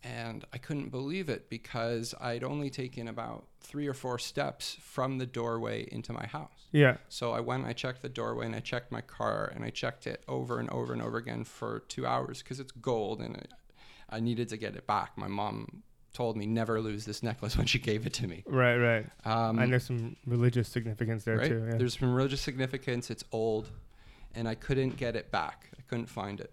And 0.04 0.46
I 0.54 0.58
couldn't 0.58 0.90
believe 0.90 1.28
it 1.30 1.50
because 1.50 2.14
I'd 2.20 2.44
only 2.44 2.70
taken 2.70 3.08
about 3.08 3.46
three 3.62 3.88
or 3.88 3.94
four 3.94 4.20
steps 4.20 4.78
from 4.80 5.18
the 5.18 5.26
doorway 5.26 5.88
into 5.92 6.14
my 6.14 6.26
house. 6.26 6.68
Yeah. 6.72 6.98
So 7.10 7.32
I 7.32 7.40
went, 7.40 7.66
I 7.66 7.74
checked 7.74 8.02
the 8.02 8.10
doorway, 8.10 8.46
and 8.46 8.56
I 8.56 8.60
checked 8.60 8.92
my 8.92 9.02
car, 9.02 9.52
and 9.54 9.66
I 9.66 9.70
checked 9.70 10.08
it 10.08 10.24
over 10.28 10.60
and 10.60 10.70
over 10.70 10.94
and 10.94 11.02
over 11.02 11.18
again 11.18 11.44
for 11.44 11.84
two 11.88 12.06
hours 12.06 12.42
because 12.42 12.60
it's 12.60 12.72
gold, 12.72 13.22
and 13.22 13.38
it, 13.38 13.52
I 14.10 14.20
needed 14.20 14.50
to 14.50 14.58
get 14.58 14.76
it 14.76 14.86
back. 14.86 15.18
My 15.18 15.28
mom 15.28 15.84
told 16.18 16.36
me 16.36 16.48
never 16.48 16.82
lose 16.82 17.06
this 17.06 17.22
necklace 17.22 17.56
when 17.60 17.68
she 17.68 17.78
gave 17.78 18.08
it 18.08 18.14
to 18.14 18.28
me. 18.28 18.44
Right. 18.48 18.78
Right. 18.78 19.06
Um, 19.24 19.60
and 19.60 19.72
there's 19.72 19.86
some 19.86 20.16
religious 20.26 20.68
significance 20.68 21.24
there 21.24 21.38
right? 21.38 21.48
too. 21.48 21.66
Yeah. 21.70 21.78
There's 21.78 22.00
some 22.00 22.14
religious 22.14 22.42
significance. 22.42 23.12
It's 23.12 23.24
old, 23.32 23.70
and 24.34 24.48
I 24.48 24.56
couldn't 24.56 24.98
get 24.98 25.16
it 25.16 25.32
back. 25.32 25.70
I 25.78 25.82
couldn't 25.84 26.08
find 26.08 26.42
it, 26.42 26.52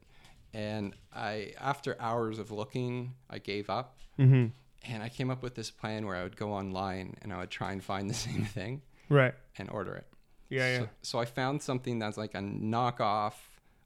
and 0.53 0.95
I, 1.13 1.53
after 1.59 1.97
hours 1.99 2.39
of 2.39 2.51
looking, 2.51 3.15
I 3.31 3.39
gave 3.39 3.71
up, 3.71 3.99
mm-hmm. 4.19 4.47
and 4.93 5.03
I 5.03 5.09
came 5.09 5.31
up 5.31 5.43
with 5.43 5.55
this 5.55 5.71
plan 5.71 6.07
where 6.07 6.17
I 6.17 6.23
would 6.23 6.37
go 6.37 6.53
online 6.53 7.17
and 7.23 7.33
I 7.33 7.39
would 7.39 7.51
try 7.51 7.73
and 7.73 7.83
find 7.83 8.09
the 8.09 8.15
same 8.29 8.45
thing 8.45 8.83
Right. 9.09 9.35
and 9.59 9.71
order 9.71 9.95
it. 9.95 10.07
Yeah. 10.51 10.69
Yeah. 10.69 10.79
So, 10.79 10.89
so 11.03 11.19
I 11.19 11.25
found 11.25 11.63
something 11.63 11.99
that's 11.99 12.19
like 12.19 12.35
a 12.35 12.41
knockoff, 12.41 13.35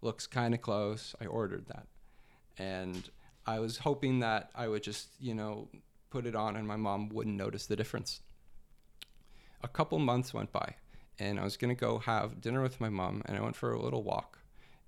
looks 0.03 0.27
kind 0.27 0.55
of 0.55 0.61
close. 0.61 1.15
I 1.21 1.27
ordered 1.27 1.67
that. 1.69 1.87
And 2.59 3.09
I 3.49 3.61
was 3.61 3.79
hoping 3.79 4.21
that 4.21 4.51
I 4.55 4.69
would 4.69 4.83
just, 4.83 5.09
you 5.19 5.35
know, 5.35 5.69
put 6.11 6.27
it 6.27 6.37
on 6.37 6.55
and 6.55 6.69
my 6.69 6.77
mom 6.77 7.09
wouldn't 7.09 7.37
notice 7.37 7.67
the 7.67 7.77
difference. 7.77 8.21
A 9.63 9.69
couple 9.69 9.99
months 9.99 10.35
went 10.35 10.53
by 10.53 10.75
and 11.19 11.41
I 11.41 11.45
was 11.45 11.57
going 11.57 11.75
to 11.75 11.81
go 11.81 11.99
have 11.99 12.43
dinner 12.43 12.63
with 12.63 12.79
my 12.79 12.91
mom 12.91 13.23
and 13.25 13.39
I 13.39 13.41
went 13.41 13.57
for 13.57 13.73
a 13.73 13.81
little 13.81 14.03
walk. 14.03 14.39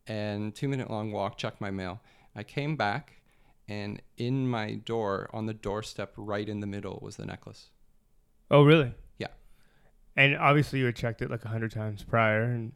And 0.07 0.55
2 0.55 0.69
minute 0.69 0.91
long 0.91 1.11
walk, 1.11 1.39
checked 1.39 1.61
my 1.61 1.71
mail. 1.71 2.03
I 2.37 2.43
came 2.43 2.77
back 2.77 3.23
and 3.67 4.03
in 4.19 4.47
my 4.47 4.75
door 4.75 5.31
on 5.33 5.47
the 5.47 5.55
doorstep 5.55 6.13
right 6.17 6.49
in 6.49 6.61
the 6.61 6.67
middle 6.67 6.99
was 7.01 7.17
the 7.17 7.25
necklace. 7.25 7.71
oh, 8.51 8.65
really? 8.65 8.93
Yeah. 9.17 9.29
And 10.17 10.37
obviously, 10.37 10.81
you 10.81 10.87
had 10.87 10.97
checked 10.97 11.23
it 11.23 11.31
like 11.31 11.45
a 11.45 11.49
hundred 11.49 11.73
times 11.73 12.03
prior, 12.03 12.43
and 12.43 12.73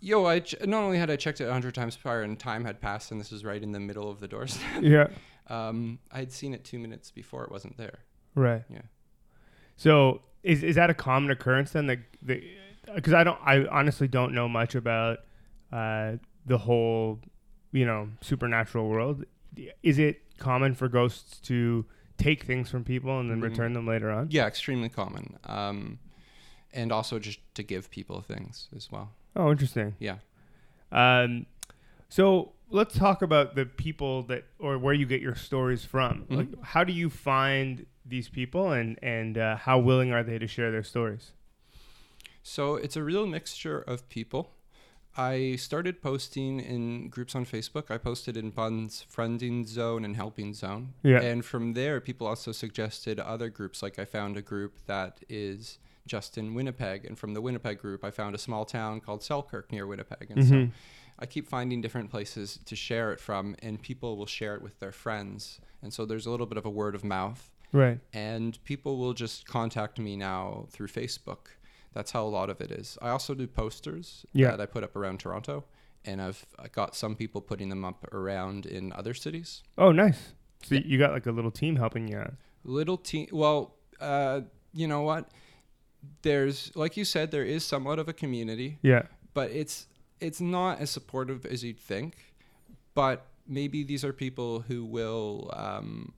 Yo, 0.00 0.24
I 0.26 0.40
ch- 0.40 0.54
not 0.64 0.82
only 0.84 0.98
had 0.98 1.10
I 1.10 1.16
checked 1.16 1.40
it 1.40 1.44
a 1.48 1.52
hundred 1.52 1.74
times 1.74 1.96
prior 1.96 2.22
and 2.22 2.38
time 2.38 2.64
had 2.64 2.80
passed 2.80 3.10
and 3.10 3.20
this 3.20 3.30
was 3.32 3.44
right 3.44 3.62
in 3.62 3.72
the 3.72 3.80
middle 3.80 4.08
of 4.10 4.20
the 4.20 4.28
doorstep. 4.28 4.82
yeah. 4.82 5.08
Um, 5.50 5.98
I 6.12 6.18
had 6.18 6.30
seen 6.30 6.52
it 6.52 6.62
two 6.62 6.78
minutes 6.78 7.10
before 7.10 7.42
it 7.42 7.50
wasn't 7.50 7.78
there. 7.78 8.00
Right. 8.34 8.64
Yeah. 8.68 8.82
So 9.78 10.20
is 10.42 10.62
is 10.62 10.76
that 10.76 10.90
a 10.90 10.94
common 10.94 11.30
occurrence 11.30 11.70
then? 11.70 11.86
That 11.86 12.00
the 12.22 12.42
because 12.94 13.14
I 13.14 13.24
don't 13.24 13.38
I 13.42 13.64
honestly 13.66 14.08
don't 14.08 14.34
know 14.34 14.46
much 14.46 14.74
about 14.74 15.20
uh, 15.72 16.16
the 16.44 16.58
whole 16.58 17.20
you 17.72 17.86
know 17.86 18.10
supernatural 18.20 18.88
world. 18.90 19.24
Is 19.82 19.98
it 19.98 20.20
common 20.38 20.74
for 20.74 20.86
ghosts 20.88 21.40
to 21.48 21.86
take 22.18 22.44
things 22.44 22.68
from 22.70 22.84
people 22.84 23.18
and 23.18 23.30
then 23.30 23.40
Mhm. 23.40 23.44
return 23.44 23.72
them 23.72 23.86
later 23.86 24.10
on? 24.10 24.28
Yeah, 24.30 24.46
extremely 24.46 24.90
common. 24.90 25.38
Um, 25.44 25.98
and 26.74 26.92
also 26.92 27.18
just 27.18 27.40
to 27.54 27.62
give 27.62 27.90
people 27.90 28.20
things 28.20 28.68
as 28.76 28.90
well. 28.92 29.12
Oh, 29.38 29.50
interesting. 29.52 29.94
Yeah. 30.00 30.16
Um, 30.92 31.46
so 32.08 32.52
let's 32.70 32.98
talk 32.98 33.22
about 33.22 33.54
the 33.54 33.64
people 33.64 34.22
that 34.24 34.44
or 34.58 34.76
where 34.78 34.94
you 34.94 35.06
get 35.06 35.20
your 35.22 35.34
stories 35.36 35.84
from. 35.84 36.26
Mhm. 36.26 36.36
Like, 36.36 36.62
how 36.64 36.84
do 36.84 36.92
you 36.92 37.08
find 37.08 37.86
these 38.04 38.28
people, 38.28 38.72
and 38.72 38.98
and 39.02 39.38
uh, 39.38 39.56
how 39.56 39.78
willing 39.78 40.12
are 40.12 40.22
they 40.22 40.38
to 40.38 40.46
share 40.46 40.70
their 40.70 40.82
stories? 40.82 41.32
So 42.42 42.76
it's 42.76 42.96
a 42.96 43.02
real 43.04 43.26
mixture 43.26 43.78
of 43.80 44.08
people. 44.08 44.54
I 45.16 45.56
started 45.56 46.00
posting 46.00 46.60
in 46.60 47.08
groups 47.08 47.34
on 47.34 47.44
Facebook. 47.44 47.90
I 47.90 47.98
posted 47.98 48.36
in 48.36 48.50
Bun's 48.50 49.04
Friending 49.12 49.66
Zone 49.66 50.04
and 50.04 50.14
Helping 50.16 50.54
Zone. 50.54 50.94
Yeah. 51.02 51.20
And 51.20 51.44
from 51.44 51.72
there, 51.74 52.00
people 52.00 52.26
also 52.26 52.52
suggested 52.52 53.18
other 53.18 53.48
groups. 53.50 53.82
Like 53.82 53.98
I 53.98 54.04
found 54.04 54.36
a 54.36 54.42
group 54.42 54.78
that 54.86 55.20
is 55.28 55.78
just 56.08 56.36
in 56.38 56.54
Winnipeg. 56.54 57.04
And 57.04 57.16
from 57.18 57.34
the 57.34 57.40
Winnipeg 57.40 57.78
group, 57.78 58.02
I 58.04 58.10
found 58.10 58.34
a 58.34 58.38
small 58.38 58.64
town 58.64 59.00
called 59.00 59.22
Selkirk 59.22 59.70
near 59.70 59.86
Winnipeg. 59.86 60.30
And 60.30 60.44
so 60.46 60.54
Mhm. 60.54 60.72
I 61.18 61.26
keep 61.26 61.46
finding 61.46 61.80
different 61.80 62.10
places 62.10 62.58
to 62.64 62.74
share 62.76 63.12
it 63.12 63.20
from, 63.20 63.54
and 63.60 63.80
people 63.80 64.16
will 64.16 64.26
share 64.26 64.54
it 64.56 64.62
with 64.62 64.78
their 64.80 64.92
friends. 64.92 65.60
And 65.82 65.92
so 65.92 66.04
there's 66.06 66.26
a 66.26 66.30
little 66.30 66.46
bit 66.46 66.58
of 66.58 66.64
a 66.66 66.70
word 66.70 66.94
of 66.94 67.04
mouth 67.04 67.50
Right. 67.72 68.00
and 68.12 68.58
people 68.64 68.96
will 68.98 69.12
just 69.14 69.46
contact 69.46 69.98
me 69.98 70.16
now 70.16 70.66
through 70.70 70.88
Facebook. 70.88 71.48
That's 71.92 72.12
how 72.12 72.24
a 72.24 72.28
lot 72.28 72.50
of 72.50 72.60
it 72.60 72.70
is. 72.70 72.96
I 73.02 73.10
also 73.10 73.34
do 73.34 73.46
posters 73.46 74.24
Yeah. 74.32 74.50
that 74.52 74.60
I 74.60 74.66
put 74.66 74.84
up 74.84 74.94
around 74.96 75.18
Toronto, 75.20 75.64
and 76.04 76.22
I've 76.22 76.46
got 76.72 76.94
some 76.94 77.16
people 77.16 77.40
putting 77.40 77.68
them 77.68 77.84
up 77.84 78.06
around 78.12 78.64
in 78.66 78.92
other 78.92 79.14
cities. 79.14 79.62
Oh, 79.76 79.90
nice. 79.92 80.34
So 80.62 80.74
Yeah. 80.76 80.82
you 80.84 80.98
got 80.98 81.12
like 81.12 81.26
a 81.26 81.32
little 81.32 81.50
team 81.50 81.76
helping 81.76 82.08
you 82.08 82.18
out. 82.18 82.34
Little 82.64 82.96
team. 82.96 83.28
Well, 83.32 83.74
uh, 84.00 84.42
you 84.72 84.86
know 84.86 85.02
what? 85.02 85.30
There's 86.22 86.72
like 86.74 86.96
you 86.96 87.04
said, 87.04 87.30
there 87.30 87.44
is 87.44 87.64
somewhat 87.64 87.98
of 87.98 88.08
a 88.08 88.12
community, 88.12 88.78
Yeah. 88.82 89.02
but 89.34 89.50
it's 89.50 89.86
it's 90.20 90.40
not 90.40 90.80
as 90.80 90.90
supportive 90.90 91.46
as 91.46 91.62
you'd 91.64 91.78
think. 91.78 92.14
But 92.94 93.26
maybe 93.46 93.84
these 93.84 94.04
are 94.04 94.12
people 94.12 94.60
who 94.60 94.84
will 94.84 95.50
um, 95.54 96.12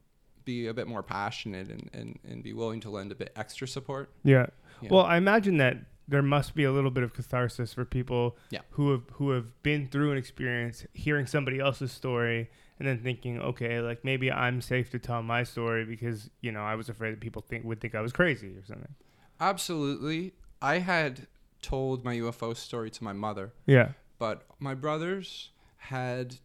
be 0.45 0.67
a 0.67 0.75
bit 0.75 0.89
more 0.89 1.03
passionate 1.03 1.69
and, 1.69 1.91
and, 1.93 2.19
and 2.27 2.43
be 2.43 2.53
willing 2.55 2.81
to 2.81 2.91
lend 2.91 3.13
a 3.13 3.15
bit 3.15 3.33
extra 3.37 3.69
support. 3.69 4.11
Yeah. 4.25 4.47
Yeah. 4.81 4.89
Well, 4.91 5.05
I 5.05 5.17
imagine 5.19 5.59
that 5.59 5.77
there 6.09 6.23
must 6.23 6.55
be 6.55 6.65
a 6.65 6.73
little 6.73 6.91
bit 6.91 7.05
of 7.05 7.13
catharsis 7.13 7.75
for 7.75 7.85
people 7.85 8.37
Yeah. 8.51 8.61
who 8.71 8.91
have 8.93 9.03
who 9.13 9.31
have 9.31 9.63
been 9.63 9.89
through 9.89 10.13
an 10.13 10.19
experience, 10.19 10.87
hearing 10.95 11.27
somebody 11.27 11.61
else's 11.61 11.93
story, 11.93 12.49
and 12.79 12.89
then 12.89 12.99
thinking, 13.03 13.39
okay, 13.41 13.81
like 13.81 14.03
maybe 14.05 14.33
I'm 14.33 14.61
safe 14.63 14.91
to 14.93 14.99
tell 14.99 15.23
my 15.23 15.43
story 15.45 15.85
because 15.85 16.31
you 16.41 16.51
know 16.53 16.63
I 16.63 16.75
was 16.75 16.89
afraid 16.89 17.13
that 17.13 17.21
people 17.21 17.43
think 17.43 17.65
would 17.67 17.81
think 17.81 17.95
I 17.95 18.01
was 18.01 18.13
crazy 18.13 18.57
or 18.57 18.65
something. 18.65 18.95
Absolutely. 19.41 20.33
I 20.63 20.79
had 20.79 21.27
told 21.63 22.05
my 22.05 22.15
UFO 22.17 22.57
story 22.57 22.91
to 22.91 23.05
my 23.05 23.13
mother, 23.13 23.53
Yeah. 23.67 23.93
but 24.19 24.45
my 24.59 24.75
brothers 24.75 25.51
had 25.79 26.37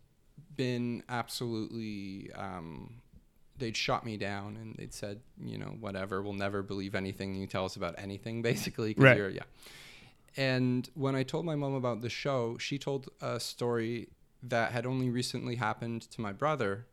been 0.56 1.04
absolutely. 1.10 2.32
Um, 2.34 3.02
they'd 3.58 3.76
shot 3.78 4.06
me 4.06 4.18
down 4.18 4.58
and 4.58 4.76
they'd 4.76 4.94
said, 4.94 5.22
you 5.42 5.58
know, 5.58 5.78
whatever, 5.80 6.22
we'll 6.22 6.34
never 6.34 6.62
believe 6.62 6.94
anything 6.96 7.36
you 7.36 7.48
tell 7.48 7.64
us 7.66 7.76
about 7.78 7.96
anything, 7.98 8.42
basically. 8.52 8.94
Right. 8.98 9.18
You're, 9.18 9.30
yeah. 9.30 9.44
And 10.38 10.90
when 10.96 11.16
I 11.16 11.24
told 11.24 11.46
my 11.46 11.56
mom 11.56 11.74
about 11.74 12.02
the 12.02 12.10
show, 12.10 12.58
she 12.58 12.78
told 12.78 13.10
a 13.22 13.40
story 13.40 14.10
that 14.44 14.72
had 14.74 14.86
only 14.86 15.10
recently 15.10 15.56
happened 15.56 16.02
to 16.12 16.20
my 16.22 16.34
brother 16.34 16.86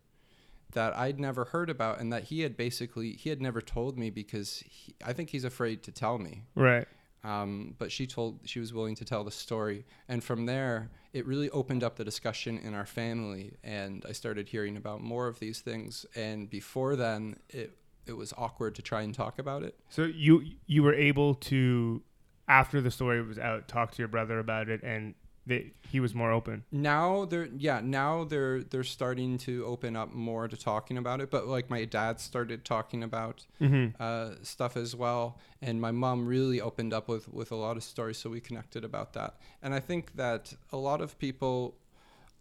that 0.72 0.96
I'd 0.96 1.20
never 1.20 1.44
heard 1.46 1.70
about 1.70 2.00
and 2.00 2.12
that 2.12 2.24
he 2.24 2.40
had 2.40 2.56
basically 2.56 3.12
he 3.12 3.30
had 3.30 3.40
never 3.40 3.60
told 3.60 3.98
me 3.98 4.10
because 4.10 4.62
he, 4.66 4.94
I 5.04 5.12
think 5.12 5.30
he's 5.30 5.44
afraid 5.44 5.82
to 5.84 5.92
tell 5.92 6.18
me. 6.18 6.42
Right. 6.54 6.86
Um, 7.24 7.74
but 7.78 7.92
she 7.92 8.06
told 8.06 8.40
she 8.44 8.58
was 8.58 8.72
willing 8.72 8.96
to 8.96 9.04
tell 9.04 9.22
the 9.22 9.30
story, 9.30 9.84
and 10.08 10.24
from 10.24 10.46
there, 10.46 10.90
it 11.12 11.24
really 11.24 11.48
opened 11.50 11.84
up 11.84 11.94
the 11.94 12.04
discussion 12.04 12.58
in 12.58 12.74
our 12.74 12.86
family, 12.86 13.52
and 13.62 14.04
I 14.08 14.12
started 14.12 14.48
hearing 14.48 14.76
about 14.76 15.02
more 15.02 15.28
of 15.28 15.38
these 15.38 15.60
things. 15.60 16.04
And 16.16 16.50
before 16.50 16.96
then, 16.96 17.36
it 17.48 17.76
it 18.06 18.14
was 18.14 18.32
awkward 18.36 18.74
to 18.74 18.82
try 18.82 19.02
and 19.02 19.14
talk 19.14 19.38
about 19.38 19.62
it. 19.62 19.78
So 19.88 20.02
you 20.04 20.44
you 20.66 20.82
were 20.82 20.94
able 20.94 21.36
to, 21.36 22.02
after 22.48 22.80
the 22.80 22.90
story 22.90 23.22
was 23.22 23.38
out, 23.38 23.68
talk 23.68 23.92
to 23.92 23.98
your 23.98 24.08
brother 24.08 24.40
about 24.40 24.68
it, 24.68 24.82
and 24.82 25.14
they, 25.46 25.72
he 25.90 25.98
was 25.98 26.14
more 26.14 26.30
open. 26.30 26.62
Now 26.70 27.24
they're 27.24 27.48
yeah 27.56 27.80
now 27.82 28.24
they're 28.24 28.62
they're 28.62 28.84
starting 28.84 29.38
to 29.38 29.64
open 29.66 29.96
up 29.96 30.12
more 30.12 30.46
to 30.48 30.56
talking 30.56 30.96
about 30.98 31.20
it. 31.20 31.30
But 31.30 31.46
like 31.48 31.68
my 31.68 31.84
dad 31.84 32.20
started 32.20 32.64
talking 32.64 33.02
about 33.02 33.46
Mm-hmm. 33.60 34.00
uh, 34.02 34.34
stuff 34.42 34.76
as 34.76 34.94
well. 34.94 35.38
And 35.60 35.80
my 35.80 35.90
mom 35.92 36.26
really 36.26 36.60
opened 36.60 36.92
up 36.92 37.08
with, 37.08 37.28
with 37.28 37.52
a 37.52 37.56
lot 37.56 37.76
of 37.76 37.84
stories, 37.84 38.18
so 38.18 38.30
we 38.30 38.40
connected 38.40 38.84
about 38.84 39.12
that. 39.12 39.36
And 39.62 39.72
I 39.74 39.80
think 39.80 40.16
that 40.16 40.54
a 40.72 40.76
lot 40.76 41.00
of 41.00 41.16
people 41.18 41.76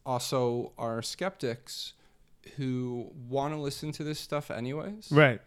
also 0.05 0.71
are 0.77 1.01
skeptics 1.03 1.93
who 2.57 3.11
want 3.29 3.53
to 3.53 3.59
listen 3.59 3.91
to 3.93 4.03
this 4.03 4.19
stuff 4.19 4.49
anyways. 4.49 5.11
Right. 5.11 5.39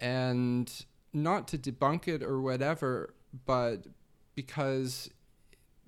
And 0.00 0.70
not 1.12 1.46
to 1.48 1.58
debunk 1.58 2.08
it 2.08 2.22
or 2.22 2.40
whatever, 2.40 3.14
but 3.46 3.86
because 4.34 5.10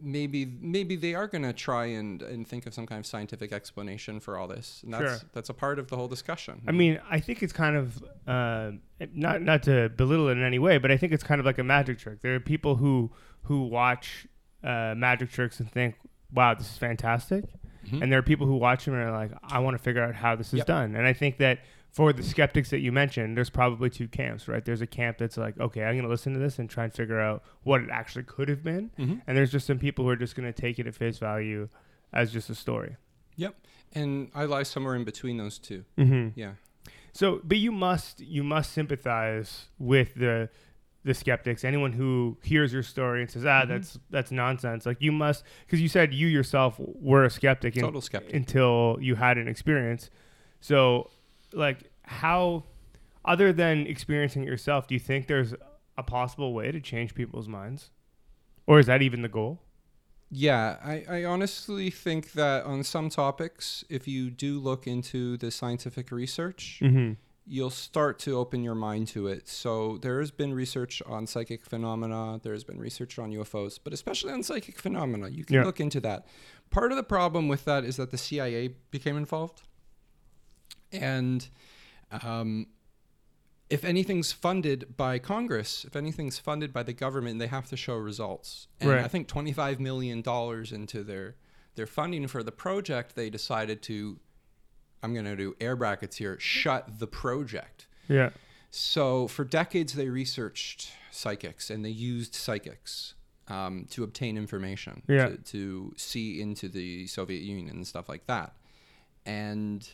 maybe 0.01 0.45
maybe 0.61 0.95
they 0.97 1.15
are 1.15 1.27
going 1.27 1.43
to 1.43 1.53
try 1.53 1.87
and, 1.87 2.21
and 2.23 2.47
think 2.47 2.67
of 2.67 2.75
some 2.75 2.87
kind 2.87 2.99
of 2.99 3.07
scientific 3.07 3.53
explanation 3.53 4.21
for 4.21 4.37
all 4.37 4.47
this 4.47 4.83
and 4.85 4.93
that's 4.93 5.21
Sure. 5.21 5.29
that's 5.33 5.49
a 5.49 5.55
part 5.55 5.79
of 5.79 5.89
the 5.89 5.97
whole 5.97 6.09
discussion 6.09 6.61
I 6.69 6.73
mean, 6.73 7.01
I 7.11 7.19
think 7.21 7.43
it's 7.43 7.53
kind 7.53 7.77
of 7.77 8.05
uh, 8.27 8.73
not 9.15 9.41
not 9.43 9.63
to 9.65 9.89
belittle 9.91 10.29
it 10.29 10.33
in 10.33 10.43
any 10.45 10.59
way, 10.59 10.79
but 10.79 10.91
I 10.91 10.97
think 10.97 11.13
it's 11.13 11.25
kind 11.25 11.39
of 11.41 11.47
like 11.47 11.59
a 11.59 11.65
magic 11.65 11.99
trick. 11.99 12.21
There 12.23 12.35
are 12.35 12.41
people 12.41 12.77
who 12.77 13.11
who 13.43 13.65
watch 13.69 14.27
uh, 14.65 14.95
magic 14.97 15.31
tricks 15.31 15.61
and 15.61 15.71
think, 15.71 15.95
"Wow, 16.33 16.55
this 16.55 16.69
is 16.71 16.77
fantastic," 16.79 17.45
Mhm. 17.87 18.03
and 18.03 18.11
there 18.13 18.19
are 18.19 18.23
people 18.23 18.47
who 18.47 18.57
watch 18.57 18.85
them 18.85 18.95
and 18.95 19.03
are 19.05 19.13
like, 19.13 19.31
"I 19.45 19.61
want 19.61 19.77
to 19.77 19.83
figure 19.83 20.03
out 20.03 20.15
how 20.15 20.35
this 20.37 20.49
is 20.49 20.59
Yep. 20.59 20.67
done." 20.67 20.97
And 20.97 21.07
I 21.07 21.13
think 21.13 21.39
that 21.39 21.61
for 21.97 22.13
the 22.13 22.23
skeptics 22.23 22.69
that 22.71 22.81
you 22.81 22.93
mentioned, 22.93 23.37
there's 23.39 23.49
probably 23.49 23.89
two 23.89 24.07
camps, 24.07 24.49
right? 24.49 24.63
There's 24.63 24.83
a 24.83 24.87
camp 24.87 25.17
that's 25.17 25.39
like, 25.39 25.59
"Okay, 25.59 25.83
I'm 25.83 25.95
going 25.95 26.03
to 26.05 26.11
listen 26.11 26.35
to 26.35 26.39
this 26.39 26.59
and 26.59 26.69
try 26.69 26.85
and 26.85 26.93
figure 26.93 27.19
out 27.19 27.43
what 27.63 27.81
it 27.81 27.89
actually 27.91 28.25
could 28.25 28.49
have 28.51 28.63
been," 28.63 28.91
Mhm. 28.99 29.23
and 29.27 29.37
there's 29.37 29.51
just 29.51 29.67
some 29.67 29.79
people 29.79 30.05
who 30.05 30.11
are 30.11 30.17
just 30.17 30.37
going 30.37 30.47
to 30.53 30.53
take 30.53 30.79
it 30.79 30.87
at 30.87 30.95
face 30.95 31.19
value 31.19 31.69
as 32.13 32.33
just 32.33 32.51
a 32.51 32.55
story. 32.55 32.97
Yep. 33.37 33.55
And 33.95 34.31
I 34.35 34.45
lie 34.45 34.63
somewhere 34.65 34.95
in 34.95 35.05
between 35.05 35.39
those 35.39 35.59
two. 35.59 35.85
Mm-hmm. 35.97 36.39
Yeah. 36.39 36.53
So, 37.13 37.41
but 37.43 37.57
you 37.57 37.73
must 37.73 38.21
you 38.21 38.45
must 38.45 38.73
sympathize 38.73 39.69
with 39.79 40.15
the 40.17 40.51
the 41.05 41.15
skeptics. 41.15 41.65
Anyone 41.65 41.93
who 41.93 42.37
hears 42.43 42.73
your 42.75 42.83
story 42.83 43.23
and 43.23 43.31
says, 43.31 43.47
"Ah, 43.47 43.63
Mhm. 43.65 43.69
that's 43.69 43.99
that's 44.11 44.31
nonsense." 44.31 44.85
Like 44.85 45.01
you 45.01 45.13
must, 45.13 45.45
because 45.65 45.81
you 45.81 45.89
said 45.89 46.13
you 46.13 46.27
yourself 46.27 46.79
were 46.79 47.25
a 47.25 47.31
skeptic 47.31 47.75
in- 47.77 47.85
Total 47.85 48.01
skeptic. 48.03 48.35
until 48.35 48.99
you 49.01 49.15
had 49.15 49.39
an 49.39 49.49
experience. 49.49 50.11
So, 50.61 51.11
like, 51.57 51.91
how, 52.05 52.65
other 53.25 53.53
than 53.53 53.87
experiencing 53.87 54.43
it 54.43 54.47
yourself, 54.47 54.87
do 54.87 54.95
you 54.95 55.01
think 55.01 55.27
there's 55.27 55.55
a 55.99 56.03
possible 56.03 56.53
way 56.53 56.71
to 56.71 56.81
change 56.81 57.15
people's 57.15 57.49
minds, 57.49 57.91
or 58.67 58.79
is 58.79 58.87
that 58.87 59.03
even 59.03 59.23
the 59.23 59.29
goal? 59.29 59.61
Yeah, 60.31 60.77
I, 60.85 61.05
I 61.09 61.25
honestly 61.25 61.89
think 61.91 62.33
that 62.33 62.65
on 62.65 62.83
some 62.83 63.09
topics, 63.11 63.85
if 63.89 64.09
you 64.09 64.29
do 64.31 64.59
look 64.59 64.87
into 64.87 65.37
the 65.37 65.51
scientific 65.51 66.11
research, 66.11 66.81
Mm-hmm. 66.83 67.13
you'll 67.47 67.71
start 67.71 68.19
to 68.21 68.37
open 68.37 68.65
your 68.65 68.75
mind 68.75 69.07
to 69.09 69.29
it. 69.29 69.49
So 69.49 69.99
there 70.03 70.19
has 70.19 70.33
been 70.33 70.53
research 70.53 71.01
on 71.07 71.29
psychic 71.29 71.65
phenomena, 71.65 72.41
there's 72.43 72.65
been 72.65 72.79
research 72.81 73.19
on 73.21 73.31
UFOs, 73.31 73.79
but 73.83 73.93
especially 73.93 74.33
on 74.33 74.43
psychic 74.43 74.79
phenomena. 74.81 75.29
You 75.29 75.45
can 75.45 75.55
Yeah. 75.57 75.65
look 75.65 75.79
into 75.81 76.01
that. 76.01 76.27
Part 76.71 76.91
of 76.91 76.97
the 76.97 77.05
problem 77.05 77.47
with 77.47 77.65
that 77.65 77.85
is 77.85 77.95
that 77.97 78.11
the 78.11 78.19
CIA 78.19 78.69
became 78.91 79.17
involved. 79.17 79.63
And 80.93 81.47
um, 82.23 82.67
if 83.69 83.85
anything's 83.85 84.33
funded 84.33 84.97
by 84.97 85.19
Congress, 85.19 85.85
if 85.85 85.97
anything's 85.97 86.39
funded 86.39 86.73
by 86.73 86.83
the 86.83 86.93
government, 86.93 87.39
they 87.39 87.49
have 87.49 87.67
to 87.69 87.77
show 87.77 87.97
results. 87.97 88.69
And 88.81 88.91
Right. 88.91 89.05
I 89.05 89.09
think 89.09 89.29
$25 89.29 89.81
million 89.81 90.23
into 90.73 91.03
their, 91.03 91.35
their 91.75 91.87
funding 91.87 92.27
for 92.29 92.43
the 92.43 92.53
project, 92.53 93.17
they 93.17 93.29
decided 93.31 93.83
to, 93.83 94.19
I'm 95.03 95.13
going 95.13 95.25
to 95.27 95.37
do 95.37 95.57
air 95.61 95.75
brackets 95.77 96.17
here, 96.17 96.39
shut 96.39 96.99
the 97.01 97.07
project. 97.09 97.87
Yeah. 98.09 98.31
So 98.71 99.27
for 99.27 99.45
decades, 99.45 99.95
they 99.95 100.09
researched 100.09 100.91
psychics 101.11 101.71
and 101.71 101.85
they 101.85 101.91
used 101.91 102.35
psychics 102.35 103.15
um, 103.49 103.87
to 103.91 104.05
obtain 104.05 104.37
information, 104.37 105.03
Yeah. 105.09 105.29
to, 105.29 105.37
to 105.39 105.95
see 105.97 106.41
into 106.41 106.69
the 106.69 107.07
Soviet 107.07 107.43
Union 107.43 107.77
and 107.77 107.87
stuff 107.87 108.09
like 108.09 108.27
that. 108.27 108.55
And 109.25 109.89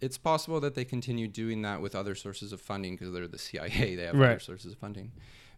it's 0.00 0.18
possible 0.18 0.60
that 0.60 0.74
they 0.74 0.84
continue 0.84 1.28
doing 1.28 1.62
that 1.62 1.80
with 1.80 1.94
other 1.94 2.14
sources 2.14 2.52
of 2.52 2.60
funding 2.60 2.94
because 2.94 3.12
they're 3.12 3.28
the 3.28 3.38
CIA. 3.38 3.94
They 3.96 4.04
have 4.04 4.14
Right. 4.16 4.30
other 4.30 4.40
sources 4.40 4.72
of 4.72 4.78
funding. 4.78 5.12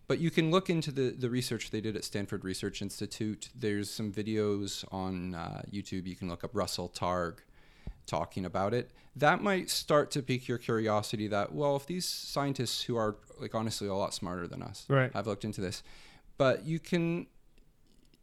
But 0.08 0.18
you 0.18 0.30
can 0.32 0.50
look 0.50 0.68
into 0.68 0.90
the, 0.90 1.10
the 1.10 1.30
research 1.30 1.70
they 1.70 1.80
did 1.80 1.94
at 1.96 2.04
Stanford 2.04 2.44
Research 2.44 2.82
Institute. 2.82 3.50
There's 3.54 3.88
some 3.88 4.12
videos 4.12 4.84
on 4.92 5.34
uh, 5.36 5.62
YouTube. 5.72 6.06
You 6.06 6.16
can 6.16 6.28
look 6.28 6.42
up 6.42 6.50
Russell 6.54 6.88
Targ 6.88 7.38
talking 8.06 8.44
about 8.44 8.74
it. 8.74 8.90
That 9.14 9.42
might 9.42 9.70
start 9.70 10.10
to 10.12 10.22
pique 10.22 10.48
your 10.48 10.58
curiosity 10.58 11.28
that, 11.28 11.54
well, 11.54 11.76
if 11.76 11.86
these 11.86 12.06
scientists 12.06 12.82
who 12.82 12.96
are, 12.96 13.16
like, 13.40 13.54
honestly 13.54 13.86
a 13.86 13.94
lot 13.94 14.12
smarter 14.12 14.48
than 14.48 14.60
us 14.62 14.86
Right. 14.88 15.12
have 15.14 15.26
looked 15.28 15.44
into 15.44 15.60
this, 15.60 15.82
but 16.36 16.64
you 16.64 16.80
can 16.80 17.26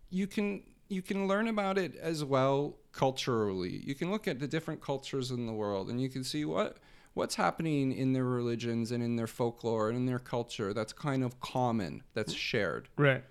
you 0.09 0.25
can 0.27 0.63
you 0.89 1.01
can 1.03 1.27
learn 1.27 1.47
about 1.47 1.77
it 1.77 1.95
as 1.95 2.25
well 2.25 2.75
culturally. 2.99 3.81
You 3.85 3.95
can 3.95 4.11
look 4.11 4.27
at 4.27 4.39
the 4.41 4.47
different 4.47 4.81
cultures 4.81 5.31
in 5.31 5.47
the 5.47 5.53
world 5.53 5.89
and 5.89 6.01
you 6.01 6.09
can 6.09 6.21
see 6.25 6.43
what 6.43 6.77
what's 7.13 7.35
happening 7.35 7.93
in 7.93 8.11
their 8.11 8.25
religions 8.25 8.91
and 8.91 9.01
in 9.01 9.15
their 9.15 9.25
folklore 9.25 9.87
and 9.87 9.97
in 9.97 10.05
their 10.05 10.19
culture 10.19 10.73
that's 10.73 10.91
kind 10.91 11.23
of 11.23 11.39
common, 11.39 12.03
that's 12.13 12.33
shared. 12.33 12.89
Right. 12.97 13.23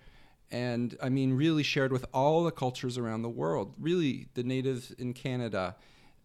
And 0.50 0.96
I 1.02 1.10
mean 1.10 1.34
really 1.34 1.62
shared 1.62 1.92
with 1.92 2.06
all 2.14 2.44
the 2.44 2.50
cultures 2.50 2.96
around 2.96 3.20
the 3.20 3.28
world. 3.28 3.74
Really 3.78 4.28
the 4.32 4.42
natives 4.42 4.90
in 4.92 5.12
Canada, 5.12 5.76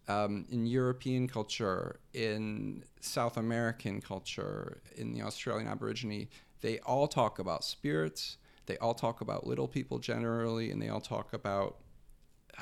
um, 0.07 0.45
in 0.49 0.65
European 0.65 1.27
culture, 1.27 1.99
in 2.13 2.85
South 3.01 3.35
American 3.35 3.99
culture, 3.99 4.81
in 4.95 5.11
the 5.11 5.21
Australian 5.21 5.67
Aborigine, 5.67 6.29
they 6.61 6.79
all 6.79 7.09
talk 7.09 7.39
about 7.39 7.65
spirits. 7.65 8.37
They 8.67 8.77
all 8.77 8.93
talk 8.93 9.19
about 9.19 9.45
little 9.45 9.67
people 9.67 9.99
generally, 9.99 10.71
and 10.71 10.81
they 10.81 10.87
all 10.87 11.01
talk 11.01 11.33
about 11.33 11.82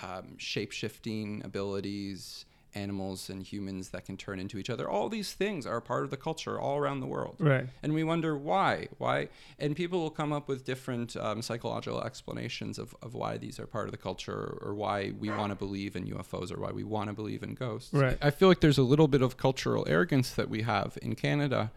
um, 0.01 0.37
shape 0.37 0.71
shifting 0.71 1.41
abilities, 1.43 2.45
animals 2.75 3.29
and 3.29 3.43
humans 3.43 3.89
that 3.89 4.05
can 4.05 4.17
turn 4.17 4.39
into 4.39 4.57
each 4.57 4.69
other. 4.69 4.89
All 4.89 5.09
these 5.09 5.33
things 5.33 5.65
are 5.65 5.81
part 5.81 6.03
of 6.03 6.09
the 6.09 6.17
culture 6.17 6.59
all 6.59 6.77
around 6.77 6.99
the 6.99 7.05
world. 7.05 7.35
Right. 7.39 7.67
And 7.83 7.93
we 7.93 8.03
wonder 8.03 8.37
why. 8.37 8.87
Why? 8.97 9.29
And 9.59 9.75
people 9.75 9.99
will 9.99 10.09
come 10.09 10.31
up 10.31 10.47
with 10.47 10.65
different 10.65 11.15
um, 11.17 11.41
psychological 11.41 12.01
explanations 12.03 12.79
of, 12.79 12.95
of 13.01 13.13
why 13.13 13.37
these 13.37 13.59
are 13.59 13.67
part 13.67 13.85
of 13.85 13.91
the 13.91 13.97
culture 13.97 14.57
or 14.61 14.73
why 14.73 15.11
we 15.19 15.29
want 15.29 15.51
to 15.51 15.55
believe 15.55 15.95
in 15.95 16.05
UFOs 16.07 16.51
or 16.51 16.59
why 16.59 16.71
we 16.71 16.83
want 16.83 17.09
to 17.09 17.13
believe 17.13 17.43
in 17.43 17.53
ghosts. 17.55 17.93
Right. 17.93 18.17
I 18.21 18.31
feel 18.31 18.47
like 18.47 18.61
there's 18.61 18.77
a 18.77 18.83
little 18.83 19.07
bit 19.07 19.21
of 19.21 19.37
cultural 19.37 19.85
arrogance 19.87 20.31
that 20.31 20.49
we 20.49 20.61
have 20.63 20.97
in 21.01 21.15
Canada. 21.15 21.71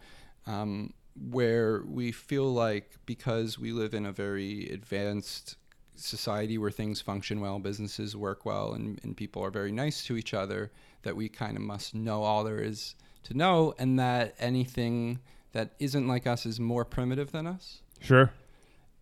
Um, 0.47 0.93
where 1.31 1.83
we 1.83 2.11
feel 2.11 2.53
like 2.53 2.97
because 3.07 3.57
we 3.57 3.71
live 3.71 3.95
in 3.95 4.05
a 4.05 4.11
very 4.11 4.69
advanced 4.71 5.57
society 5.97 6.59
where 6.59 6.71
things 6.71 7.01
function 7.01 7.41
well, 7.41 7.59
businesses 7.59 8.17
work 8.17 8.45
well, 8.45 8.73
and, 8.75 9.01
and 9.03 9.17
people 9.17 9.43
are 9.45 9.51
very 9.51 9.73
nice 9.73 10.05
to 10.05 10.17
each 10.17 10.35
other, 10.35 10.71
that 11.03 11.17
we 11.17 11.29
kind 11.29 11.57
of 11.57 11.63
must 11.63 11.95
know 11.95 12.23
all 12.23 12.45
there 12.45 12.59
is 12.61 12.95
to 13.25 13.35
know, 13.35 13.75
and 13.79 13.99
that 13.99 14.35
anything 14.39 15.19
that 15.53 15.71
isn't 15.79 16.07
like 16.09 16.27
us 16.27 16.45
is 16.47 16.59
more 16.61 16.85
primitive 16.85 17.33
than 17.33 17.47
us. 17.47 17.81
Sure. 18.01 18.31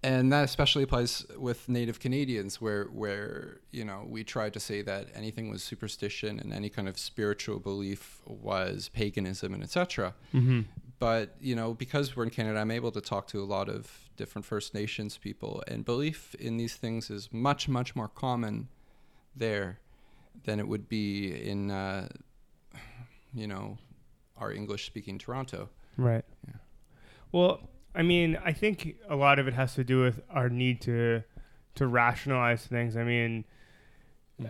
And 0.04 0.32
that 0.32 0.44
especially 0.44 0.82
applies 0.82 1.24
with 1.38 1.68
Native 1.68 2.00
Canadians, 2.00 2.60
where 2.60 2.86
where 2.86 3.60
you 3.70 3.84
know 3.84 4.04
we 4.08 4.24
tried 4.24 4.52
to 4.54 4.60
say 4.60 4.82
that 4.82 5.06
anything 5.14 5.48
was 5.48 5.62
superstition 5.62 6.40
and 6.40 6.52
any 6.52 6.68
kind 6.68 6.88
of 6.88 6.98
spiritual 6.98 7.60
belief 7.60 8.20
was 8.26 8.88
paganism 8.88 9.54
and 9.54 9.62
etc 9.62 10.14
Mm-hmm. 10.34 10.62
but 10.98 11.36
you 11.40 11.54
know 11.54 11.72
because 11.74 12.16
we're 12.16 12.24
in 12.24 12.30
canada 12.30 12.58
i'm 12.58 12.70
able 12.72 12.90
to 12.92 13.00
talk 13.00 13.28
to 13.28 13.40
a 13.40 13.44
lot 13.46 13.68
of 13.68 14.01
different 14.16 14.44
first 14.44 14.74
nations 14.74 15.18
people 15.18 15.62
and 15.66 15.84
belief 15.84 16.34
in 16.36 16.56
these 16.56 16.76
things 16.76 17.10
is 17.10 17.28
much 17.32 17.68
much 17.68 17.96
more 17.96 18.08
common 18.08 18.68
there 19.34 19.78
than 20.44 20.60
it 20.60 20.68
would 20.68 20.88
be 20.88 21.32
in 21.32 21.70
uh, 21.70 22.08
you 23.34 23.46
know 23.46 23.78
our 24.36 24.52
english 24.52 24.86
speaking 24.86 25.18
toronto 25.18 25.68
Right. 25.96 26.24
Yeah. 26.46 26.54
Well, 27.30 27.60
I 27.94 28.02
mean, 28.02 28.38
I 28.44 28.52
think 28.52 28.96
a 29.08 29.16
lot 29.16 29.38
of 29.38 29.48
it 29.48 29.54
has 29.54 29.74
to 29.74 29.84
do 29.84 30.00
with 30.02 30.20
our 30.30 30.48
need 30.48 30.80
to 30.82 31.22
to 31.74 31.86
rationalize 31.86 32.66
things. 32.66 32.96
I 32.96 33.04
mean, 33.04 33.44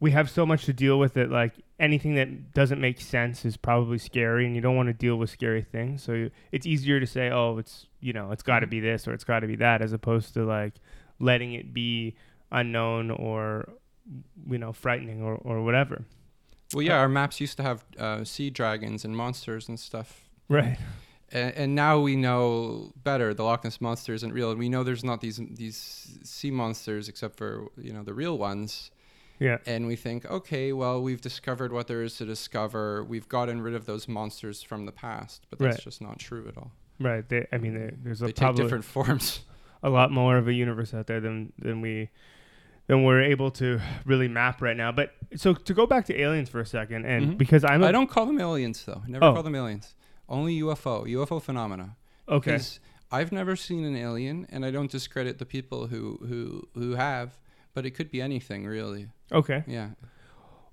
we 0.00 0.10
have 0.12 0.30
so 0.30 0.44
much 0.46 0.64
to 0.66 0.72
deal 0.72 0.98
with 0.98 1.16
it. 1.16 1.30
Like 1.30 1.54
anything 1.78 2.14
that 2.16 2.52
doesn't 2.52 2.80
make 2.80 3.00
sense 3.00 3.44
is 3.44 3.56
probably 3.56 3.98
scary, 3.98 4.46
and 4.46 4.54
you 4.54 4.60
don't 4.60 4.76
want 4.76 4.88
to 4.88 4.92
deal 4.92 5.16
with 5.16 5.30
scary 5.30 5.62
things. 5.62 6.02
So 6.02 6.28
it's 6.52 6.66
easier 6.66 6.98
to 7.00 7.06
say, 7.06 7.30
"Oh, 7.30 7.58
it's 7.58 7.86
you 8.00 8.12
know, 8.12 8.30
it's 8.32 8.42
got 8.42 8.60
to 8.60 8.66
Mhm. 8.66 8.70
be 8.70 8.80
this 8.80 9.06
or 9.08 9.12
it's 9.12 9.24
got 9.24 9.40
to 9.40 9.46
be 9.46 9.56
that," 9.56 9.80
as 9.82 9.92
opposed 9.92 10.34
to 10.34 10.44
like 10.44 10.74
letting 11.20 11.52
it 11.54 11.72
be 11.74 12.14
unknown 12.50 13.10
or 13.10 13.68
you 14.50 14.58
know, 14.58 14.72
frightening 14.72 15.22
or 15.22 15.34
or 15.36 15.62
whatever. 15.62 16.04
well 16.74 16.82
yeah 16.82 16.98
our 16.98 17.08
maps 17.08 17.40
used 17.40 17.56
to 17.56 17.62
have 17.62 17.84
uh, 17.98 18.22
sea 18.24 18.50
dragons 18.50 19.04
and 19.04 19.16
monsters 19.16 19.68
and 19.68 19.78
stuff 19.80 20.28
Right. 20.48 20.78
and, 21.30 21.54
and 21.54 21.74
now 21.74 21.98
we 22.00 22.14
know 22.16 22.92
better. 23.04 23.32
The 23.34 23.42
Loch 23.44 23.64
Ness 23.64 23.80
monster 23.80 24.12
isn't 24.14 24.32
real. 24.32 24.50
And 24.50 24.58
we 24.58 24.68
know 24.70 24.82
there's 24.84 25.04
not 25.04 25.20
these 25.20 25.40
these 25.50 25.76
sea 26.24 26.50
monsters 26.50 27.08
except 27.08 27.36
for 27.36 27.68
you 27.76 27.92
know 27.92 28.02
the 28.02 28.14
real 28.14 28.36
ones. 28.38 28.90
Yeah. 29.40 29.58
And 29.66 29.86
we 29.86 29.94
think, 29.96 30.24
okay, 30.26 30.72
well, 30.72 31.00
we've 31.02 31.20
discovered 31.20 31.72
what 31.72 31.86
there 31.86 32.02
is 32.02 32.16
to 32.16 32.24
discover. 32.24 33.04
We've 33.04 33.28
gotten 33.28 33.60
rid 33.60 33.74
of 33.74 33.86
those 33.86 34.08
monsters 34.08 34.62
from 34.62 34.84
the 34.86 34.92
past, 34.92 35.46
but 35.50 35.58
that's 35.58 35.76
Right. 35.76 35.84
just 35.84 36.00
not 36.00 36.18
true 36.18 36.46
at 36.48 36.56
all. 36.56 36.72
Right. 37.00 37.28
They, 37.28 37.46
I 37.52 37.58
mean, 37.58 37.74
there- 37.74 37.94
there's 38.02 38.20
a 38.22 38.26
They 38.26 38.32
take 38.32 38.38
probably 38.42 38.64
different 38.64 38.84
forms. 38.96 39.40
a 39.82 39.90
lot 39.90 40.10
more 40.10 40.36
of 40.38 40.48
a 40.48 40.52
universe 40.52 40.92
out 40.92 41.06
there 41.06 41.20
than 41.20 41.52
than 41.58 41.80
we 41.80 42.08
than 42.88 43.04
we're 43.04 43.22
able 43.22 43.50
to 43.52 43.78
really 44.06 44.26
map 44.28 44.60
right 44.62 44.76
now. 44.76 44.90
But 44.90 45.14
so 45.36 45.54
to 45.54 45.74
go 45.74 45.86
back 45.86 46.06
to 46.06 46.18
aliens 46.20 46.48
for 46.48 46.58
a 46.58 46.66
second, 46.66 47.04
and 47.04 47.34
Mhm. 47.34 47.38
because 47.38 47.62
I'm 47.62 47.82
a, 47.82 47.86
I 47.88 47.92
don't 47.92 48.08
call 48.10 48.26
them 48.26 48.40
aliens 48.40 48.84
though. 48.84 49.02
I 49.04 49.08
never 49.08 49.24
Oh. 49.26 49.34
call 49.34 49.42
them 49.44 49.54
aliens. 49.54 49.94
Only 50.28 50.54
UFO, 50.62 51.04
UFO 51.06 51.40
phenomena. 51.40 51.96
okay, 52.28 52.58
I've 53.12 53.30
never 53.30 53.54
seen 53.56 53.84
an 53.84 53.94
alien, 53.96 54.46
and 54.50 54.64
I 54.64 54.70
don't 54.72 54.90
discredit 54.90 55.38
the 55.38 55.46
people 55.46 55.86
who 55.88 56.18
who 56.26 56.66
who 56.74 56.96
have. 56.96 57.38
But 57.74 57.86
it 57.86 57.92
could 57.92 58.10
be 58.10 58.20
anything, 58.20 58.66
really. 58.66 59.08
okay. 59.32 59.62
Yeah. 59.66 59.90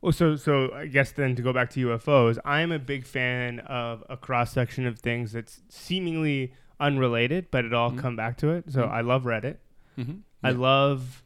Well, 0.02 0.12
so 0.12 0.36
so 0.36 0.72
I 0.74 0.86
guess 0.88 1.12
then 1.12 1.36
to 1.36 1.42
go 1.42 1.52
back 1.54 1.70
to 1.72 1.88
UFOs, 1.88 2.38
I'm 2.46 2.72
a 2.72 2.78
big 2.80 3.06
fan 3.06 3.60
of 3.62 4.04
a 4.10 4.16
cross 4.18 4.52
section 4.52 4.86
of 4.86 5.00
things 5.00 5.32
that's 5.32 5.62
seemingly 5.70 6.54
unrelated, 6.80 7.48
but 7.52 7.66
it 7.66 7.74
all 7.74 7.92
Mhm. 7.92 8.00
come 8.00 8.16
back 8.16 8.38
to 8.38 8.50
it. 8.50 8.72
So 8.72 8.84
Mhm. 8.84 8.92
I 8.92 9.02
love 9.02 9.24
Reddit. 9.24 9.58
Mm-hmm. 9.98 10.18
I 10.44 10.52
love 10.52 11.24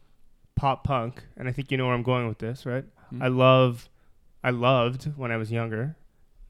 pop 0.56 0.84
punk, 0.86 1.24
and 1.36 1.48
I 1.50 1.52
think 1.52 1.72
you 1.72 1.78
know 1.78 1.86
where 1.88 1.96
I'm 1.96 2.04
going 2.04 2.28
with 2.28 2.38
this, 2.40 2.66
right? 2.66 2.86
Mhm. 3.14 3.22
I 3.22 3.28
love, 3.28 3.90
I 4.44 4.52
loved 4.52 5.06
when 5.18 5.32
I 5.32 5.38
was 5.38 5.52
younger, 5.52 5.96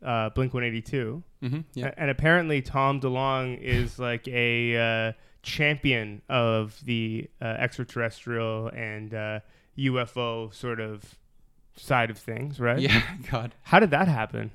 uh, 0.04 0.30
Blink 0.30 0.54
182. 0.54 1.24
Mm-hmm. 1.42 1.60
Yeah. 1.74 1.92
And 1.98 2.10
apparently, 2.12 2.62
Tom 2.62 3.00
DeLonge 3.00 3.60
is 3.62 3.98
like 3.98 4.28
a 4.28 4.76
uh, 5.10 5.14
champion 5.42 6.22
of 6.30 6.80
the 6.86 7.30
uh, 7.42 7.46
extraterrestrial 7.46 8.68
and 8.68 9.14
uh, 9.14 9.40
UFO 9.78 10.54
sort 10.54 10.80
of 10.80 11.16
side 11.76 12.10
of 12.10 12.18
things, 12.18 12.60
right? 12.60 12.80
Yeah. 12.80 13.02
God. 13.32 13.56
How 13.64 13.80
did 13.80 13.92
that 13.92 14.08
happen? 14.08 14.52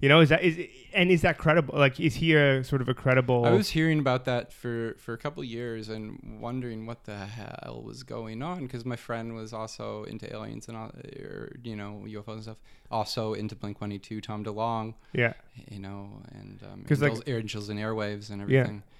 You 0.00 0.08
know, 0.08 0.20
is 0.20 0.28
that 0.28 0.44
is 0.44 0.56
and 0.94 1.10
is 1.10 1.22
that 1.22 1.38
credible? 1.38 1.76
Like, 1.76 1.98
is 1.98 2.14
he 2.14 2.32
a 2.36 2.62
sort 2.62 2.80
of 2.80 2.88
a 2.88 2.94
credible? 2.94 3.44
I 3.44 3.50
was 3.50 3.68
hearing 3.70 3.98
about 3.98 4.26
that 4.26 4.52
for 4.52 4.94
for 5.00 5.12
a 5.12 5.18
couple 5.18 5.42
years 5.42 5.88
and 5.88 6.38
wondering 6.40 6.86
what 6.86 7.02
the 7.02 7.16
hell 7.16 7.82
was 7.84 8.04
going 8.04 8.40
on 8.40 8.60
because 8.64 8.84
my 8.84 8.94
friend 8.94 9.34
was 9.34 9.52
also 9.52 10.04
into 10.04 10.32
aliens 10.32 10.68
and 10.68 10.76
all, 10.76 10.92
or 11.18 11.50
you 11.64 11.74
know 11.74 12.04
UFOs 12.06 12.34
and 12.34 12.42
stuff. 12.44 12.58
Also 12.92 13.34
into 13.34 13.56
Blink 13.56 13.80
One 13.80 13.90
Eighty 13.90 13.98
Two, 13.98 14.20
Tom 14.20 14.44
DeLonge, 14.44 14.94
yeah, 15.12 15.32
you 15.68 15.80
know, 15.80 16.22
and 16.30 16.62
um, 16.62 16.84
'Cause, 16.84 17.02
like- 17.02 17.10
angels, 17.10 17.24
angels 17.26 17.68
and 17.68 17.80
airwaves 17.80 18.30
and 18.30 18.40
everything. 18.40 18.76
Yeah. 18.86 18.94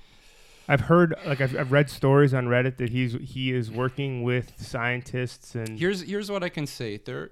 I've 0.68 0.82
heard 0.82 1.14
like 1.24 1.40
I've, 1.40 1.56
I've 1.56 1.72
read 1.72 1.88
stories 1.88 2.34
on 2.34 2.46
Reddit 2.46 2.76
that 2.76 2.90
he's 2.90 3.14
he 3.14 3.52
is 3.52 3.70
working 3.70 4.22
with 4.22 4.52
scientists 4.60 5.54
and 5.54 5.78
Here's 5.78 6.02
here's 6.02 6.30
what 6.30 6.42
I 6.42 6.50
can 6.50 6.66
say. 6.66 6.98
There, 6.98 7.30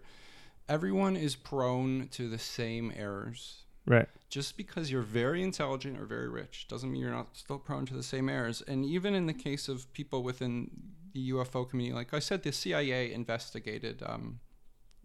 everyone 0.68 1.16
is 1.16 1.36
prone 1.36 2.08
to 2.12 2.28
the 2.28 2.38
same 2.38 2.92
errors. 2.96 3.64
right, 3.86 4.08
Just 4.30 4.56
because 4.56 4.90
you're 4.90 5.02
very 5.02 5.42
intelligent 5.42 5.98
or 5.98 6.06
very 6.06 6.28
rich 6.28 6.66
doesn't 6.68 6.90
mean 6.90 7.00
you're 7.02 7.10
not 7.10 7.36
still 7.36 7.58
prone 7.58 7.84
to 7.86 7.94
the 7.94 8.02
same 8.02 8.28
errors. 8.28 8.62
And 8.66 8.84
even 8.84 9.14
in 9.14 9.26
the 9.26 9.34
case 9.34 9.68
of 9.68 9.92
people 9.92 10.22
within 10.22 10.70
the 11.12 11.30
UFO 11.30 11.68
community, 11.68 11.94
like 11.94 12.14
I 12.14 12.18
said, 12.18 12.42
the 12.42 12.52
CIA 12.52 13.12
investigated 13.12 14.02
um, 14.04 14.40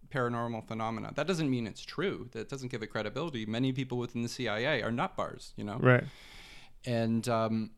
paranormal 0.10 0.68
phenomena. 0.68 1.12
That 1.16 1.28
doesn't 1.28 1.50
mean 1.50 1.68
it's 1.68 1.84
true. 1.84 2.30
That 2.32 2.50
doesn't 2.50 2.72
give 2.72 2.82
it 2.82 2.88
credibility. 2.88 3.46
Many 3.46 3.72
people 3.72 3.98
within 3.98 4.22
the 4.24 4.30
CIA 4.30 4.82
are 4.82 4.92
nut 4.92 5.16
bars, 5.16 5.54
you 5.56 5.64
know. 5.64 5.78
right, 5.80 6.04
and 6.86 7.28
um, 7.30 7.72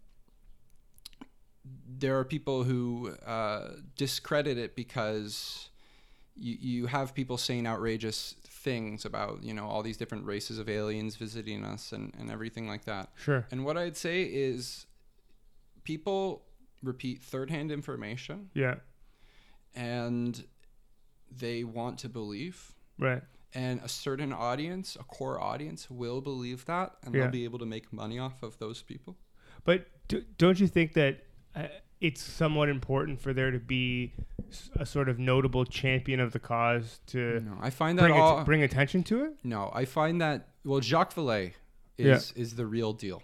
there 1.66 2.18
are 2.20 2.26
people 2.26 2.64
who 2.64 3.12
uh, 3.26 3.70
discredit 3.96 4.58
it 4.58 4.76
because 4.76 5.70
you, 6.36 6.58
you 6.60 6.86
have 6.88 7.14
people 7.14 7.38
saying 7.38 7.66
outrageous 7.68 8.36
things 8.44 9.06
about 9.06 9.44
you 9.44 9.54
know 9.54 9.66
all 9.68 9.84
these 9.84 9.98
different 9.98 10.26
races 10.26 10.58
of 10.58 10.70
aliens 10.70 11.16
visiting 11.16 11.64
us 11.64 11.92
and, 11.92 12.14
and 12.20 12.30
everything 12.32 12.68
like 12.68 12.86
that. 12.86 13.10
Sure, 13.16 13.46
and 13.52 13.64
what 13.66 13.78
i'd 13.78 13.96
say 13.98 14.24
is 14.24 14.86
people 15.84 16.44
repeat 16.82 17.22
third-hand 17.22 17.72
information 17.72 18.50
yeah, 18.54 18.76
and 19.76 20.46
they 21.32 21.64
want 21.64 21.98
to 22.00 22.10
believe. 22.10 22.74
Right, 23.00 23.24
and 23.54 23.80
a 23.84 23.90
certain 23.90 24.32
audience, 24.34 24.96
a 25.00 25.04
core 25.04 25.40
audience, 25.42 25.90
will 25.90 26.22
believe 26.22 26.66
that, 26.66 26.96
and 27.04 27.14
Yeah. 27.14 27.22
they'll 27.24 27.32
be 27.32 27.44
able 27.44 27.60
to 27.60 27.66
make 27.66 27.92
money 27.94 28.20
off 28.20 28.42
of 28.44 28.58
those 28.60 28.82
people. 28.82 29.18
But 29.64 29.88
do, 30.08 30.24
don't 30.38 30.60
you 30.60 30.68
think 30.68 30.94
that 30.94 31.24
uh, 31.56 31.68
it's 32.02 32.22
somewhat 32.22 32.70
important 32.70 33.22
for 33.22 33.34
there 33.34 33.52
to 33.52 33.60
be 33.60 34.14
a 34.78 34.86
sort 34.86 35.10
of 35.10 35.18
notable 35.20 35.66
champion 35.66 36.20
of 36.20 36.32
the 36.34 36.40
cause 36.40 37.00
to 37.08 37.40
No, 37.42 37.58
I 37.62 37.70
find 37.70 37.98
that 37.98 38.04
bring, 38.04 38.14
all. 38.14 38.44
bring 38.44 38.62
attention 38.64 39.04
to 39.04 39.24
it? 39.26 39.34
No, 39.44 39.72
I 39.74 39.86
find 39.86 40.20
that 40.22 40.50
well, 40.66 40.80
Jacques 40.82 41.14
Vallée 41.16 41.54
Yeah. 41.98 42.16
is 42.16 42.32
is 42.34 42.56
the 42.56 42.66
real 42.66 42.94
deal. 42.94 43.24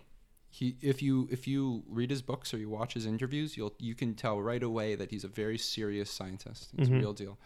He, 0.52 0.78
if 0.82 1.02
you 1.04 1.28
if 1.32 1.48
you 1.48 1.84
read 1.88 2.10
his 2.10 2.22
books 2.24 2.54
or 2.54 2.58
you 2.58 2.70
watch 2.70 2.94
his 2.96 3.06
interviews, 3.06 3.56
you'll 3.58 3.76
you 3.80 3.94
can 3.96 4.16
tell 4.16 4.42
right 4.42 4.64
away 4.64 4.96
that 4.96 5.12
he's 5.12 5.24
a 5.24 5.28
very 5.28 5.58
serious 5.58 6.10
scientist. 6.10 6.72
It's 6.78 6.90
Mhm. 6.90 6.96
a 6.96 7.00
real 7.00 7.14
deal. 7.14 7.38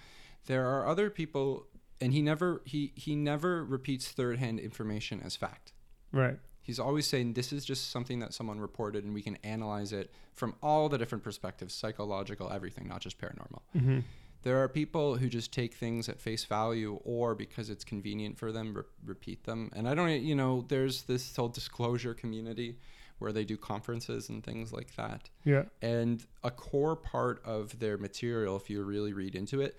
There 0.46 0.66
are 0.68 0.88
other 0.88 1.10
people, 1.10 1.68
and 2.00 2.14
he 2.14 2.22
never 2.22 2.62
he 2.66 2.94
he 2.96 3.16
never 3.16 3.66
repeats 3.66 4.10
third 4.12 4.40
hand 4.40 4.60
information 4.60 5.20
as 5.22 5.36
fact. 5.36 5.74
Right. 6.14 6.40
He's 6.64 6.80
always 6.80 7.06
saying 7.06 7.34
this 7.34 7.52
is 7.52 7.66
just 7.66 7.92
something 7.92 8.20
that 8.20 8.34
someone 8.34 8.60
reported, 8.60 9.04
and 9.04 9.14
we 9.14 9.22
can 9.22 9.38
analyze 9.44 9.92
it 9.92 10.12
from 10.34 10.56
all 10.64 10.88
the 10.88 10.98
different 10.98 11.24
perspectives, 11.24 11.74
psychological, 11.74 12.50
everything, 12.50 12.88
not 12.88 13.02
just 13.02 13.20
paranormal. 13.20 13.60
Mm-hmm. 13.76 14.00
There 14.44 14.64
are 14.64 14.70
people 14.70 15.18
who 15.18 15.28
just 15.28 15.52
take 15.52 15.74
things 15.74 16.08
at 16.08 16.20
face 16.20 16.46
value 16.46 17.00
or 17.04 17.36
because 17.36 17.70
it's 17.70 17.84
convenient 17.84 18.38
for 18.38 18.52
them, 18.52 18.74
re- 18.74 18.84
repeat 19.06 19.44
them. 19.44 19.72
And 19.76 19.88
I 19.88 19.94
don't, 19.94 20.10
you 20.10 20.36
know, 20.36 20.66
there's 20.68 21.04
this 21.04 21.36
whole 21.36 21.50
disclosure 21.50 22.14
community 22.14 22.78
where 23.20 23.32
they 23.32 23.46
do 23.46 23.58
conferences 23.58 24.30
and 24.30 24.44
things 24.44 24.74
like 24.74 24.96
that. 24.96 25.30
Yeah. 25.44 25.64
And 25.82 26.26
a 26.44 26.52
core 26.52 26.96
part 26.96 27.42
of 27.46 27.80
their 27.80 27.98
material, 27.98 28.56
if 28.58 28.70
you 28.70 28.84
really 28.84 29.14
read 29.14 29.36
into 29.36 29.62
it, 29.62 29.78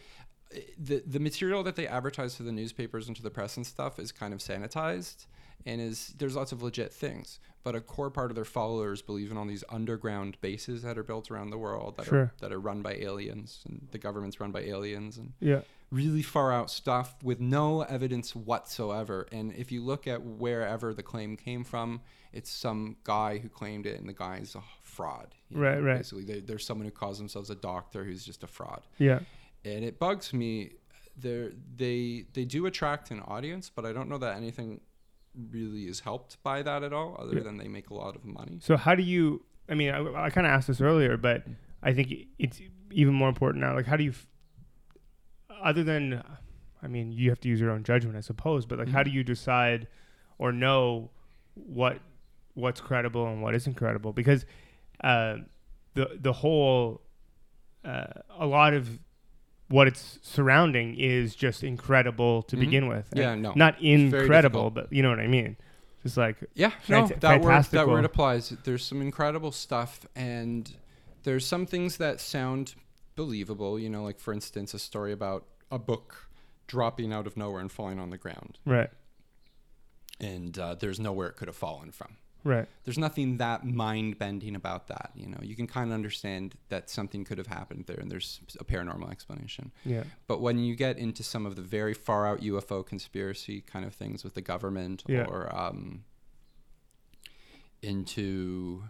eh, 0.55 0.61
the, 0.79 1.03
the 1.07 1.21
material 1.21 1.63
that 1.63 1.77
they 1.77 1.87
advertise 1.87 2.37
to 2.37 2.43
the 2.43 2.53
newspapers 2.53 3.07
and 3.07 3.17
to 3.17 3.23
the 3.23 3.31
press 3.31 3.57
and 3.57 3.67
stuff 3.67 3.99
is 3.99 4.13
kind 4.13 4.33
of 4.33 4.41
sanitized 4.41 5.27
and 5.67 5.81
is 5.81 6.15
there's 6.19 6.37
lots 6.37 6.53
of 6.53 6.63
legit 6.63 6.93
things 6.93 7.39
but 7.63 7.75
a 7.75 7.81
core 7.81 8.11
part 8.11 8.31
of 8.31 8.35
their 8.35 8.45
followers 8.45 9.01
believe 9.01 9.31
in 9.31 9.39
all 9.39 9.47
these 9.47 9.65
underground 9.71 10.37
bases 10.43 10.83
that 10.83 10.99
are 10.99 11.03
built 11.03 11.31
around 11.31 11.49
the 11.51 11.57
world 11.59 11.97
that 11.97 12.05
Sure. 12.07 12.19
are 12.21 12.33
that 12.41 12.53
are 12.53 12.61
run 12.61 12.83
by 12.83 12.93
aliens 12.95 13.63
and 13.67 13.89
the 13.91 13.99
government's 13.99 14.39
run 14.41 14.53
by 14.53 14.61
aliens 14.61 15.17
and 15.17 15.33
Yeah. 15.41 15.63
really 15.91 16.21
far 16.23 16.53
out 16.53 16.71
stuff 16.71 17.15
with 17.23 17.41
no 17.41 17.83
evidence 17.83 18.35
whatsoever. 18.37 19.27
And 19.33 19.53
if 19.55 19.71
you 19.73 19.83
look 19.83 20.07
at 20.07 20.23
wherever 20.23 20.93
the 20.93 21.03
claim 21.03 21.37
came 21.37 21.65
from, 21.65 22.01
it's 22.33 22.51
some 22.51 22.97
guy 23.05 23.39
who 23.39 23.49
claimed 23.49 23.87
it, 23.87 23.99
and 24.01 24.09
the 24.09 24.13
guy's 24.13 24.55
a 24.57 24.63
fraud. 24.83 25.35
Right, 25.53 25.79
right. 25.79 25.99
Basically, 25.99 26.25
they, 26.25 26.41
there's 26.41 26.67
someone 26.67 26.85
who 26.87 26.91
calls 26.91 27.17
themselves 27.19 27.49
a 27.49 27.55
doctor 27.55 28.03
who's 28.05 28.25
just 28.27 28.43
a 28.43 28.47
fraud, 28.49 28.83
Yeah. 28.99 29.21
and 29.65 29.85
it 29.85 29.99
bugs 29.99 30.33
me. 30.35 30.73
They're, 31.17 31.53
they 31.77 32.27
they 32.33 32.45
do 32.45 32.67
attract 32.67 33.11
an 33.13 33.21
audience, 33.21 33.71
but 33.71 33.87
I 33.87 33.93
don't 33.93 34.09
know 34.09 34.19
that 34.19 34.37
anything 34.37 34.81
really 35.51 35.87
is 35.87 36.01
helped 36.01 36.43
by 36.43 36.63
that 36.63 36.83
at 36.83 36.93
all, 36.93 37.17
other 37.19 37.41
than 37.41 37.57
they 37.57 37.69
make 37.69 37.91
a 37.91 37.95
lot 37.95 38.15
of 38.17 38.25
money. 38.25 38.59
So 38.61 38.77
how 38.77 38.95
do 38.95 39.03
you? 39.03 39.45
I 39.69 39.75
mean, 39.75 39.91
I, 39.91 40.25
I 40.27 40.31
kind 40.31 40.47
of 40.47 40.53
asked 40.53 40.69
this 40.69 40.81
earlier, 40.81 41.17
but 41.17 41.45
I 41.83 41.93
think 41.93 42.13
it's 42.39 42.61
even 42.91 43.15
more 43.15 43.29
important 43.29 43.65
now. 43.65 43.75
Like, 43.75 43.87
how 43.87 43.97
do 43.97 44.05
you? 44.05 44.11
f- 44.11 44.27
Other 45.63 45.83
than, 45.85 46.23
I 46.83 46.87
mean, 46.87 47.13
you 47.13 47.31
have 47.31 47.41
to 47.41 47.49
use 47.49 47.61
your 47.61 47.71
own 47.71 47.83
judgment, 47.85 48.17
I 48.17 48.21
suppose. 48.21 48.67
But 48.67 48.79
like, 48.79 48.89
how 48.89 49.01
Mhm. 49.01 49.05
do 49.07 49.11
you 49.11 49.25
decide 49.25 49.87
or 50.39 50.53
know 50.53 51.11
what 51.55 52.01
what's 52.55 52.81
credible 52.81 53.27
and 53.27 53.43
what 53.43 53.55
isn't 53.55 53.75
credible? 53.75 54.13
Because 54.13 54.45
uh, 55.03 55.39
the 55.95 56.19
the 56.21 56.33
whole 56.33 57.01
uh, 57.85 58.07
a 58.31 58.47
lot 58.47 58.75
of 58.75 58.99
what 59.75 59.89
it's 59.89 60.21
surrounding 60.23 60.95
is 60.97 61.35
just 61.35 61.65
incredible 61.65 62.43
to 62.45 62.57
Mhm. 62.57 62.61
begin 62.61 62.87
with. 62.87 63.11
And 63.11 63.21
Yeah, 63.21 63.35
no, 63.35 63.53
not 63.57 63.81
incredible, 63.83 64.71
but 64.71 64.93
you 64.93 65.03
know 65.03 65.11
what 65.11 65.19
I 65.19 65.27
mean. 65.27 65.57
Just 66.05 66.17
like 66.17 66.37
Yeah, 66.55 66.71
no, 66.89 67.09
that 67.09 67.41
word 67.41 67.65
that 67.65 67.89
word 67.89 68.05
applies. 68.05 68.51
There's 68.51 68.85
some 68.85 69.03
incredible 69.03 69.51
stuff, 69.51 70.07
and 70.15 70.73
there's 71.25 71.45
some 71.45 71.67
things 71.67 71.97
that 71.97 72.21
sound 72.21 72.75
believable. 73.17 73.79
You 73.81 73.89
know, 73.89 74.05
like 74.05 74.21
for 74.21 74.33
instance, 74.33 74.75
a 74.75 74.79
story 74.79 75.13
about 75.13 75.45
a 75.73 75.79
book 75.79 76.29
dropping 76.69 77.13
out 77.13 77.27
of 77.27 77.37
nowhere 77.37 77.61
and 77.61 77.73
falling 77.73 77.99
on 77.99 78.11
the 78.11 78.19
ground, 78.19 78.59
right, 78.65 78.91
and 80.21 80.57
uh, 80.59 80.75
there's 80.77 81.01
nowhere 81.01 81.29
it 81.29 81.37
could 81.37 81.49
have 81.49 81.57
fallen 81.57 81.91
from. 81.91 82.17
Right, 82.45 82.67
There's 82.85 82.99
nothing 82.99 83.39
that 83.39 83.65
mind 83.67 84.19
bending 84.19 84.55
about 84.55 84.87
that. 84.89 85.11
You 85.15 85.27
know, 85.29 85.39
you 85.43 85.57
can 85.57 85.67
kind 85.67 85.91
of 85.91 85.95
understand 85.95 86.55
that 86.69 86.89
something 86.91 87.25
could 87.25 87.39
have 87.39 87.47
happened 87.49 87.85
there, 87.87 87.97
and 87.99 88.11
there's 88.11 88.41
a 88.61 88.65
paranormal 88.65 89.11
explanation. 89.11 89.73
yeah, 89.85 90.05
But 90.27 90.41
when 90.41 90.59
you 90.59 90.77
get 90.77 90.99
into 90.99 91.23
some 91.23 91.47
of 91.47 91.57
the 91.57 91.63
very 91.63 91.95
far 91.95 92.27
out 92.27 92.41
UFO 92.43 92.85
conspiracy 92.87 93.61
kind 93.63 93.85
of 93.85 93.95
things 93.95 94.23
with 94.25 94.35
the 94.35 94.43
government 94.43 95.03
Yeah. 95.09 95.25
or 95.25 95.55
um, 95.57 96.05
into, 97.83 98.85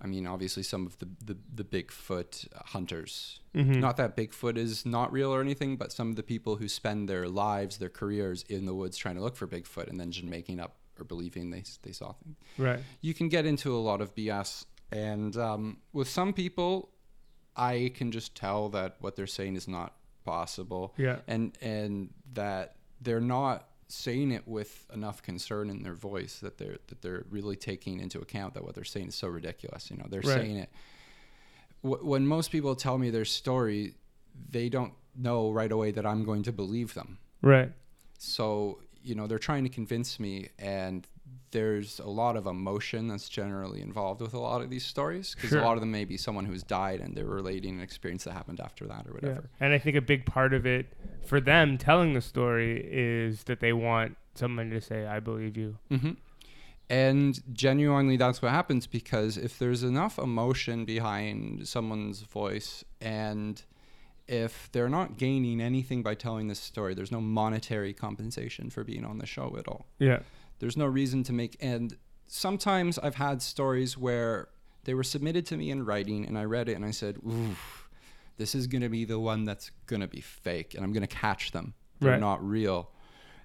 I 0.00 0.06
mean, 0.06 0.26
obviously 0.26 0.62
some 0.62 0.86
of 0.86 0.98
the, 0.98 1.08
the, 1.24 1.36
the 1.54 1.64
Bigfoot 1.64 2.46
hunters. 2.66 3.40
hmm 3.54 3.72
Not 3.80 3.96
that 3.96 4.16
Bigfoot 4.16 4.56
is 4.56 4.86
not 4.86 5.12
real 5.12 5.32
or 5.34 5.40
anything, 5.40 5.76
but 5.76 5.92
some 5.92 6.10
of 6.10 6.16
the 6.16 6.22
people 6.22 6.56
who 6.56 6.68
spend 6.68 7.08
their 7.08 7.28
lives, 7.28 7.78
their 7.78 7.88
careers 7.88 8.44
in 8.48 8.66
the 8.66 8.74
woods 8.74 8.96
trying 8.96 9.16
to 9.16 9.20
look 9.22 9.36
for 9.36 9.46
Bigfoot 9.46 9.88
and 9.88 9.98
then 9.98 10.10
just 10.10 10.26
making 10.26 10.60
up 10.60 10.76
or 11.00 11.04
believing 11.04 11.50
they, 11.50 11.62
they 11.82 11.92
saw 11.92 12.12
things 12.12 12.36
right, 12.58 12.80
you 13.00 13.14
can 13.14 13.28
get 13.28 13.46
into 13.46 13.74
a 13.74 13.78
lot 13.78 14.00
of 14.00 14.14
BS. 14.14 14.64
And 14.92 15.36
um, 15.36 15.78
with 15.92 16.08
some 16.08 16.32
people, 16.32 16.90
I 17.56 17.92
can 17.94 18.12
just 18.12 18.34
tell 18.34 18.68
that 18.70 18.96
what 19.00 19.16
they're 19.16 19.26
saying 19.26 19.56
is 19.56 19.66
not 19.66 19.94
possible, 20.24 20.94
yeah, 20.96 21.16
and 21.26 21.56
and 21.60 22.10
that 22.34 22.76
they're 23.00 23.20
not 23.20 23.68
saying 23.88 24.32
it 24.32 24.46
with 24.48 24.84
enough 24.92 25.22
concern 25.22 25.70
in 25.70 25.82
their 25.82 25.94
voice 25.94 26.40
that 26.40 26.58
they're 26.58 26.78
that 26.88 27.02
they're 27.02 27.24
really 27.30 27.56
taking 27.56 28.00
into 28.00 28.18
account 28.20 28.54
that 28.54 28.64
what 28.64 28.74
they're 28.74 28.84
saying 28.84 29.08
is 29.08 29.14
so 29.14 29.28
ridiculous. 29.28 29.90
You 29.90 29.96
know, 29.96 30.06
they're 30.08 30.20
Right. 30.20 30.40
saying 30.40 30.56
it. 30.56 30.70
Wh- 31.82 32.04
when 32.04 32.26
most 32.26 32.50
people 32.50 32.74
tell 32.74 32.98
me 32.98 33.10
their 33.10 33.24
story, 33.24 33.94
they 34.50 34.68
don't 34.68 34.92
know 35.16 35.50
right 35.50 35.70
away 35.72 35.90
that 35.92 36.04
I'm 36.06 36.24
going 36.24 36.42
to 36.44 36.52
believe 36.52 36.94
them 36.94 37.18
right, 37.42 37.72
so 38.18 38.80
you 39.06 39.14
know 39.14 39.26
they're 39.26 39.38
trying 39.38 39.62
to 39.64 39.70
convince 39.70 40.18
me 40.20 40.48
and 40.58 41.06
there's 41.52 42.00
a 42.00 42.06
lot 42.08 42.36
of 42.36 42.46
emotion 42.46 43.08
that's 43.08 43.28
generally 43.28 43.80
involved 43.80 44.20
with 44.20 44.34
a 44.34 44.38
lot 44.38 44.60
of 44.60 44.68
these 44.68 44.84
stories 44.84 45.34
because 45.34 45.50
Sure. 45.50 45.60
a 45.60 45.64
lot 45.64 45.74
of 45.74 45.80
them 45.80 45.90
may 45.92 46.04
be 46.04 46.16
someone 46.16 46.44
who's 46.44 46.62
died 46.62 47.00
and 47.00 47.14
they're 47.16 47.24
relating 47.24 47.76
an 47.76 47.80
experience 47.82 48.24
that 48.24 48.32
happened 48.32 48.60
after 48.60 48.84
that 48.86 49.06
or 49.06 49.18
yeah. 49.22 49.28
whatever 49.28 49.50
And 49.60 49.72
I 49.72 49.78
think 49.78 49.96
a 49.96 50.00
big 50.02 50.26
part 50.26 50.52
of 50.52 50.66
it 50.66 50.86
for 51.24 51.40
them 51.40 51.78
telling 51.78 52.12
the 52.14 52.20
story 52.20 52.84
is 52.90 53.44
that 53.44 53.60
they 53.60 53.72
want 53.72 54.16
someone 54.34 54.68
to 54.70 54.80
say, 54.80 55.06
"I 55.06 55.20
believe 55.20 55.56
you." 55.56 55.78
hmm 55.88 56.12
and 56.88 57.40
genuinely 57.52 58.16
that's 58.16 58.40
what 58.40 58.52
happens 58.52 58.86
because 58.86 59.36
if 59.36 59.58
there's 59.58 59.82
enough 59.82 60.18
emotion 60.20 60.84
behind 60.84 61.66
someone's 61.66 62.20
voice 62.22 62.84
and 63.00 63.62
if 64.28 64.68
they're 64.72 64.88
not 64.88 65.16
gaining 65.18 65.60
anything 65.60 66.02
by 66.02 66.14
telling 66.14 66.48
this 66.48 66.58
story 66.58 66.94
there's 66.94 67.12
no 67.12 67.20
monetary 67.20 67.92
compensation 67.92 68.70
for 68.70 68.82
being 68.84 69.04
on 69.04 69.18
the 69.18 69.26
show 69.26 69.56
at 69.58 69.68
all. 69.68 69.86
Yeah, 69.98 70.20
there's 70.58 70.76
no 70.76 70.86
reason 70.86 71.22
to 71.24 71.32
make 71.32 71.56
and 71.60 71.96
sometimes 72.28 72.98
i've 72.98 73.14
had 73.14 73.40
stories 73.40 73.96
where 73.96 74.48
they 74.84 74.94
were 74.94 75.04
submitted 75.04 75.46
to 75.46 75.56
me 75.56 75.70
in 75.70 75.84
writing 75.84 76.26
and 76.26 76.36
i 76.36 76.42
read 76.44 76.68
it 76.68 76.72
and 76.74 76.84
i 76.84 76.90
said 76.90 77.16
ooh 77.24 77.54
this 78.36 78.52
is 78.54 78.66
going 78.66 78.82
to 78.82 78.88
be 78.88 79.04
the 79.04 79.18
one 79.20 79.44
that's 79.44 79.70
going 79.86 80.00
to 80.00 80.08
be 80.08 80.20
fake 80.20 80.74
and 80.74 80.82
i'm 80.84 80.92
going 80.92 81.06
to 81.06 81.16
catch 81.26 81.52
them. 81.52 81.74
They're 82.00 82.12
Right. 82.12 82.20
not 82.20 82.46
real. 82.46 82.90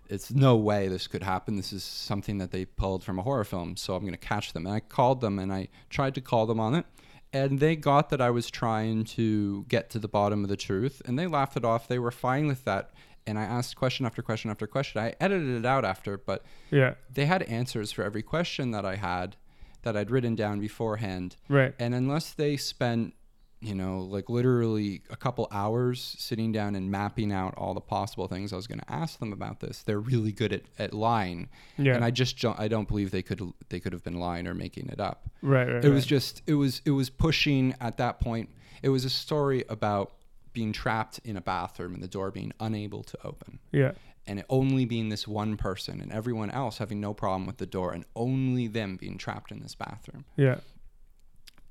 It's 0.10 0.30
no 0.32 0.58
way 0.58 0.90
this 0.90 1.08
could 1.08 1.24
happen. 1.24 1.56
This 1.56 1.72
is 1.72 1.86
something 1.86 2.40
that 2.40 2.52
they 2.52 2.66
pulled 2.66 3.02
from 3.02 3.18
a 3.18 3.22
horror 3.22 3.44
film 3.46 3.78
so 3.78 3.94
i'm 3.96 4.02
going 4.02 4.12
to 4.14 4.18
catch 4.18 4.52
them. 4.54 4.66
And 4.66 4.76
i 4.76 4.80
called 4.80 5.22
them 5.22 5.38
and 5.40 5.54
i 5.54 5.68
tried 5.90 6.16
to 6.16 6.22
call 6.22 6.46
them 6.48 6.60
on 6.60 6.74
it 6.76 6.86
and 7.34 7.60
they 7.60 7.76
got 7.76 8.10
that 8.10 8.22
i 8.22 8.30
was 8.30 8.50
trying 8.52 9.04
to 9.04 9.64
get 9.70 9.90
to 9.90 10.00
the 10.00 10.08
bottom 10.08 10.44
of 10.44 10.50
the 10.50 10.58
truth 10.58 11.02
and 11.06 11.18
they 11.18 11.28
laughed 11.28 11.56
it 11.58 11.66
off. 11.66 11.88
They 11.88 12.00
were 12.00 12.12
fine 12.12 12.48
with 12.48 12.66
that 12.66 12.92
and 13.28 13.38
i 13.38 13.44
asked 13.44 13.76
question 13.76 14.06
after 14.06 14.22
question 14.22 14.50
after 14.52 14.68
question. 14.68 15.02
I 15.02 15.16
edited 15.20 15.56
it 15.58 15.66
out 15.66 15.86
after 15.86 16.18
but 16.18 16.44
yeah, 16.72 16.96
they 17.14 17.26
had 17.26 17.44
answers 17.44 17.92
for 17.92 18.04
every 18.04 18.24
question 18.24 18.72
that 18.72 18.86
I 18.86 18.96
had 18.96 19.36
that 19.84 19.98
I'd 19.98 20.12
written 20.12 20.36
down 20.36 20.60
beforehand. 20.60 21.38
right, 21.50 21.74
And 21.80 21.96
unless 21.96 22.32
they 22.34 22.56
spent, 22.56 23.16
you 23.62 23.76
know, 23.76 24.00
like 24.00 24.28
literally 24.28 25.04
a 25.12 25.16
couple 25.16 25.48
hours 25.52 26.16
sitting 26.18 26.52
down 26.52 26.76
and 26.76 26.90
mapping 26.90 27.32
out 27.32 27.54
all 27.58 27.74
the 27.76 27.82
possible 27.82 28.28
things 28.28 28.52
I 28.52 28.56
was 28.56 28.66
going 28.66 28.80
to 28.80 28.92
ask 28.92 29.20
them 29.20 29.32
about 29.32 29.60
this, 29.60 29.84
they're 29.84 30.00
really 30.00 30.32
good 30.32 30.52
at, 30.52 30.64
at 30.80 30.94
lying. 30.94 31.48
yeah, 31.78 31.96
And 31.96 32.04
I 32.04 32.10
just 32.10 32.44
I 32.44 32.68
don't 32.68 32.88
believe 32.88 33.12
they 33.12 33.22
could 33.22 33.42
they 33.70 33.80
could 33.80 33.94
have 33.94 34.04
been 34.04 34.20
lying 34.20 34.48
or 34.48 34.56
making 34.56 34.90
it 34.90 35.00
up. 35.00 35.30
right, 35.42 35.68
right. 35.68 35.86
It 35.86 35.90
was 35.90 36.06
right. 36.06 36.10
just 36.10 36.42
it 36.48 36.56
was 36.56 36.82
it 36.86 36.92
was 36.92 37.10
pushing 37.12 37.76
at 37.80 37.98
that 37.98 38.20
point. 38.20 38.50
It 38.82 38.90
was 38.90 39.06
a 39.06 39.10
story 39.12 39.64
about 39.70 40.14
being 40.54 40.74
trapped 40.74 41.20
in 41.24 41.38
a 41.38 41.42
bathroom 41.42 41.94
and 41.94 42.04
the 42.04 42.08
door 42.08 42.32
being 42.32 42.52
unable 42.60 43.04
to 43.04 43.18
open 43.24 43.60
yeah, 43.72 43.92
and 44.28 44.40
it 44.40 44.46
only 44.50 44.86
being 44.86 45.10
this 45.10 45.28
one 45.28 45.56
person 45.56 46.02
and 46.02 46.12
everyone 46.12 46.50
else 46.52 46.78
having 46.78 47.00
no 47.00 47.14
problem 47.14 47.46
with 47.46 47.58
the 47.58 47.66
door 47.66 47.94
and 47.94 48.04
only 48.16 48.68
them 48.68 48.98
being 48.98 49.18
trapped 49.18 49.52
in 49.52 49.62
this 49.62 49.76
bathroom. 49.76 50.26
yeah, 50.36 50.58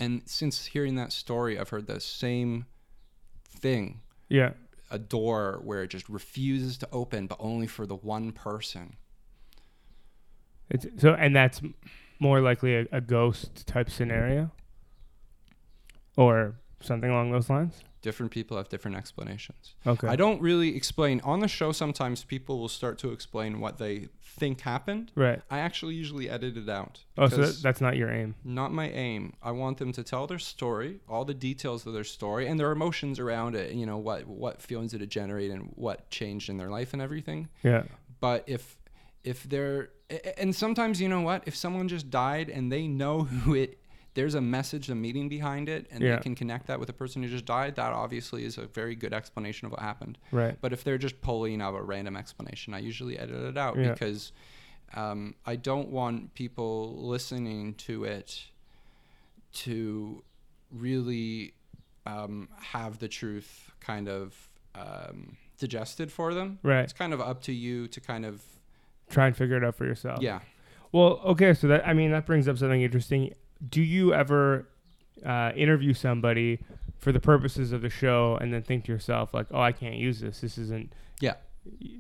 And 0.01 0.23
since 0.25 0.65
hearing 0.65 0.95
that 0.97 1.13
story, 1.13 1.59
I've 1.59 1.69
heard 1.69 1.87
the 1.87 2.01
same 2.01 2.65
thing 3.47 4.01
yeah, 4.31 4.53
a 4.91 4.99
door 4.99 5.61
where 5.63 5.83
it 5.83 5.89
just 5.89 6.09
refuses 6.09 6.79
to 6.79 6.89
open, 6.91 7.27
but 7.27 7.37
only 7.39 7.67
for 7.67 7.85
the 7.85 7.97
one 7.97 8.33
person. 8.33 8.97
It's 10.71 10.87
so, 10.97 11.13
and 11.15 11.37
that's 11.37 11.61
more 12.19 12.41
likely 12.41 12.77
a, 12.77 12.87
a 12.93 13.01
ghost 13.01 13.67
type 13.67 13.91
scenario, 13.91 14.51
or 16.17 16.55
something 16.81 17.11
along 17.11 17.33
those 17.33 17.51
lines. 17.51 17.83
Different 18.03 18.33
people 18.33 18.57
have 18.57 18.71
different 18.71 18.97
explanations. 18.97 19.75
Okay. 19.87 20.09
I 20.09 20.17
don't 20.17 20.41
really 20.41 20.75
explain 20.75 21.21
on 21.23 21.41
the 21.41 21.49
show. 21.49 21.73
Sometimes 21.73 22.25
people 22.25 22.59
will 22.59 22.69
start 22.69 22.99
to 23.01 23.13
explain 23.13 23.61
what 23.61 23.77
they 23.77 24.09
think 24.31 24.61
happened. 24.63 25.13
Right. 25.15 25.41
I 25.51 25.59
actually 25.59 25.95
usually 25.95 26.31
edit 26.31 26.57
it 26.57 26.69
out. 26.69 27.05
Oh, 27.19 27.29
so 27.29 27.37
that, 27.37 27.63
that's 27.63 27.81
not 27.81 27.97
your 27.97 28.11
aim. 28.11 28.35
not 28.45 28.73
my 28.73 28.89
aim. 28.91 29.35
I 29.43 29.51
want 29.51 29.79
them 29.79 29.93
to 29.93 30.03
tell 30.03 30.27
their 30.27 30.39
story, 30.39 31.01
all 31.09 31.25
the 31.25 31.35
details 31.35 31.87
of 31.87 31.93
their 31.93 32.05
story, 32.05 32.47
and 32.47 32.59
their 32.59 32.73
emotions 32.73 33.19
around 33.19 33.55
it. 33.57 33.73
You 33.75 33.87
know 33.87 33.99
what 33.99 34.27
what 34.27 34.63
feelings 34.63 34.93
did 34.93 35.03
it 35.03 35.09
generate, 35.09 35.51
and 35.51 35.73
what 35.75 36.11
changed 36.11 36.49
in 36.49 36.57
their 36.57 36.71
life, 36.71 36.93
and 36.93 37.03
everything. 37.03 37.49
Yeah. 37.63 37.85
But 38.21 38.45
if 38.47 38.77
if 39.25 39.43
they're 39.45 39.91
and 40.39 40.55
sometimes 40.55 41.01
you 41.01 41.09
know 41.09 41.21
what, 41.21 41.43
if 41.47 41.55
someone 41.55 41.89
just 41.89 42.11
died 42.11 42.49
and 42.49 42.71
they 42.71 42.87
know 42.87 43.23
who 43.45 43.55
it, 43.55 43.79
there's 44.21 44.35
a 44.35 44.41
message, 44.41 44.91
a 44.91 44.95
meaning 44.95 45.29
behind 45.29 45.69
it, 45.69 45.87
and 45.91 46.03
Yeah. 46.03 46.17
they 46.17 46.23
can 46.23 46.35
connect 46.35 46.67
that 46.67 46.79
with 46.81 46.89
a 46.89 46.93
person 46.93 47.23
who 47.23 47.29
just 47.29 47.45
died. 47.47 47.77
That 47.77 47.93
obviously 47.93 48.45
is 48.45 48.59
a 48.59 48.67
very 48.67 48.95
good 48.95 49.13
explanation 49.15 49.65
of 49.67 49.73
what 49.73 49.81
happened. 49.81 50.19
Right. 50.31 50.57
But 50.61 50.73
if 50.73 50.85
they're 50.85 50.99
just 50.99 51.21
pulling 51.23 51.61
out 51.63 51.75
a 51.75 51.83
random 51.83 52.17
explanation, 52.17 52.75
I 52.75 52.79
usually 52.81 53.19
edit 53.19 53.43
it 53.43 53.57
out 53.57 53.77
Yeah. 53.79 53.93
because 53.93 54.33
um, 54.95 55.35
I 55.47 55.57
don't 55.57 55.89
want 55.91 56.35
people 56.35 56.95
listening 57.15 57.75
to 57.87 58.05
it 58.05 58.45
to 59.53 60.23
really 60.71 61.55
um, 62.07 62.49
have 62.61 62.99
the 62.99 63.09
truth 63.09 63.71
kind 63.81 64.09
of 64.09 64.49
um, 64.75 65.37
digested 65.59 66.11
for 66.13 66.35
them. 66.35 66.59
Right. 66.63 66.81
It's 66.83 66.93
kind 66.93 67.13
of 67.13 67.21
up 67.21 67.43
to 67.43 67.53
you 67.53 67.89
to 67.89 68.01
kind 68.01 68.25
of 68.25 68.43
Try 69.11 69.27
and 69.27 69.37
figure 69.37 69.57
it 69.57 69.65
out 69.65 69.75
for 69.75 69.85
yourself. 69.87 70.23
yeah. 70.23 70.41
Well, 70.93 71.21
okay. 71.25 71.55
So 71.55 71.67
that 71.69 71.87
I 71.87 71.93
mean 71.95 72.11
that 72.13 72.27
brings 72.27 72.49
up 72.49 72.59
something 72.59 72.83
interesting. 72.83 73.33
Do 73.69 73.83
you 73.83 74.15
ever 74.15 74.69
uh, 75.25 75.53
interview 75.55 75.95
somebody 75.95 76.61
for 76.99 77.13
the 77.13 77.21
purposes 77.21 77.73
of 77.73 77.83
the 77.83 77.91
show 77.91 78.37
and 78.41 78.53
then 78.53 78.63
think 78.63 78.85
to 78.87 78.93
yourself 78.93 79.35
like, 79.35 79.47
"Oh, 79.51 79.61
I 79.61 79.73
can't 79.73 79.97
use 79.97 80.21
this. 80.21 80.41
This 80.41 80.59
isn't." 80.59 80.93
Yeah. 81.21 81.35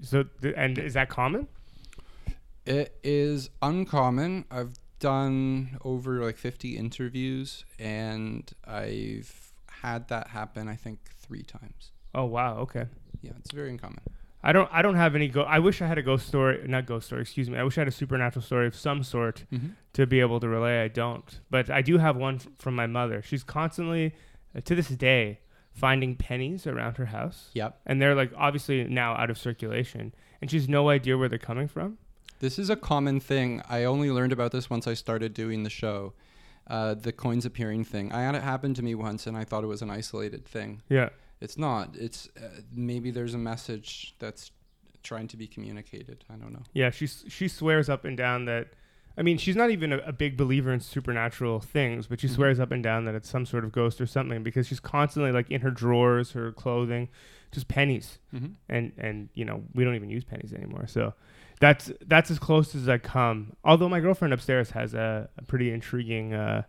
So 0.02 0.24
th- 0.42 0.54
and 0.56 0.78
is 0.78 0.94
that 0.94 1.08
common? 1.08 1.48
It 2.66 2.96
is 3.02 3.50
uncommon. 3.62 4.44
I've 4.50 4.74
done 4.98 5.78
over 5.82 6.22
like 6.22 6.36
50 6.36 6.76
interviews 6.76 7.64
and 7.78 8.50
I've 8.66 9.52
had 9.82 10.08
that 10.08 10.28
happen 10.28 10.68
I 10.68 10.76
think 10.76 10.98
3 11.18 11.42
times. 11.42 11.90
Oh 12.14 12.26
wow. 12.26 12.58
Okay. 12.58 12.84
Yeah, 13.22 13.32
it's 13.38 13.50
very 13.50 13.70
uncommon. 13.70 14.00
I 14.43 14.53
don't. 14.53 14.68
I 14.72 14.80
don't 14.82 14.95
have 14.95 15.14
any 15.14 15.28
go. 15.28 15.43
I 15.43 15.59
wish 15.59 15.82
I 15.82 15.86
had 15.86 15.99
a 15.99 16.03
ghost 16.03 16.26
story. 16.26 16.62
Not 16.66 16.86
ghost 16.86 17.07
story. 17.07 17.20
Excuse 17.22 17.51
me. 17.51 17.59
I 17.59 17.62
wish 17.62 17.76
I 17.76 17.82
had 17.82 17.88
a 17.88 17.93
supernatural 17.93 18.43
story 18.43 18.66
of 18.66 18.74
some 18.74 19.03
sort 19.03 19.45
Mm-hmm. 19.53 19.68
to 19.95 20.07
be 20.07 20.20
able 20.20 20.41
to 20.41 20.49
relay. 20.49 20.82
I 20.82 20.88
don't. 20.88 21.41
But 21.51 21.68
I 21.70 21.82
do 21.82 21.99
have 21.99 22.16
one 22.16 22.36
f- 22.36 22.49
from 22.59 22.74
my 22.74 22.86
mother. 22.86 23.20
She's 23.22 23.45
constantly, 23.45 24.14
uh, 24.57 24.61
to 24.62 24.74
this 24.74 24.88
day, 24.88 25.41
finding 25.72 26.16
pennies 26.16 26.66
around 26.66 26.97
her 26.97 27.07
house, 27.07 27.51
Yep. 27.55 27.80
and 27.86 28.01
they're 28.01 28.14
like 28.14 28.32
obviously 28.36 28.84
now 28.84 29.12
out 29.14 29.28
of 29.30 29.36
circulation, 29.38 30.14
and 30.41 30.51
she's 30.51 30.68
no 30.68 30.88
idea 30.88 31.18
where 31.18 31.28
they're 31.28 31.38
coming 31.38 31.68
from. 31.68 31.99
This 32.38 32.59
is 32.59 32.70
a 32.70 32.76
common 32.76 33.20
thing. 33.20 33.61
I 33.68 33.84
only 33.84 34.11
learned 34.11 34.32
about 34.32 34.53
this 34.53 34.70
once 34.70 34.86
I 34.86 34.95
started 34.95 35.34
doing 35.34 35.62
the 35.64 35.70
show. 35.70 36.14
Uh, 36.66 36.95
the 36.95 37.12
coins 37.12 37.45
appearing 37.45 37.84
thing. 37.84 38.12
I 38.12 38.22
had 38.22 38.34
it 38.36 38.43
happen 38.43 38.72
to 38.74 38.82
me 38.82 38.95
once 38.95 39.26
and 39.26 39.36
I 39.36 39.45
thought 39.45 39.64
it 39.64 39.66
was 39.66 39.82
an 39.82 39.91
isolated 39.91 40.47
thing. 40.47 40.82
Yeah. 40.88 41.09
It's 41.41 41.57
not. 41.59 41.97
It's 41.97 42.28
uh, 42.36 42.61
maybe 42.72 43.11
there's 43.11 43.34
a 43.34 43.38
message 43.38 44.14
that's 44.18 44.51
trying 45.03 45.28
to 45.28 45.36
be 45.36 45.47
communicated. 45.47 46.24
I 46.30 46.34
don't 46.36 46.53
know. 46.53 46.62
Yeah. 46.74 46.91
She 46.91 47.07
she 47.07 47.49
swears 47.49 47.88
up 47.88 48.05
and 48.05 48.16
down 48.16 48.45
that. 48.47 48.68
I 49.18 49.22
mean, 49.22 49.38
she's 49.38 49.57
not 49.57 49.70
even 49.70 49.93
a, 49.93 49.99
a 49.99 50.12
big 50.12 50.36
believer 50.36 50.72
in 50.72 50.80
supernatural 50.80 51.61
things, 51.61 52.07
but 52.07 52.20
she 52.20 52.28
Mhm. 52.28 52.34
swears 52.34 52.61
up 52.61 52.70
and 52.70 52.82
down 52.82 53.05
that 53.07 53.14
it's 53.14 53.28
some 53.28 53.45
sort 53.45 53.64
of 53.64 53.72
ghost 53.72 54.01
or 54.01 54.07
something 54.07 54.43
because 54.43 54.66
she's 54.68 54.80
constantly 54.80 55.32
like 55.32 55.51
in 55.51 55.62
her 55.62 55.70
drawers, 55.70 56.32
her 56.32 56.53
clothing, 56.53 57.09
just 57.51 57.66
pennies. 57.68 58.18
Mm-hmm. 58.34 58.47
and 58.68 58.93
and 58.99 59.28
you 59.34 59.45
know 59.45 59.64
we 59.74 59.82
don't 59.84 59.95
even 59.97 60.09
use 60.11 60.22
pennies 60.24 60.53
anymore 60.53 60.86
so 60.86 61.12
that's 61.59 61.91
that's 62.07 62.30
as 62.30 62.38
close 62.38 62.74
as 62.76 62.88
i 62.88 62.97
come 62.97 63.53
although 63.64 63.88
my 63.88 63.99
girlfriend 63.99 64.32
upstairs 64.32 64.70
has 64.70 64.95
a, 64.95 65.28
a 65.36 65.43
pretty 65.43 65.72
intriguing 65.72 66.32
uh, 66.32 66.62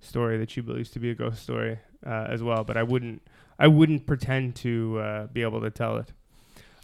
story 0.00 0.38
that 0.38 0.48
she 0.48 0.60
believes 0.60 0.90
to 0.90 1.00
be 1.00 1.10
a 1.10 1.14
ghost 1.14 1.42
story 1.42 1.76
uh, 2.06 2.26
as 2.30 2.40
well 2.40 2.62
but 2.62 2.76
i 2.76 2.82
wouldn't 2.84 3.20
i 3.58 3.66
wouldn't 3.66 4.06
pretend 4.06 4.54
to 4.54 4.98
uh, 4.98 5.26
be 5.28 5.42
able 5.42 5.60
to 5.60 5.70
tell 5.70 5.96
it 5.96 6.12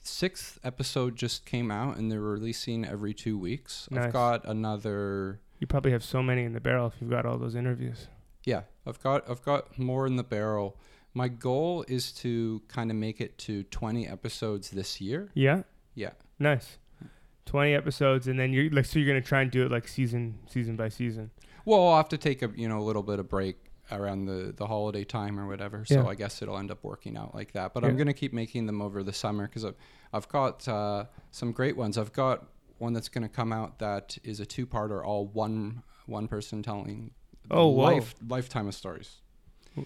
Sixth 0.03 0.59
episode 0.65 1.15
just 1.15 1.45
came 1.45 1.71
out 1.71 1.97
and 1.97 2.11
they're 2.11 2.21
releasing 2.21 2.85
every 2.85 3.13
two 3.15 3.39
weeks. 3.39 3.87
Nice. 3.91 4.07
I've 4.07 4.13
got 4.13 4.45
another, 4.47 5.41
You 5.59 5.67
probably 5.67 5.93
have 5.93 6.03
so 6.03 6.23
many 6.23 6.45
in 6.45 6.53
the 6.55 6.61
barrel 6.61 6.87
if 6.87 6.95
you've 7.01 7.11
got 7.11 7.27
all 7.27 7.39
those 7.39 7.55
interviews. 7.55 8.09
yeah, 8.45 8.63
I've 8.87 9.01
got, 9.03 9.29
I've 9.29 9.43
got 9.43 9.79
more 9.79 10.07
in 10.07 10.17
the 10.17 10.25
barrel. 10.25 10.79
My 11.15 11.29
goal 11.29 11.85
is 11.89 12.13
to 12.13 12.63
kind 12.69 12.91
of 12.91 12.97
make 12.97 13.21
it 13.21 13.37
to 13.39 13.65
20 13.65 14.07
episodes 14.07 14.71
this 14.71 15.01
year. 15.01 15.31
Yeah, 15.35 15.63
Yeah. 15.95 16.11
nice. 16.39 16.79
Twenty 17.47 17.75
episodes, 17.75 18.29
and 18.29 18.39
then 18.39 18.53
you're 18.53 18.71
like, 18.71 18.85
so 18.85 18.99
you're 19.01 19.09
gonna 19.09 19.21
try 19.21 19.41
and 19.43 19.51
do 19.51 19.65
it 19.67 19.73
like 19.73 19.89
season, 19.89 20.39
season 20.47 20.77
by 20.77 20.89
season. 20.89 21.33
Well, 21.65 21.89
I'll 21.89 21.97
have 21.97 22.09
to 22.11 22.19
take 22.19 22.43
a 22.43 22.53
you 22.55 22.69
know 22.69 22.79
a 22.79 22.85
little 22.85 23.03
bit 23.03 23.19
of 23.19 23.29
break 23.29 23.57
around 23.91 24.27
the 24.27 24.53
the 24.57 24.67
holiday 24.69 25.03
time 25.03 25.41
or 25.41 25.49
whatever. 25.49 25.85
So 25.85 25.95
Yeah. 26.03 26.07
I 26.07 26.15
guess 26.15 26.43
it'll 26.43 26.57
end 26.59 26.71
up 26.71 26.85
working 26.85 27.17
out 27.17 27.35
like 27.35 27.51
that. 27.55 27.75
But 27.75 27.83
Yeah. 27.83 27.89
I'm 27.89 27.97
gonna 27.97 28.13
keep 28.13 28.33
making 28.33 28.67
them 28.67 28.81
over 28.81 29.03
the 29.03 29.13
summer 29.13 29.49
because 29.49 29.65
I've 29.65 29.75
I've 30.13 30.29
got 30.29 30.69
uh, 30.69 31.07
some 31.33 31.51
great 31.51 31.77
ones. 31.77 31.99
I've 31.99 32.13
got 32.13 32.47
one 32.79 32.93
that's 32.93 33.09
gonna 33.09 33.29
come 33.29 33.53
out 33.53 33.81
that 33.81 34.17
is 34.23 34.39
a 34.39 34.47
two 34.47 34.65
parter, 34.67 35.05
all 35.05 35.27
one 35.27 35.83
one 36.07 36.29
person 36.29 36.63
telling 36.63 37.11
Oh, 37.51 37.67
whoa. 37.69 38.01
lifetime 38.29 38.69
of 38.69 38.75
stories. 38.77 39.23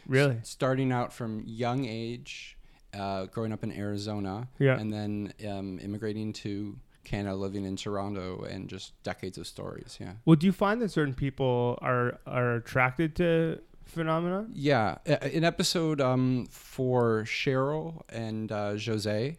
Really? 0.07 0.37
S- 0.37 0.49
starting 0.49 0.93
out 0.93 1.13
from 1.13 1.43
young 1.47 1.85
age, 1.85 2.57
uh, 2.93 3.27
growing 3.27 3.53
up 3.53 3.63
in 3.65 3.73
Arizona, 3.73 4.49
Yeah. 4.59 4.79
and 4.79 4.93
then 4.93 5.33
um, 5.49 5.79
immigrating 5.83 6.33
to 6.35 6.79
Canada, 7.05 7.37
living 7.37 7.65
in 7.65 7.77
Toronto, 7.77 8.45
and 8.45 8.69
just 8.69 9.01
decades 9.03 9.37
of 9.39 9.47
stories. 9.47 9.99
Yeah. 10.01 10.15
Well, 10.25 10.37
do 10.37 10.47
you 10.47 10.53
find 10.53 10.81
that 10.83 10.91
certain 10.91 11.15
people 11.15 11.79
are 11.83 12.19
are 12.27 12.55
attracted 12.57 13.15
to 13.17 13.61
phenomena? 13.85 14.47
Yeah, 14.53 14.97
a- 15.07 15.37
an 15.37 15.45
episode 15.45 16.01
um, 16.01 16.47
for 16.51 17.25
Cheryl 17.25 18.03
and 18.09 18.51
uh, 18.51 18.77
Jose. 18.79 19.39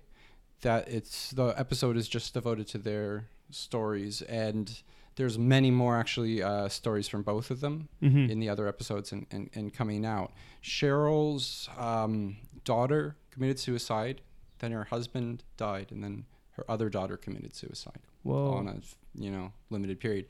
That 0.61 0.87
it's 0.87 1.31
the 1.31 1.47
episode 1.57 1.97
is 1.97 2.07
just 2.07 2.33
devoted 2.33 2.67
to 2.69 2.77
their 2.77 3.25
stories, 3.51 4.21
and 4.23 4.81
there's 5.16 5.38
many 5.39 5.72
more 5.72 5.95
actually 5.97 6.43
uh, 6.43 6.68
stories 6.68 7.07
from 7.07 7.24
both 7.24 7.49
of 7.51 7.61
them 7.61 7.88
Mm-hmm. 8.03 8.30
in 8.32 8.39
the 8.39 8.49
other 8.49 8.68
episodes 8.68 9.11
and, 9.11 9.26
and, 9.32 9.49
and 9.53 9.74
coming 9.74 10.05
out. 10.05 10.34
Cheryl's 10.61 11.70
um, 11.78 12.38
daughter 12.63 13.16
committed 13.32 13.59
suicide, 13.59 14.22
then 14.59 14.72
her 14.72 14.86
husband 14.86 15.43
died, 15.57 15.91
and 15.91 16.03
then 16.03 16.26
her 16.51 16.66
other 16.70 16.89
daughter 16.89 17.18
committed 17.18 17.55
suicide 17.55 17.99
Whoa. 18.24 18.53
on 18.53 18.68
a 18.68 18.76
you 19.18 19.32
know 19.32 19.51
limited 19.70 19.99
period, 19.99 20.28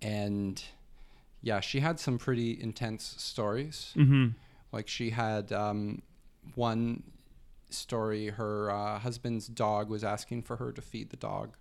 and 0.00 0.62
yeah, 1.42 1.60
she 1.60 1.80
had 1.80 1.98
some 1.98 2.18
pretty 2.18 2.60
intense 2.60 3.14
stories. 3.18 3.92
Mm-hmm. 3.96 4.28
Like 4.72 4.88
she 4.88 5.10
had 5.10 5.52
um, 5.52 6.02
one 6.54 7.02
story, 7.70 8.28
her 8.28 8.70
uh, 8.70 8.98
husband's 8.98 9.46
dog 9.48 9.88
was 9.88 10.04
asking 10.04 10.42
for 10.42 10.56
her 10.56 10.72
to 10.72 10.80
feed 10.82 11.10
the 11.10 11.16
dog, 11.16 11.56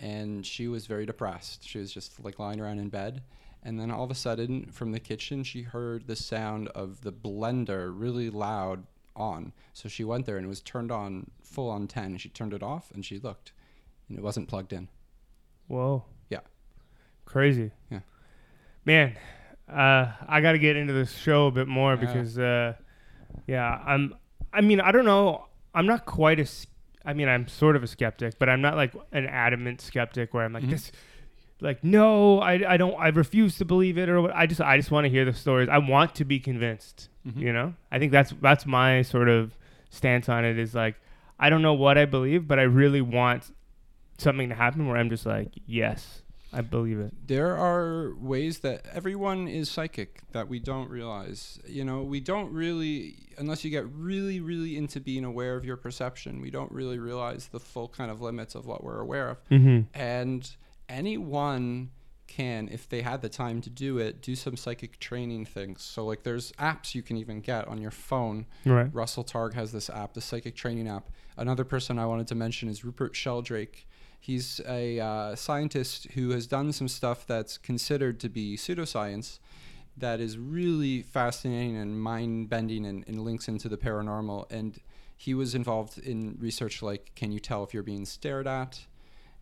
and 0.00 0.44
she 0.46 0.68
was 0.68 0.86
very 0.86 1.06
depressed. 1.06 1.66
She 1.66 1.78
was 1.78 1.92
just 1.92 2.22
like 2.24 2.38
lying 2.38 2.60
around 2.60 2.78
in 2.78 2.88
bed, 2.88 3.22
and 3.62 3.78
then 3.78 3.90
all 3.90 4.04
of 4.04 4.10
a 4.10 4.14
sudden, 4.14 4.66
from 4.70 4.92
the 4.92 5.00
kitchen, 5.00 5.42
she 5.44 5.62
heard 5.62 6.06
the 6.06 6.16
sound 6.16 6.68
of 6.68 7.00
the 7.02 7.12
blender 7.12 7.92
really 7.94 8.30
loud 8.30 8.84
on. 9.16 9.52
So 9.72 9.88
she 9.88 10.04
went 10.04 10.26
there 10.26 10.36
and 10.36 10.46
it 10.46 10.48
was 10.48 10.60
turned 10.62 10.92
on 10.92 11.30
full 11.42 11.68
on 11.70 11.88
ten. 11.88 12.16
She 12.18 12.28
turned 12.28 12.54
it 12.54 12.62
off 12.62 12.90
and 12.92 13.04
she 13.04 13.18
looked, 13.18 13.52
and 14.08 14.16
it 14.18 14.22
wasn't 14.22 14.48
plugged 14.48 14.72
in. 14.72 14.88
Whoa. 15.66 16.04
Yeah. 16.30 16.40
Crazy. 17.24 17.72
Yeah. 17.90 18.00
Man, 18.84 19.16
uh, 19.68 20.12
I 20.26 20.40
got 20.40 20.52
to 20.52 20.58
get 20.58 20.76
into 20.76 20.92
this 20.94 21.12
show 21.12 21.48
a 21.48 21.50
bit 21.50 21.68
more 21.68 21.94
Yeah. 21.94 22.00
because, 22.00 22.38
uh, 22.38 22.74
yeah, 23.46 23.82
I'm. 23.84 24.14
I 24.52 24.62
mean, 24.62 24.80
I 24.80 24.92
don't 24.92 25.04
know. 25.04 25.46
I'm 25.74 25.84
not 25.86 26.06
quite 26.06 26.40
as. 26.40 26.66
I 27.08 27.14
mean, 27.14 27.28
I'm 27.28 27.48
sort 27.48 27.74
of 27.76 27.82
a 27.82 27.86
skeptic, 27.86 28.38
but 28.38 28.48
I'm 28.48 28.60
not 28.60 28.76
like 28.76 28.92
an 29.12 29.26
adamant 29.26 29.80
skeptic 29.80 30.34
where 30.34 30.44
I'm 30.44 30.52
like 30.52 30.64
Mhm. 30.64 30.70
this. 30.70 30.92
Like 31.60 31.82
no, 31.82 32.38
I, 32.40 32.74
I 32.74 32.76
don't 32.76 32.94
I 33.00 33.08
refuse 33.08 33.58
to 33.58 33.64
believe 33.64 33.98
it 33.98 34.08
or 34.08 34.20
what. 34.22 34.32
I 34.34 34.46
just 34.46 34.60
I 34.60 34.76
just 34.76 34.90
want 34.92 35.06
to 35.06 35.08
hear 35.08 35.24
the 35.24 35.32
stories. 35.32 35.68
I 35.68 35.78
want 35.78 36.14
to 36.16 36.24
be 36.24 36.38
convinced. 36.38 37.08
Mhm. 37.26 37.40
You 37.40 37.52
know, 37.52 37.74
I 37.90 37.98
think 37.98 38.12
that's 38.12 38.32
that's 38.40 38.64
my 38.66 39.02
sort 39.02 39.28
of 39.28 39.56
stance 39.90 40.28
on 40.28 40.44
it. 40.44 40.58
Is 40.58 40.74
like 40.74 40.94
I 41.40 41.50
don't 41.50 41.62
know 41.62 41.74
what 41.74 41.98
I 41.98 42.04
believe, 42.04 42.46
but 42.46 42.58
I 42.60 42.62
really 42.62 43.00
want 43.00 43.50
something 44.18 44.48
to 44.50 44.54
happen 44.54 44.86
where 44.86 44.96
I'm 44.96 45.08
just 45.10 45.26
like, 45.26 45.48
yes, 45.66 46.22
I 46.52 46.62
believe 46.62 46.98
it. 46.98 47.12
There 47.26 47.56
are 47.56 48.14
ways 48.14 48.60
that 48.60 48.86
everyone 48.92 49.48
is 49.48 49.70
psychic 49.70 50.22
that 50.32 50.48
we 50.48 50.58
don't 50.58 50.88
realize. 50.88 51.60
You 51.66 51.84
know, 51.84 52.02
we 52.02 52.20
don't 52.20 52.52
really, 52.52 53.16
unless 53.36 53.64
you 53.64 53.70
get 53.70 53.86
really, 53.92 54.40
really 54.40 54.76
into 54.76 55.00
being 55.00 55.24
aware 55.24 55.56
of 55.56 55.64
your 55.64 55.76
perception, 55.76 56.40
we 56.40 56.50
don't 56.50 56.72
really 56.72 56.98
realize 56.98 57.48
the 57.48 57.60
full 57.60 57.88
kind 57.88 58.10
of 58.10 58.20
limits 58.20 58.54
of 58.54 58.66
what 58.66 58.82
we're 58.82 59.00
aware 59.00 59.28
of. 59.28 59.48
Mm-hmm. 59.50 59.80
And 59.98 60.50
anyone 60.88 61.90
can, 62.28 62.68
if 62.70 62.88
they 62.88 63.02
had 63.02 63.20
the 63.20 63.28
time 63.28 63.60
to 63.62 63.70
do 63.70 63.98
it, 63.98 64.22
do 64.22 64.34
some 64.34 64.56
psychic 64.56 64.98
training 65.00 65.44
things. 65.46 65.82
So, 65.82 66.04
like, 66.04 66.22
there's 66.22 66.52
apps 66.52 66.94
you 66.94 67.02
can 67.02 67.16
even 67.16 67.40
get 67.40 67.66
on 67.68 67.80
your 67.80 67.90
phone. 67.90 68.46
Right. 68.64 68.88
Russell 68.92 69.24
Targ 69.24 69.54
has 69.54 69.72
this 69.72 69.90
app, 69.90 70.14
the 70.14 70.20
psychic 70.20 70.54
training 70.54 70.88
app. 70.88 71.10
Another 71.36 71.64
person 71.64 71.98
I 71.98 72.06
wanted 72.06 72.28
to 72.28 72.34
mention 72.34 72.68
is 72.68 72.84
Rupert 72.84 73.16
Sheldrake. 73.16 73.86
He's 74.20 74.60
a 74.68 75.00
uh, 75.00 75.34
scientist 75.36 76.06
who 76.14 76.30
has 76.30 76.46
done 76.46 76.72
some 76.72 76.88
stuff 76.88 77.26
that's 77.26 77.56
considered 77.56 78.20
to 78.20 78.28
be 78.28 78.56
pseudoscience 78.56 79.38
that 79.96 80.20
is 80.20 80.36
really 80.38 81.02
fascinating 81.02 81.76
and 81.76 82.00
mind 82.00 82.48
bending 82.48 82.84
and, 82.86 83.04
and 83.08 83.20
links 83.20 83.48
into 83.48 83.68
the 83.68 83.76
paranormal. 83.76 84.50
And 84.50 84.78
he 85.16 85.34
was 85.34 85.54
involved 85.54 85.98
in 85.98 86.36
research 86.38 86.82
like 86.82 87.12
can 87.16 87.32
you 87.32 87.40
tell 87.40 87.64
if 87.64 87.72
you're 87.74 87.82
being 87.82 88.04
stared 88.04 88.46
at 88.46 88.86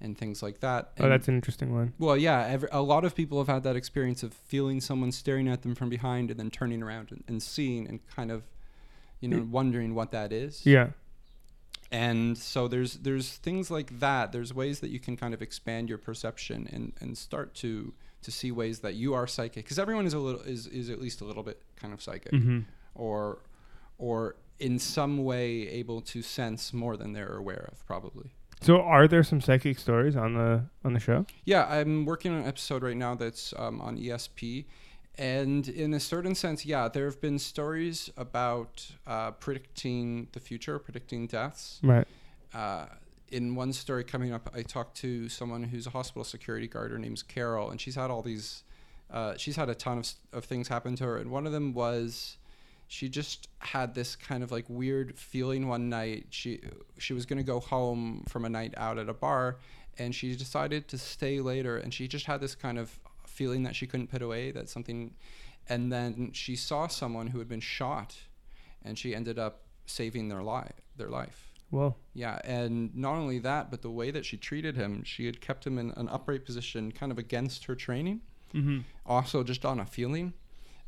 and 0.00 0.16
things 0.16 0.42
like 0.42 0.60
that. 0.60 0.92
Oh, 1.00 1.08
that's 1.08 1.26
an 1.28 1.34
interesting 1.34 1.74
one. 1.74 1.94
well, 1.98 2.16
yeah, 2.18 2.46
every, 2.46 2.68
a 2.70 2.82
lot 2.82 3.04
of 3.04 3.14
people 3.14 3.38
have 3.38 3.48
had 3.48 3.62
that 3.64 3.76
experience 3.76 4.22
of 4.22 4.32
feeling 4.34 4.80
someone 4.80 5.10
staring 5.10 5.48
at 5.48 5.62
them 5.62 5.74
from 5.74 5.88
behind 5.88 6.30
and 6.30 6.38
then 6.38 6.50
turning 6.50 6.82
around 6.82 7.10
and, 7.10 7.24
and 7.26 7.42
seeing 7.42 7.88
and 7.88 8.06
kind 8.14 8.30
of, 8.30 8.44
you 9.20 9.28
know, 9.28 9.38
Mm. 9.38 9.48
wondering 9.50 9.94
what 9.94 10.10
that 10.12 10.32
is. 10.34 10.64
Yeah. 10.66 10.88
And 11.90 12.36
so 12.36 12.68
there's 12.68 12.94
there's 12.94 13.32
things 13.36 13.70
like 13.70 14.00
that. 14.00 14.32
There's 14.32 14.52
ways 14.52 14.80
that 14.80 14.90
you 14.90 14.98
can 14.98 15.16
kind 15.16 15.32
of 15.34 15.42
expand 15.42 15.88
your 15.88 15.98
perception 15.98 16.68
and, 16.72 16.92
and 17.00 17.16
start 17.16 17.54
to 17.56 17.94
to 18.22 18.30
see 18.32 18.50
ways 18.50 18.80
that 18.80 18.94
you 18.94 19.14
are 19.14 19.26
psychic 19.26 19.64
because 19.64 19.78
everyone 19.78 20.04
is 20.06 20.14
a 20.14 20.18
little 20.18 20.40
is, 20.40 20.66
is 20.66 20.90
at 20.90 21.00
least 21.00 21.20
a 21.20 21.24
little 21.24 21.42
bit 21.44 21.62
kind 21.76 21.94
of 21.94 22.02
psychic 22.02 22.32
Mm-hmm. 22.32 22.60
or 22.94 23.38
or 23.98 24.36
in 24.58 24.78
some 24.78 25.24
way 25.24 25.68
able 25.68 26.00
to 26.00 26.22
sense 26.22 26.72
more 26.72 26.96
than 26.96 27.12
they're 27.12 27.36
aware 27.36 27.68
of 27.70 27.86
probably. 27.86 28.30
So, 28.62 28.80
are 28.80 29.06
there 29.06 29.22
some 29.22 29.40
psychic 29.42 29.78
stories 29.78 30.16
on 30.16 30.34
the 30.34 30.64
on 30.84 30.94
the 30.94 31.00
show? 31.00 31.26
Yeah, 31.44 31.66
I'm 31.66 32.04
working 32.06 32.32
on 32.32 32.38
an 32.40 32.46
episode 32.46 32.82
right 32.82 32.96
now 32.96 33.14
that's 33.14 33.52
um, 33.58 33.80
on 33.80 33.98
ESP. 33.98 34.64
And 35.18 35.66
in 35.68 35.94
a 35.94 36.00
certain 36.00 36.34
sense, 36.34 36.66
yeah, 36.66 36.88
there 36.88 37.06
have 37.06 37.20
been 37.20 37.38
stories 37.38 38.10
about 38.16 38.86
uh, 39.06 39.30
predicting 39.32 40.28
the 40.32 40.40
future, 40.40 40.78
predicting 40.78 41.26
deaths. 41.26 41.80
Right. 41.82 42.06
Uh, 42.52 42.86
in 43.28 43.54
one 43.54 43.72
story 43.72 44.04
coming 44.04 44.32
up, 44.32 44.50
I 44.54 44.62
talked 44.62 44.96
to 44.98 45.28
someone 45.28 45.64
who's 45.64 45.86
a 45.86 45.90
hospital 45.90 46.22
security 46.22 46.68
guard. 46.68 46.90
Her 46.92 46.98
name's 46.98 47.22
Carol, 47.22 47.70
and 47.70 47.80
she's 47.80 47.94
had 47.94 48.10
all 48.10 48.22
these, 48.22 48.62
uh, 49.10 49.36
she's 49.36 49.56
had 49.56 49.68
a 49.68 49.74
ton 49.74 49.98
of, 49.98 50.12
of 50.32 50.44
things 50.44 50.68
happen 50.68 50.96
to 50.96 51.04
her. 51.04 51.16
And 51.16 51.30
one 51.30 51.46
of 51.46 51.52
them 51.52 51.72
was 51.72 52.36
she 52.86 53.08
just 53.08 53.48
had 53.58 53.94
this 53.94 54.16
kind 54.16 54.44
of 54.44 54.52
like 54.52 54.66
weird 54.68 55.18
feeling 55.18 55.66
one 55.66 55.88
night. 55.88 56.26
She, 56.30 56.60
she 56.98 57.14
was 57.14 57.26
going 57.26 57.38
to 57.38 57.42
go 57.42 57.58
home 57.58 58.24
from 58.28 58.44
a 58.44 58.48
night 58.48 58.74
out 58.76 58.98
at 58.98 59.08
a 59.08 59.14
bar, 59.14 59.56
and 59.98 60.14
she 60.14 60.36
decided 60.36 60.88
to 60.88 60.98
stay 60.98 61.40
later. 61.40 61.78
And 61.78 61.92
she 61.92 62.06
just 62.06 62.26
had 62.26 62.40
this 62.40 62.54
kind 62.54 62.78
of 62.78 62.96
feeling 63.36 63.62
that 63.64 63.76
she 63.76 63.86
couldn't 63.86 64.08
put 64.08 64.22
away, 64.22 64.50
that 64.52 64.68
something. 64.68 65.14
And 65.68 65.92
then 65.92 66.30
she 66.32 66.56
saw 66.56 66.86
someone 66.86 67.28
who 67.28 67.38
had 67.38 67.48
been 67.48 67.60
shot, 67.60 68.16
and 68.84 68.98
she 68.98 69.14
ended 69.14 69.38
up 69.38 69.62
saving 69.86 70.28
their 70.28 70.42
life. 70.42 70.80
Their 70.96 71.10
life. 71.10 71.52
Well. 71.70 71.96
Yeah, 72.14 72.38
and 72.44 72.94
not 72.94 73.14
only 73.16 73.38
that, 73.40 73.70
but 73.70 73.82
the 73.82 73.90
way 73.90 74.10
that 74.12 74.24
she 74.24 74.36
treated 74.36 74.76
him, 74.76 75.02
she 75.04 75.26
had 75.26 75.40
kept 75.40 75.66
him 75.66 75.78
in 75.78 75.90
an 75.96 76.08
upright 76.08 76.44
position, 76.44 76.92
kind 76.92 77.12
of 77.12 77.18
against 77.18 77.64
her 77.66 77.74
training, 77.74 78.20
Mm-hmm. 78.54 78.78
also 79.04 79.42
just 79.42 79.64
on 79.66 79.80
a 79.80 79.84
feeling. 79.84 80.32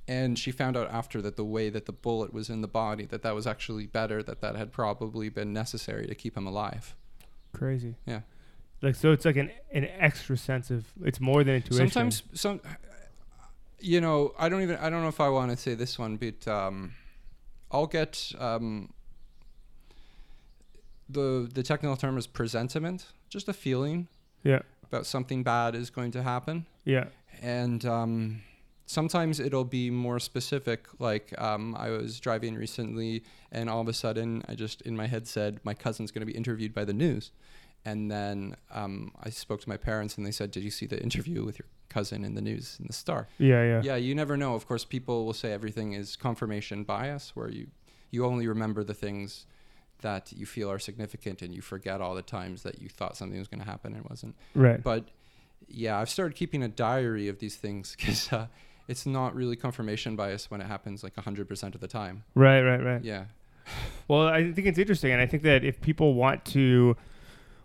And 0.06 0.38
she 0.38 0.52
found 0.52 0.74
out 0.76 0.88
after 0.90 1.20
that 1.20 1.36
the 1.36 1.44
way 1.44 1.68
that 1.68 1.84
the 1.84 1.92
bullet 1.92 2.32
was 2.32 2.48
in 2.48 2.62
the 2.62 2.68
body, 2.68 3.04
that 3.06 3.22
that 3.24 3.34
was 3.34 3.46
actually 3.46 3.86
better, 3.86 4.22
that 4.22 4.40
that 4.40 4.56
had 4.56 4.72
probably 4.72 5.28
been 5.28 5.52
necessary 5.52 6.06
to 6.06 6.14
keep 6.14 6.34
him 6.36 6.46
alive. 6.46 6.94
Crazy. 7.52 7.96
Yeah. 8.06 8.20
Like 8.82 8.94
so, 8.94 9.12
it's 9.12 9.24
like 9.24 9.36
an 9.36 9.50
an 9.72 9.84
extra 9.98 10.36
sense 10.36 10.70
of 10.70 10.84
it's 11.04 11.20
more 11.20 11.42
than 11.44 11.56
intuition. 11.56 11.88
Sometimes, 11.90 12.22
some, 12.32 12.60
you 13.80 14.00
know, 14.00 14.34
I 14.38 14.48
don't 14.48 14.62
even, 14.62 14.76
I 14.76 14.88
don't 14.88 15.02
know 15.02 15.08
if 15.08 15.20
I 15.20 15.28
want 15.28 15.50
to 15.50 15.56
say 15.56 15.74
this 15.74 15.98
one, 15.98 16.16
but 16.16 16.46
um, 16.46 16.92
I'll 17.72 17.86
get 17.88 18.32
um, 18.38 18.92
the 21.08 21.48
the 21.52 21.62
technical 21.62 21.96
term 21.96 22.16
is 22.18 22.26
presentiment, 22.26 23.06
just 23.28 23.48
a 23.48 23.52
feeling 23.52 24.08
Yeah. 24.44 24.60
about 24.84 25.06
something 25.06 25.42
bad 25.42 25.74
is 25.74 25.90
going 25.90 26.10
to 26.12 26.22
happen. 26.22 26.66
Yeah. 26.84 27.06
and 27.42 27.84
um, 27.84 28.42
sometimes 28.86 29.38
it'll 29.38 29.64
be 29.64 29.90
more 29.90 30.18
specific 30.18 30.86
like 30.98 31.38
um, 31.38 31.74
i 31.78 31.90
was 31.90 32.18
driving 32.18 32.54
recently 32.56 33.22
and 33.52 33.68
all 33.68 33.80
of 33.82 33.88
a 33.88 33.92
sudden 33.92 34.42
i 34.48 34.54
just 34.54 34.80
in 34.82 34.96
my 34.96 35.06
head 35.06 35.26
said 35.28 35.60
my 35.62 35.74
cousin's 35.74 36.10
going 36.10 36.20
to 36.26 36.32
be 36.32 36.32
interviewed 36.32 36.72
by 36.74 36.84
the 36.86 36.94
news 36.94 37.30
and 37.88 38.00
then 38.16 38.38
um, 38.80 38.94
i 39.26 39.30
spoke 39.30 39.60
to 39.64 39.68
my 39.74 39.76
parents 39.90 40.12
and 40.16 40.22
they 40.26 40.30
said 40.38 40.48
did 40.50 40.62
you 40.68 40.70
see 40.78 40.86
the 40.94 41.00
interview 41.08 41.40
with 41.48 41.56
your 41.60 41.68
cousin 41.96 42.20
in 42.28 42.34
the 42.38 42.44
news 42.50 42.76
in 42.80 42.86
the 42.86 42.92
star 43.04 43.20
Yeah. 43.38 43.62
Yeah. 43.70 43.80
yeah 43.88 43.96
you 44.06 44.14
never 44.22 44.34
know 44.42 44.52
of 44.58 44.62
course 44.70 44.84
people 44.96 45.16
will 45.26 45.38
say 45.42 45.50
everything 45.52 45.88
is 46.00 46.16
confirmation 46.28 46.78
bias 46.84 47.24
where 47.36 47.50
you 47.58 47.64
you 48.14 48.20
only 48.30 48.46
remember 48.54 48.80
the 48.92 48.98
things 49.06 49.46
that 50.00 50.24
you 50.40 50.46
feel 50.46 50.68
are 50.74 50.78
significant 50.90 51.42
and 51.42 51.50
you 51.56 51.62
forget 51.74 52.00
all 52.00 52.14
the 52.22 52.28
times 52.38 52.62
that 52.66 52.76
you 52.82 52.88
thought 52.98 53.16
something 53.16 53.38
was 53.38 53.48
going 53.52 53.62
to 53.66 53.70
happen 53.74 53.92
and 53.94 54.04
it 54.04 54.10
wasn't 54.10 54.34
Right. 54.54 54.82
but 54.82 55.02
yeah, 55.84 55.98
I've 56.00 56.08
started 56.08 56.34
keeping 56.42 56.62
a 56.62 56.68
diary 56.68 57.26
of 57.28 57.36
these 57.40 57.56
things 57.64 57.94
because 57.98 58.32
uh, 58.32 58.46
it's 58.86 59.04
not 59.06 59.34
really 59.34 59.56
confirmation 59.56 60.16
bias 60.16 60.50
when 60.50 60.60
it 60.64 60.66
happens 60.74 61.02
like 61.02 61.14
100% 61.16 61.74
of 61.74 61.80
the 61.80 61.88
time. 61.88 62.22
Right. 62.34 62.62
Right. 62.62 62.82
Right. 62.90 63.02
Yeah. 63.04 63.24
Well, 64.06 64.28
I 64.28 64.52
think 64.54 64.66
it's 64.66 64.78
interesting, 64.78 65.12
and 65.12 65.20
I 65.20 65.26
think 65.26 65.42
that 65.42 65.62
if 65.64 65.80
people 65.82 66.14
want 66.14 66.44
to 66.56 66.96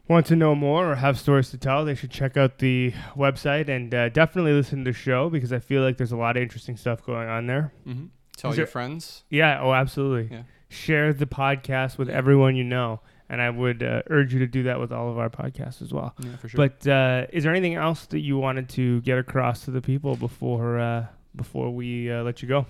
want 0.09 0.25
to 0.27 0.35
know 0.35 0.53
more 0.53 0.91
or 0.91 0.95
have 0.95 1.17
stories 1.17 1.49
to 1.51 1.57
tell, 1.57 1.85
they 1.85 1.95
should 1.95 2.11
check 2.11 2.35
out 2.35 2.57
the 2.59 2.93
website 3.15 3.69
and 3.69 3.93
uh, 3.93 4.09
definitely 4.09 4.51
listen 4.51 4.79
to 4.83 4.91
the 4.91 4.97
show 4.97 5.29
because 5.29 5.53
I 5.53 5.59
feel 5.59 5.81
like 5.81 5.97
there's 5.97 6.11
a 6.11 6.17
lot 6.17 6.35
of 6.35 6.43
interesting 6.43 6.75
stuff 6.75 7.03
going 7.05 7.29
on 7.29 7.47
there. 7.47 7.73
Mm-hmm. 7.87 8.05
Tell 8.35 8.51
Is 8.51 8.57
your 8.57 8.65
there- 8.65 8.71
friends. 8.71 9.23
Yeah. 9.29 9.59
Oh, 9.61 9.73
absolutely. 9.73 10.35
Yeah. 10.35 10.43
Share 10.69 11.13
the 11.13 11.25
podcast 11.25 11.97
with 11.97 12.09
Yeah. 12.09 12.15
everyone 12.17 12.55
you 12.55 12.63
know, 12.65 12.99
and 13.29 13.41
I 13.41 13.49
would 13.49 13.81
uh, 13.81 14.01
urge 14.09 14.33
you 14.33 14.39
to 14.39 14.47
do 14.47 14.63
that 14.63 14.79
with 14.79 14.91
all 14.91 15.09
of 15.09 15.17
our 15.17 15.29
podcasts 15.29 15.81
as 15.81 15.93
well. 15.93 16.13
Yeah, 16.19 16.35
for 16.37 16.49
sure. 16.49 16.57
But 16.57 16.85
uh, 16.87 17.27
is 17.31 17.43
there 17.43 17.53
anything 17.53 17.75
else 17.75 18.05
that 18.07 18.19
you 18.19 18.37
wanted 18.37 18.67
to 18.69 18.99
get 19.01 19.17
across 19.17 19.63
to 19.65 19.71
the 19.71 19.81
people 19.81 20.15
before 20.17 20.79
uh, 20.79 21.05
before 21.35 21.69
we 21.73 22.11
uh, 22.11 22.23
let 22.23 22.41
you 22.41 22.47
go? 22.49 22.65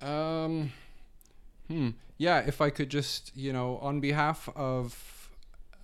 um, 0.00 0.72
hmm. 1.68 1.90
Yeah, 2.26 2.38
if 2.52 2.60
I 2.60 2.70
could 2.70 2.90
just, 2.98 3.22
you 3.36 3.52
know, 3.52 3.68
on 3.88 3.94
behalf 4.00 4.48
of, 4.54 4.84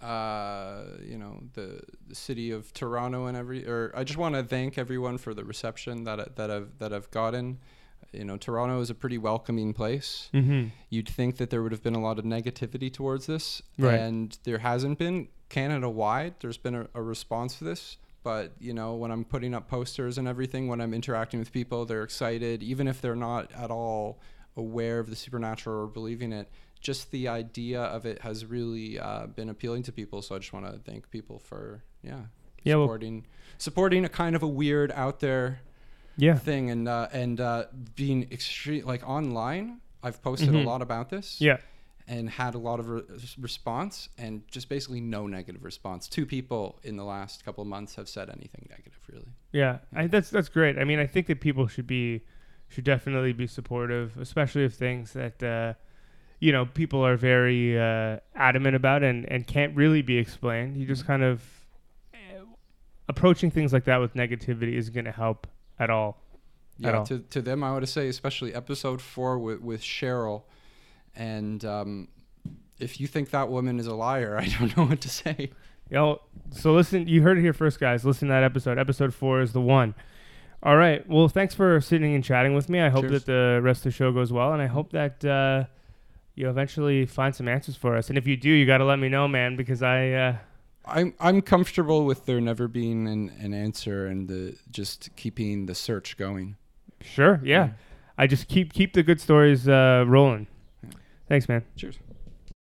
uh, 0.00 0.82
you 1.04 1.18
know, 1.18 1.42
the, 1.54 1.80
the 2.06 2.14
city 2.14 2.50
of 2.50 2.72
Toronto 2.72 3.26
and 3.26 3.36
every, 3.36 3.66
or 3.66 3.92
I 3.94 4.04
just 4.04 4.18
want 4.18 4.34
to 4.36 4.42
thank 4.42 4.78
everyone 4.78 5.18
for 5.18 5.34
the 5.34 5.44
reception 5.44 6.04
that 6.04 6.36
that 6.36 6.50
I've 6.50 6.78
that 6.78 6.92
I've 6.92 7.10
gotten. 7.10 7.58
You 8.12 8.24
know, 8.24 8.36
Toronto 8.38 8.80
is 8.80 8.90
a 8.90 8.94
pretty 8.94 9.18
welcoming 9.18 9.74
place. 9.74 10.30
Mm-hmm. 10.32 10.68
you'd 10.88 11.08
think 11.08 11.36
that 11.38 11.50
there 11.50 11.62
would 11.62 11.72
have 11.72 11.82
been 11.82 11.94
a 11.96 12.00
lot 12.00 12.18
of 12.18 12.24
negativity 12.24 12.90
towards 12.92 13.26
this 13.26 13.60
Right. 13.78 14.00
and 14.00 14.38
there 14.44 14.58
hasn't 14.58 14.98
been 14.98 15.28
canada 15.50 15.88
wide 15.88 16.34
there's 16.40 16.58
been 16.58 16.74
a, 16.74 16.86
a 16.94 17.02
response 17.02 17.56
to 17.58 17.64
this 17.64 17.96
but 18.22 18.52
you 18.60 18.74
know 18.74 18.94
when 18.94 19.10
i'm 19.10 19.24
putting 19.24 19.54
up 19.54 19.66
posters 19.66 20.18
and 20.18 20.26
everything 20.28 20.68
when 20.68 20.78
i'm 20.82 20.92
interacting 20.92 21.38
with 21.40 21.50
people 21.52 21.86
they're 21.86 22.02
excited 22.02 22.62
even 22.62 22.86
if 22.86 23.00
they're 23.02 23.22
not 23.30 23.50
at 23.64 23.70
all 23.70 24.20
aware 24.58 24.98
of 24.98 25.08
the 25.08 25.16
supernatural 25.16 25.84
or 25.84 25.86
believing 25.86 26.32
it 26.32 26.48
just 26.80 27.10
the 27.10 27.26
idea 27.28 27.80
of 27.82 28.04
it 28.06 28.20
has 28.22 28.44
really 28.44 28.98
uh, 28.98 29.26
been 29.26 29.48
appealing 29.48 29.82
to 29.84 29.92
people 29.92 30.20
so 30.22 30.34
i 30.34 30.38
just 30.38 30.52
want 30.52 30.66
to 30.66 30.78
thank 30.90 31.10
people 31.10 31.38
for 31.38 31.82
yeah 32.02 32.22
Yeah, 32.64 32.74
well- 32.76 32.86
supporting 32.86 33.26
supporting 33.56 34.04
a 34.04 34.08
kind 34.08 34.36
of 34.36 34.42
a 34.42 34.48
weird 34.48 34.92
out 34.92 35.20
there 35.20 35.60
Yeah. 36.16 36.36
thing 36.38 36.70
and 36.70 36.86
uh, 36.88 37.08
and 37.12 37.40
uh, 37.40 37.64
being 37.96 38.28
extreme 38.30 38.84
like 38.84 39.02
online 39.08 39.80
i've 40.02 40.20
posted 40.22 40.50
Mhm. 40.50 40.62
a 40.64 40.66
lot 40.68 40.82
about 40.82 41.08
this 41.10 41.40
Yeah. 41.40 41.58
and 42.06 42.30
had 42.30 42.54
a 42.54 42.58
lot 42.68 42.78
of 42.80 42.88
re- 42.88 43.02
response 43.38 44.08
and 44.18 44.42
just 44.50 44.68
basically 44.68 45.00
no 45.00 45.26
negative 45.26 45.62
response. 45.64 46.08
Two 46.08 46.24
people 46.26 46.78
in 46.82 46.96
the 46.96 47.04
last 47.04 47.44
couple 47.44 47.60
of 47.62 47.68
months 47.68 47.96
have 47.96 48.08
said 48.08 48.30
anything 48.30 48.66
negative, 48.70 48.98
really. 49.12 49.32
Yeah, 49.52 49.78
I, 49.94 50.06
that's 50.06 50.30
that's 50.30 50.48
great. 50.48 50.78
I 50.78 50.84
mean, 50.84 50.98
I 51.00 51.06
think 51.06 51.26
that 51.26 51.40
people 51.40 51.66
should 51.68 51.86
be 51.86 52.22
should 52.68 52.84
definitely 52.84 53.32
be 53.32 53.46
supportive, 53.46 54.16
especially 54.18 54.64
of 54.64 54.74
things 54.74 55.12
that 55.14 55.42
uh, 55.42 55.74
you 56.40 56.52
know 56.52 56.66
people 56.66 57.04
are 57.04 57.16
very 57.16 57.78
uh, 57.78 58.18
adamant 58.34 58.76
about 58.76 59.02
and 59.02 59.24
and 59.30 59.46
can't 59.46 59.74
really 59.76 60.02
be 60.02 60.18
explained. 60.18 60.76
You 60.76 60.86
just 60.86 61.06
kind 61.06 61.22
of 61.22 61.42
eh, 62.14 62.40
approaching 63.08 63.50
things 63.50 63.72
like 63.72 63.84
that 63.84 63.98
with 63.98 64.14
negativity 64.14 64.74
isn't 64.74 64.94
going 64.94 65.06
to 65.06 65.12
help 65.12 65.46
at 65.78 65.90
all. 65.90 66.22
At 66.82 66.84
Yeah, 66.84 66.98
all. 66.98 67.06
to, 67.06 67.18
to 67.18 67.42
them, 67.42 67.64
I 67.64 67.72
would 67.72 67.88
say, 67.88 68.08
especially 68.08 68.54
episode 68.54 69.00
four 69.02 69.38
with, 69.38 69.60
with 69.60 69.80
Cheryl. 69.82 70.42
And 71.16 71.64
um, 71.64 72.08
if 72.78 73.00
you 73.00 73.08
think 73.08 73.30
that 73.30 73.48
woman 73.48 73.80
is 73.80 73.86
a 73.88 73.94
liar, 73.94 74.38
I 74.40 74.46
don't 74.46 74.76
know 74.76 74.84
what 74.84 75.00
to 75.00 75.08
say. 75.08 75.50
Yo, 75.90 76.20
so 76.50 76.74
listen, 76.74 77.08
you 77.08 77.22
heard 77.22 77.38
it 77.38 77.40
here 77.40 77.54
first, 77.54 77.80
guys. 77.80 78.04
Listen 78.04 78.28
to 78.28 78.32
that 78.32 78.44
episode. 78.44 78.78
Episode 78.78 79.14
four 79.14 79.40
is 79.40 79.52
the 79.54 79.60
one. 79.60 79.94
All 80.62 80.76
right. 80.76 81.08
Well, 81.08 81.28
thanks 81.28 81.54
for 81.54 81.80
sitting 81.80 82.14
and 82.14 82.24
chatting 82.24 82.54
with 82.54 82.68
me. 82.68 82.80
I 82.80 82.88
hope 82.88 83.02
Cheers. 83.02 83.24
that 83.24 83.26
the 83.26 83.60
rest 83.62 83.80
of 83.80 83.84
the 83.84 83.90
show 83.92 84.12
goes 84.12 84.32
well, 84.32 84.52
and 84.52 84.60
I 84.60 84.66
hope 84.66 84.90
that 84.92 85.24
uh, 85.24 85.64
you 86.34 86.48
eventually 86.48 87.06
find 87.06 87.34
some 87.34 87.46
answers 87.48 87.76
for 87.76 87.96
us. 87.96 88.08
And 88.08 88.18
if 88.18 88.26
you 88.26 88.36
do, 88.36 88.50
you 88.50 88.66
got 88.66 88.78
to 88.78 88.84
let 88.84 88.98
me 88.98 89.08
know, 89.08 89.28
man, 89.28 89.56
because 89.56 89.82
I. 89.82 90.10
Uh, 90.10 90.36
I'm 90.88 91.14
I'm 91.20 91.42
comfortable 91.42 92.06
with 92.06 92.24
there 92.24 92.40
never 92.40 92.66
being 92.66 93.06
an, 93.08 93.30
an 93.40 93.52
answer 93.52 94.06
and 94.06 94.26
the 94.26 94.56
just 94.70 95.14
keeping 95.16 95.66
the 95.66 95.74
search 95.74 96.16
going. 96.16 96.56
Sure. 97.02 97.40
Yeah. 97.44 97.70
I 98.16 98.26
just 98.26 98.48
keep 98.48 98.72
keep 98.72 98.94
the 98.94 99.02
good 99.02 99.20
stories 99.20 99.68
uh, 99.68 100.04
rolling. 100.06 100.46
Yeah. 100.82 100.90
Thanks, 101.28 101.48
man. 101.48 101.62
Cheers. 101.76 101.98